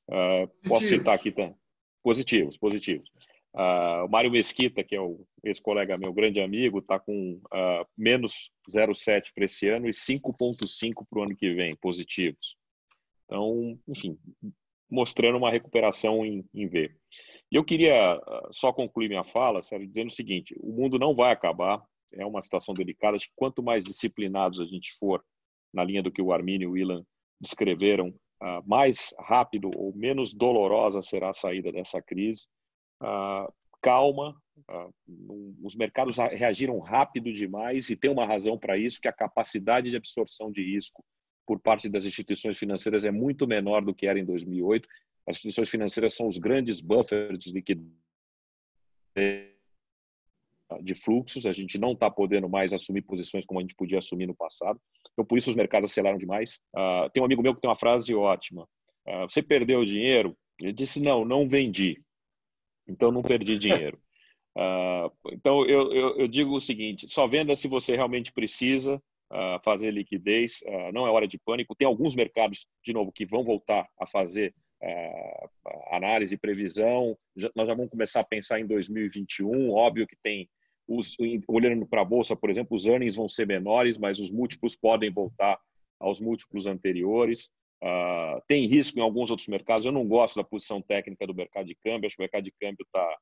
Uh, 0.08 0.68
posso 0.68 0.86
citar 0.86 1.14
aqui 1.14 1.32
também. 1.32 1.56
Positivos, 2.02 2.56
positivos. 2.56 3.10
Uh, 3.54 4.06
o 4.06 4.08
Mário 4.08 4.30
Mesquita, 4.30 4.84
que 4.84 4.94
é 4.94 5.00
o 5.00 5.26
ex-colega 5.42 5.98
meu, 5.98 6.12
grande 6.12 6.40
amigo, 6.40 6.78
está 6.78 7.00
com 7.00 7.40
uh, 7.46 7.86
menos 7.98 8.52
0,7 8.70 9.32
para 9.34 9.44
esse 9.44 9.68
ano 9.68 9.88
e 9.88 9.90
5,5 9.90 11.04
para 11.08 11.18
o 11.18 11.22
ano 11.22 11.36
que 11.36 11.52
vem, 11.52 11.74
positivos. 11.76 12.56
Então, 13.30 13.78
enfim, 13.86 14.18
mostrando 14.90 15.38
uma 15.38 15.52
recuperação 15.52 16.26
em, 16.26 16.44
em 16.52 16.66
V. 16.66 16.92
E 17.52 17.54
eu 17.54 17.64
queria 17.64 18.14
ah, 18.14 18.48
só 18.50 18.72
concluir 18.72 19.08
minha 19.08 19.22
fala, 19.22 19.62
Sérgio, 19.62 19.86
dizendo 19.86 20.08
o 20.08 20.12
seguinte: 20.12 20.52
o 20.58 20.72
mundo 20.72 20.98
não 20.98 21.14
vai 21.14 21.32
acabar, 21.32 21.80
é 22.14 22.26
uma 22.26 22.42
situação 22.42 22.74
delicada. 22.74 23.16
Acho 23.16 23.26
que 23.26 23.36
quanto 23.36 23.62
mais 23.62 23.84
disciplinados 23.84 24.58
a 24.58 24.64
gente 24.64 24.92
for 24.98 25.24
na 25.72 25.84
linha 25.84 26.02
do 26.02 26.10
que 26.10 26.20
o 26.20 26.32
Arminio 26.32 26.70
e 26.70 26.72
o 26.72 26.76
Ilan 26.76 27.04
descreveram, 27.40 28.12
ah, 28.42 28.62
mais 28.66 29.14
rápido 29.20 29.70
ou 29.76 29.94
menos 29.94 30.34
dolorosa 30.34 31.00
será 31.00 31.28
a 31.28 31.32
saída 31.32 31.70
dessa 31.70 32.02
crise. 32.02 32.46
Ah, 33.00 33.48
calma, 33.80 34.34
os 35.62 35.74
mercados 35.74 36.18
reagiram 36.18 36.78
rápido 36.80 37.32
demais 37.32 37.88
e 37.88 37.96
tem 37.96 38.10
uma 38.10 38.26
razão 38.26 38.58
para 38.58 38.76
isso, 38.76 39.00
que 39.00 39.08
a 39.08 39.12
capacidade 39.12 39.88
de 39.88 39.96
absorção 39.96 40.50
de 40.52 40.62
risco 40.62 41.02
por 41.50 41.58
parte 41.58 41.88
das 41.88 42.04
instituições 42.04 42.56
financeiras 42.56 43.04
é 43.04 43.10
muito 43.10 43.44
menor 43.44 43.84
do 43.84 43.92
que 43.92 44.06
era 44.06 44.20
em 44.20 44.24
2008. 44.24 44.88
As 45.26 45.34
instituições 45.34 45.68
financeiras 45.68 46.14
são 46.14 46.28
os 46.28 46.38
grandes 46.38 46.80
buffers 46.80 47.36
de 47.40 47.52
liquidez 47.52 47.84
de 50.80 50.94
fluxos, 50.94 51.46
a 51.46 51.52
gente 51.52 51.76
não 51.76 51.90
está 51.90 52.08
podendo 52.08 52.48
mais 52.48 52.72
assumir 52.72 53.02
posições 53.02 53.44
como 53.44 53.58
a 53.58 53.62
gente 53.62 53.74
podia 53.74 53.98
assumir 53.98 54.28
no 54.28 54.34
passado. 54.36 54.80
Então, 55.12 55.24
por 55.24 55.36
isso, 55.38 55.50
os 55.50 55.56
mercados 55.56 55.90
aceleraram 55.90 56.18
demais. 56.18 56.60
Uh, 56.72 57.10
tem 57.12 57.20
um 57.20 57.26
amigo 57.26 57.42
meu 57.42 57.52
que 57.52 57.60
tem 57.60 57.68
uma 57.68 57.76
frase 57.76 58.14
ótima. 58.14 58.62
Uh, 59.04 59.28
você 59.28 59.42
perdeu 59.42 59.84
dinheiro? 59.84 60.38
Ele 60.60 60.72
disse, 60.72 61.02
não, 61.02 61.24
não 61.24 61.48
vendi. 61.48 62.00
Então, 62.86 63.10
não 63.10 63.22
perdi 63.22 63.58
dinheiro. 63.58 64.00
Uh, 64.56 65.10
então, 65.34 65.66
eu, 65.66 65.92
eu, 65.92 66.16
eu, 66.20 66.28
digo 66.28 66.56
o 66.56 66.60
seguinte, 66.60 67.08
só 67.08 67.26
venda 67.26 67.56
se 67.56 67.66
você 67.66 67.96
realmente 67.96 68.30
precisa, 68.30 69.02
uh, 69.30 69.60
fazer 69.64 69.90
liquidez, 69.90 70.60
uh, 70.66 70.92
não 70.92 71.06
é 71.06 71.10
hora 71.10 71.26
de 71.26 71.38
pânico. 71.38 71.74
Tem 71.74 71.86
alguns 71.86 72.14
mercados, 72.14 72.66
de 72.84 72.92
novo, 72.92 73.12
que 73.12 73.24
vão 73.24 73.44
voltar 73.44 73.88
a 73.98 74.06
fazer 74.06 74.54
uh, 74.82 75.50
análise 75.94 76.34
e 76.34 76.38
previsão. 76.38 77.16
Já, 77.36 77.50
nós 77.54 77.66
já 77.66 77.74
vamos 77.74 77.90
começar 77.90 78.20
a 78.20 78.24
pensar 78.24 78.60
em 78.60 78.66
2021. 78.66 79.70
Óbvio 79.70 80.06
que 80.06 80.16
tem, 80.22 80.48
os, 80.88 81.16
olhando 81.48 81.86
para 81.86 82.02
a 82.02 82.04
bolsa, 82.04 82.36
por 82.36 82.50
exemplo, 82.50 82.76
os 82.76 82.86
earnings 82.86 83.14
vão 83.14 83.28
ser 83.28 83.46
menores, 83.46 83.96
mas 83.96 84.18
os 84.18 84.30
múltiplos 84.30 84.76
podem 84.76 85.10
voltar 85.10 85.58
aos 85.98 86.20
múltiplos 86.20 86.66
anteriores. 86.66 87.50
Uh, 87.82 88.40
tem 88.46 88.66
risco 88.66 88.98
em 88.98 89.02
alguns 89.02 89.30
outros 89.30 89.48
mercados. 89.48 89.86
Eu 89.86 89.92
não 89.92 90.06
gosto 90.06 90.36
da 90.36 90.44
posição 90.44 90.82
técnica 90.82 91.26
do 91.26 91.34
mercado 91.34 91.66
de 91.66 91.74
câmbio. 91.76 92.06
Acho 92.06 92.16
que 92.16 92.22
o 92.22 92.24
mercado 92.24 92.44
de 92.44 92.52
câmbio 92.60 92.84
está 92.84 93.16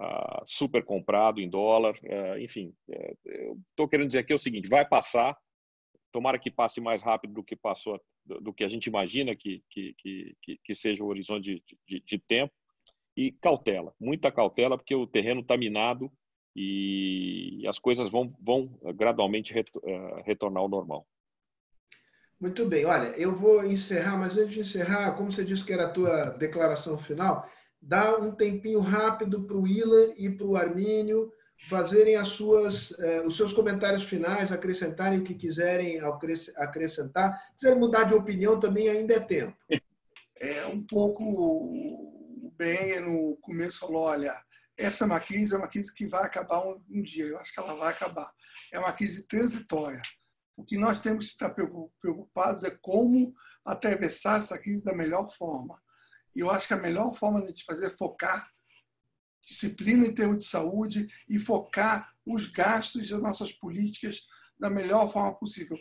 uh, 0.00 0.42
super 0.44 0.84
comprado 0.84 1.40
em 1.40 1.48
dólar. 1.48 1.94
Uh, 2.02 2.38
enfim, 2.40 2.72
eu 3.24 3.56
estou 3.70 3.88
querendo 3.88 4.08
dizer 4.08 4.20
aqui 4.20 4.34
o 4.34 4.38
seguinte: 4.38 4.68
vai 4.68 4.84
passar 4.84 5.36
tomara 6.10 6.38
que 6.38 6.50
passe 6.50 6.80
mais 6.80 7.02
rápido 7.02 7.34
do 7.34 7.44
que 7.44 7.56
passou, 7.56 8.00
do 8.24 8.52
que 8.52 8.64
a 8.64 8.68
gente 8.68 8.86
imagina 8.86 9.34
que, 9.34 9.62
que, 9.70 9.94
que, 10.42 10.60
que 10.62 10.74
seja 10.74 11.02
o 11.02 11.08
horizonte 11.08 11.54
de, 11.54 11.78
de, 11.86 12.04
de, 12.04 12.18
tempo. 12.18 12.52
E 13.16 13.32
cautela, 13.32 13.92
muita 13.98 14.30
cautela, 14.30 14.76
porque 14.76 14.94
o 14.94 15.06
terreno 15.06 15.40
está 15.40 15.56
minado 15.56 16.10
e 16.54 17.64
as 17.66 17.78
coisas 17.78 18.08
vão, 18.08 18.32
vão 18.40 18.78
gradualmente 18.94 19.52
eh, 19.58 20.22
retornar 20.24 20.62
ao 20.62 20.68
normal. 20.68 21.06
Muito 22.40 22.64
bem, 22.66 22.86
olha, 22.86 23.08
eu 23.18 23.34
vou 23.34 23.64
encerrar, 23.66 24.16
mas 24.16 24.38
antes 24.38 24.54
de 24.54 24.60
encerrar, 24.60 25.12
como 25.16 25.30
você 25.30 25.44
disse 25.44 25.64
que 25.64 25.72
era 25.72 25.86
a 25.86 25.90
tua 25.90 26.30
declaração 26.30 26.96
final, 26.96 27.46
dá 27.82 28.16
um 28.16 28.34
tempinho 28.34 28.80
rápido 28.80 29.42
para 29.42 29.56
o 29.56 29.66
Ilan 29.66 30.14
e 30.16 30.30
para 30.30 30.46
o 30.46 30.56
Armínio 30.56 31.30
fazerem 31.68 32.16
as 32.16 32.28
suas, 32.28 32.98
eh, 32.98 33.20
os 33.20 33.36
seus 33.36 33.52
comentários 33.52 34.04
finais, 34.04 34.50
acrescentarem 34.50 35.20
o 35.20 35.24
que 35.24 35.34
quiserem 35.34 36.00
acrescentar. 36.56 37.38
Quiserem 37.56 37.78
mudar 37.78 38.04
de 38.04 38.14
opinião 38.14 38.58
também 38.58 38.88
ainda 38.88 39.14
é 39.14 39.20
tempo. 39.20 39.56
É 40.40 40.66
um 40.66 40.82
pouco 40.82 41.22
o 41.22 42.52
Ben 42.56 43.00
no 43.00 43.36
começo 43.42 43.80
falou, 43.80 44.02
olha, 44.02 44.34
essa 44.76 45.04
é 45.04 45.06
uma 45.06 45.20
crise 45.20 45.54
é 45.54 45.58
uma 45.58 45.68
crise 45.68 45.92
que 45.92 46.08
vai 46.08 46.24
acabar 46.24 46.66
um, 46.66 46.82
um 46.90 47.02
dia. 47.02 47.24
Eu 47.24 47.38
acho 47.38 47.52
que 47.52 47.60
ela 47.60 47.74
vai 47.74 47.92
acabar. 47.92 48.32
É 48.72 48.78
uma 48.78 48.92
crise 48.92 49.26
transitória. 49.26 50.00
O 50.56 50.64
que 50.64 50.78
nós 50.78 51.00
temos 51.00 51.26
que 51.26 51.32
estar 51.32 51.50
preocupados 51.50 52.64
é 52.64 52.70
como 52.80 53.34
atravessar 53.64 54.38
essa 54.38 54.58
crise 54.58 54.84
da 54.84 54.94
melhor 54.94 55.28
forma. 55.30 55.80
E 56.34 56.40
eu 56.40 56.50
acho 56.50 56.66
que 56.66 56.74
a 56.74 56.78
melhor 56.78 57.14
forma 57.14 57.40
de 57.40 57.46
a 57.46 57.48
gente 57.48 57.64
fazer 57.64 57.86
é 57.86 57.96
focar 57.96 58.48
disciplina 59.40 60.06
em 60.06 60.14
termos 60.14 60.40
de 60.40 60.46
saúde 60.46 61.08
e 61.28 61.38
focar 61.38 62.14
os 62.24 62.46
gastos 62.46 63.08
das 63.08 63.20
nossas 63.20 63.52
políticas 63.52 64.22
da 64.58 64.68
melhor 64.68 65.10
forma 65.10 65.34
possível. 65.34 65.78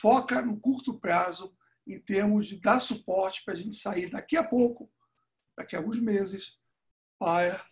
Foca 0.00 0.42
no 0.42 0.58
curto 0.58 0.98
prazo 0.98 1.54
em 1.86 2.00
termos 2.00 2.46
de 2.46 2.60
dar 2.60 2.80
suporte 2.80 3.44
para 3.44 3.54
a 3.54 3.56
gente 3.56 3.76
sair 3.76 4.10
daqui 4.10 4.36
a 4.36 4.46
pouco, 4.46 4.90
daqui 5.56 5.76
a 5.76 5.78
alguns 5.78 6.00
meses, 6.00 6.58
para 7.18 7.64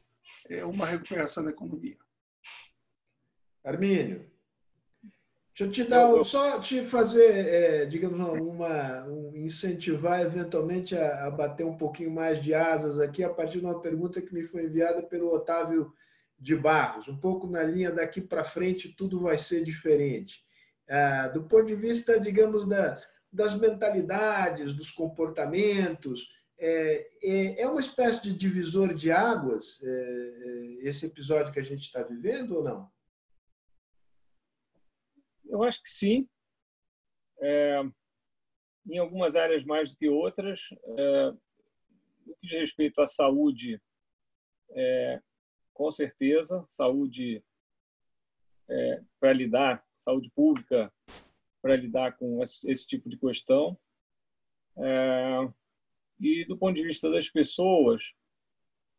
é, 0.48 0.64
uma 0.64 0.86
recuperação 0.86 1.44
da 1.44 1.50
economia. 1.50 1.98
Armínio, 3.64 4.30
Deixa 5.56 5.64
eu 5.64 5.70
te 5.70 5.84
dar, 5.88 6.24
só 6.24 6.58
te 6.58 6.84
fazer, 6.84 7.30
é, 7.30 7.86
digamos, 7.86 8.18
uma, 8.40 9.04
um, 9.06 9.36
incentivar 9.36 10.20
eventualmente 10.20 10.96
a, 10.96 11.26
a, 11.26 11.30
bater 11.30 11.64
um 11.64 11.76
pouquinho 11.76 12.10
mais 12.10 12.42
de 12.42 12.52
asas 12.52 12.98
aqui 12.98 13.22
a 13.22 13.32
partir 13.32 13.60
de 13.60 13.64
uma 13.64 13.80
pergunta 13.80 14.20
que 14.20 14.34
me 14.34 14.42
foi 14.48 14.64
enviada 14.64 15.00
pelo 15.04 15.32
Otávio 15.32 15.92
de 16.36 16.56
Barros. 16.56 17.06
Um 17.06 17.16
pouco 17.16 17.46
na 17.46 17.62
linha 17.62 17.92
daqui 17.92 18.20
para 18.20 18.42
frente, 18.42 18.96
tudo 18.96 19.20
vai 19.20 19.38
ser 19.38 19.62
diferente. 19.62 20.44
Ah, 20.90 21.28
do 21.28 21.44
ponto 21.44 21.66
de 21.66 21.76
vista, 21.76 22.18
digamos, 22.18 22.66
da, 22.66 23.00
das 23.32 23.56
mentalidades, 23.56 24.74
dos 24.74 24.90
comportamentos, 24.90 26.28
é, 26.58 27.06
é, 27.22 27.62
é 27.62 27.68
uma 27.68 27.80
espécie 27.80 28.22
de 28.22 28.32
divisor 28.32 28.92
de 28.92 29.12
águas 29.12 29.80
é, 29.84 29.88
é 29.88 30.88
esse 30.88 31.06
episódio 31.06 31.52
que 31.52 31.60
a 31.60 31.64
gente 31.64 31.82
está 31.82 32.02
vivendo 32.02 32.56
ou 32.56 32.64
não? 32.64 32.88
Eu 35.54 35.62
acho 35.62 35.80
que 35.80 35.88
sim. 35.88 36.28
É, 37.40 37.80
em 38.90 38.98
algumas 38.98 39.36
áreas 39.36 39.64
mais 39.64 39.92
do 39.92 39.96
que 39.96 40.08
outras. 40.08 40.68
É, 40.98 41.30
no 42.26 42.34
que 42.40 42.48
diz 42.48 42.58
respeito 42.58 43.00
à 43.00 43.06
saúde, 43.06 43.80
é, 44.72 45.22
com 45.72 45.88
certeza, 45.92 46.64
saúde 46.66 47.40
é, 48.68 49.02
para 49.20 49.32
lidar, 49.32 49.86
saúde 49.94 50.28
pública 50.34 50.92
para 51.62 51.76
lidar 51.76 52.16
com 52.18 52.42
esse, 52.42 52.68
esse, 52.68 52.84
tipo 52.84 53.08
de 53.08 53.16
questão. 53.16 53.78
É, 54.76 55.52
e 56.18 56.44
do 56.46 56.58
ponto 56.58 56.74
de 56.74 56.82
vista 56.82 57.08
das 57.08 57.30
pessoas, 57.30 58.02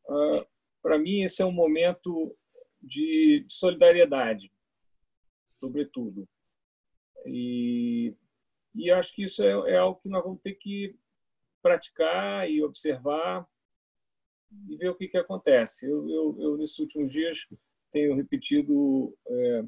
é, 0.09 0.47
para 0.81 0.97
mim 0.97 1.23
esse 1.23 1.41
é 1.41 1.45
um 1.45 1.51
momento 1.51 2.33
de 2.81 3.45
solidariedade, 3.49 4.49
sobretudo. 5.59 6.25
E, 7.25 8.15
e 8.75 8.91
acho 8.91 9.13
que 9.13 9.23
isso 9.23 9.43
é, 9.43 9.73
é 9.73 9.77
algo 9.77 9.99
que 10.01 10.09
nós 10.09 10.23
vamos 10.23 10.41
ter 10.41 10.53
que 10.53 10.95
praticar 11.61 12.49
e 12.49 12.63
observar 12.63 13.47
e 14.69 14.77
ver 14.77 14.89
o 14.89 14.95
que, 14.95 15.07
que 15.07 15.17
acontece. 15.17 15.85
Eu, 15.85 16.07
eu, 16.09 16.37
eu 16.39 16.57
nesses 16.57 16.77
últimos 16.79 17.11
dias, 17.11 17.47
tenho 17.91 18.15
repetido 18.15 19.17
é, 19.27 19.63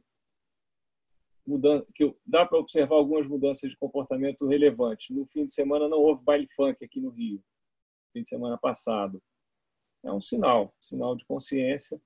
que 1.95 2.13
dá 2.25 2.45
para 2.45 2.59
observar 2.59 2.95
algumas 2.95 3.27
mudanças 3.27 3.71
de 3.71 3.77
comportamento 3.77 4.45
relevantes. 4.45 5.09
No 5.09 5.25
fim 5.25 5.45
de 5.45 5.53
semana 5.53 5.87
não 5.87 5.97
houve 5.97 6.23
baile 6.23 6.47
funk 6.55 6.83
aqui 6.83 6.99
no 6.99 7.09
Rio, 7.09 7.41
fim 8.13 8.21
de 8.21 8.29
semana 8.29 8.57
passado. 8.57 9.21
É 10.03 10.11
um 10.11 10.21
sinal, 10.21 10.75
sinal 10.79 11.15
de 11.15 11.25
consciência, 11.25 11.97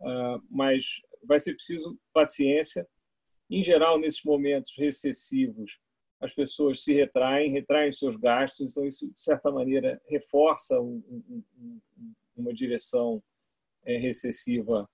uh, 0.00 0.42
mas 0.50 1.00
vai 1.24 1.38
ser 1.38 1.54
preciso 1.54 1.98
paciência 2.12 2.86
em 3.50 3.62
geral, 3.62 3.98
nesses 3.98 4.22
momentos 4.22 4.74
recessivos, 4.76 5.78
as 6.20 6.34
pessoas 6.34 6.82
se 6.82 6.92
retraem, 6.92 7.50
retraem 7.52 7.92
seus 7.92 8.16
gastos, 8.16 8.70
então 8.70 8.86
isso, 8.86 9.12
de 9.12 9.20
certa 9.20 9.50
maneira, 9.50 10.00
reforça 10.06 10.80
um, 10.80 11.02
um, 11.56 11.80
uma 12.36 12.52
direção 12.52 13.22
é, 13.84 13.96
recessiva 13.96 14.88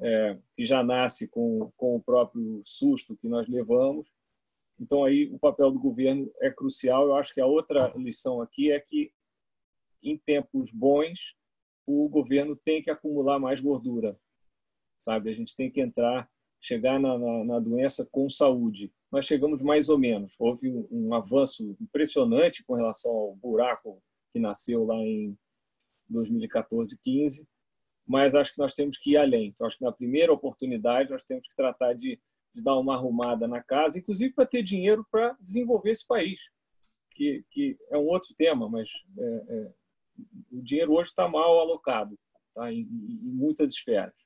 é, 0.00 0.38
que 0.56 0.64
já 0.64 0.82
nasce 0.82 1.28
com, 1.28 1.72
com 1.76 1.96
o 1.96 2.02
próprio 2.02 2.62
susto 2.64 3.16
que 3.16 3.28
nós 3.28 3.48
levamos. 3.48 4.08
Então, 4.78 5.04
aí 5.04 5.28
o 5.32 5.38
papel 5.38 5.70
do 5.70 5.78
governo 5.78 6.30
é 6.40 6.50
crucial. 6.50 7.06
Eu 7.06 7.14
acho 7.14 7.32
que 7.32 7.40
a 7.40 7.46
outra 7.46 7.92
lição 7.96 8.40
aqui 8.40 8.72
é 8.72 8.80
que, 8.80 9.12
em 10.02 10.18
tempos 10.18 10.72
bons, 10.72 11.36
o 11.86 12.08
governo 12.08 12.56
tem 12.56 12.82
que 12.82 12.90
acumular 12.90 13.38
mais 13.38 13.60
gordura, 13.60 14.18
sabe? 15.00 15.30
A 15.30 15.34
gente 15.34 15.54
tem 15.54 15.70
que 15.70 15.80
entrar 15.80 16.28
chegar 16.64 16.98
na, 16.98 17.18
na, 17.18 17.44
na, 17.44 17.60
doença 17.60 18.08
com 18.10 18.26
saúde. 18.26 18.90
Nós 19.12 19.26
chegamos 19.26 19.60
mais 19.60 19.90
ou 19.90 19.98
menos. 19.98 20.34
Houve 20.38 20.70
um, 20.70 20.88
um, 20.90 21.14
avanço 21.14 21.76
impressionante 21.78 22.64
com 22.64 22.74
relação 22.74 23.12
ao 23.12 23.36
buraco 23.36 24.02
que 24.32 24.40
nasceu 24.40 24.82
lá 24.86 24.96
em 24.96 25.36
2014, 26.08 26.98
15, 27.02 27.46
mas 28.06 28.34
acho 28.34 28.52
que 28.52 28.58
nós 28.58 28.72
temos 28.72 28.96
que 28.96 29.10
ir 29.10 29.18
além. 29.18 29.48
Então, 29.48 29.66
acho 29.66 29.76
que 29.76 29.84
na 29.84 29.92
primeira 29.92 30.32
oportunidade 30.32 31.10
nós 31.10 31.22
temos 31.22 31.46
que 31.46 31.54
tratar 31.54 31.92
de, 31.92 32.18
de 32.54 32.62
dar 32.62 32.78
uma 32.78 32.94
arrumada 32.94 33.46
na 33.46 33.62
casa, 33.62 33.98
inclusive 33.98 34.32
para 34.32 34.46
ter 34.46 34.62
dinheiro 34.62 35.06
para 35.10 35.36
desenvolver 35.42 35.90
esse 35.90 36.06
país, 36.06 36.40
que, 37.10 37.44
que 37.50 37.76
é 37.90 37.98
um 37.98 38.06
outro 38.06 38.34
tema, 38.38 38.70
mas 38.70 38.88
é, 39.18 39.44
é, 39.48 39.72
o 40.50 40.62
dinheiro 40.62 40.94
hoje 40.94 41.10
está 41.10 41.28
mal 41.28 41.60
alocado 41.60 42.18
tá? 42.54 42.72
em, 42.72 42.80
em 42.80 43.32
muitas 43.32 43.70
esferas. 43.70 44.23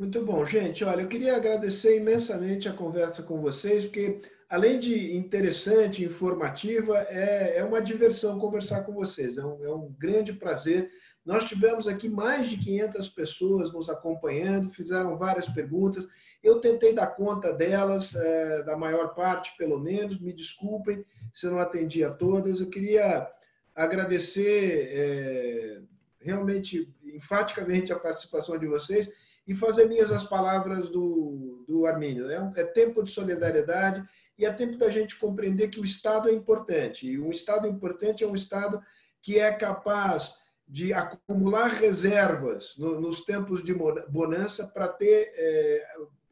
Muito 0.00 0.24
bom, 0.24 0.46
gente. 0.46 0.82
Olha, 0.82 1.02
eu 1.02 1.08
queria 1.08 1.36
agradecer 1.36 1.98
imensamente 1.98 2.66
a 2.66 2.72
conversa 2.72 3.22
com 3.22 3.38
vocês, 3.38 3.84
porque 3.84 4.22
além 4.48 4.80
de 4.80 5.14
interessante, 5.14 6.02
informativa, 6.02 7.06
é, 7.10 7.58
é 7.58 7.64
uma 7.64 7.82
diversão 7.82 8.38
conversar 8.38 8.84
com 8.84 8.94
vocês. 8.94 9.36
É 9.36 9.44
um, 9.44 9.62
é 9.62 9.70
um 9.70 9.94
grande 9.98 10.32
prazer. 10.32 10.90
Nós 11.22 11.44
tivemos 11.44 11.86
aqui 11.86 12.08
mais 12.08 12.48
de 12.48 12.56
500 12.56 13.10
pessoas 13.10 13.74
nos 13.74 13.90
acompanhando, 13.90 14.70
fizeram 14.70 15.18
várias 15.18 15.46
perguntas. 15.50 16.08
Eu 16.42 16.62
tentei 16.62 16.94
dar 16.94 17.08
conta 17.08 17.52
delas, 17.52 18.14
é, 18.14 18.62
da 18.62 18.78
maior 18.78 19.14
parte, 19.14 19.54
pelo 19.58 19.78
menos. 19.78 20.18
Me 20.18 20.32
desculpem 20.32 21.04
se 21.34 21.44
eu 21.44 21.50
não 21.50 21.58
atendi 21.58 22.02
a 22.02 22.10
todas. 22.10 22.62
Eu 22.62 22.70
queria 22.70 23.28
agradecer 23.74 24.92
é, 24.94 25.82
realmente, 26.22 26.90
enfaticamente, 27.04 27.92
a 27.92 27.98
participação 27.98 28.58
de 28.58 28.66
vocês 28.66 29.10
e 29.50 29.54
fazer 29.56 29.86
minhas 29.86 30.12
as 30.12 30.22
palavras 30.22 30.88
do, 30.90 31.64
do 31.66 31.84
Armínio. 31.84 32.30
É, 32.30 32.52
é 32.60 32.64
tempo 32.64 33.02
de 33.02 33.10
solidariedade 33.10 34.08
e 34.38 34.46
é 34.46 34.52
tempo 34.52 34.78
da 34.78 34.88
gente 34.88 35.18
compreender 35.18 35.70
que 35.70 35.80
o 35.80 35.84
Estado 35.84 36.28
é 36.28 36.32
importante. 36.32 37.04
E 37.04 37.18
um 37.18 37.32
Estado 37.32 37.66
importante 37.66 38.22
é 38.22 38.26
um 38.28 38.36
Estado 38.36 38.80
que 39.20 39.40
é 39.40 39.52
capaz 39.52 40.36
de 40.68 40.92
acumular 40.92 41.66
reservas 41.66 42.76
no, 42.78 43.00
nos 43.00 43.22
tempos 43.22 43.64
de 43.64 43.74
bonança 44.08 44.68
para 44.68 44.86
ter 44.86 45.32
é, 45.34 45.84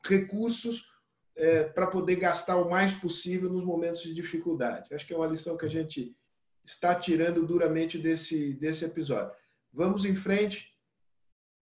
recursos 0.04 0.88
é, 1.34 1.64
para 1.64 1.88
poder 1.88 2.14
gastar 2.16 2.56
o 2.56 2.70
mais 2.70 2.94
possível 2.94 3.50
nos 3.50 3.64
momentos 3.64 4.02
de 4.02 4.14
dificuldade. 4.14 4.94
Acho 4.94 5.04
que 5.04 5.12
é 5.12 5.16
uma 5.16 5.26
lição 5.26 5.56
que 5.56 5.66
a 5.66 5.70
gente 5.70 6.16
está 6.64 6.94
tirando 6.94 7.44
duramente 7.44 7.98
desse, 7.98 8.54
desse 8.54 8.84
episódio. 8.84 9.32
Vamos 9.72 10.04
em 10.04 10.14
frente 10.14 10.77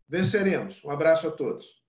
Venceremos. 0.09 0.83
Um 0.85 0.91
abraço 0.91 1.29
a 1.29 1.31
todos. 1.31 1.86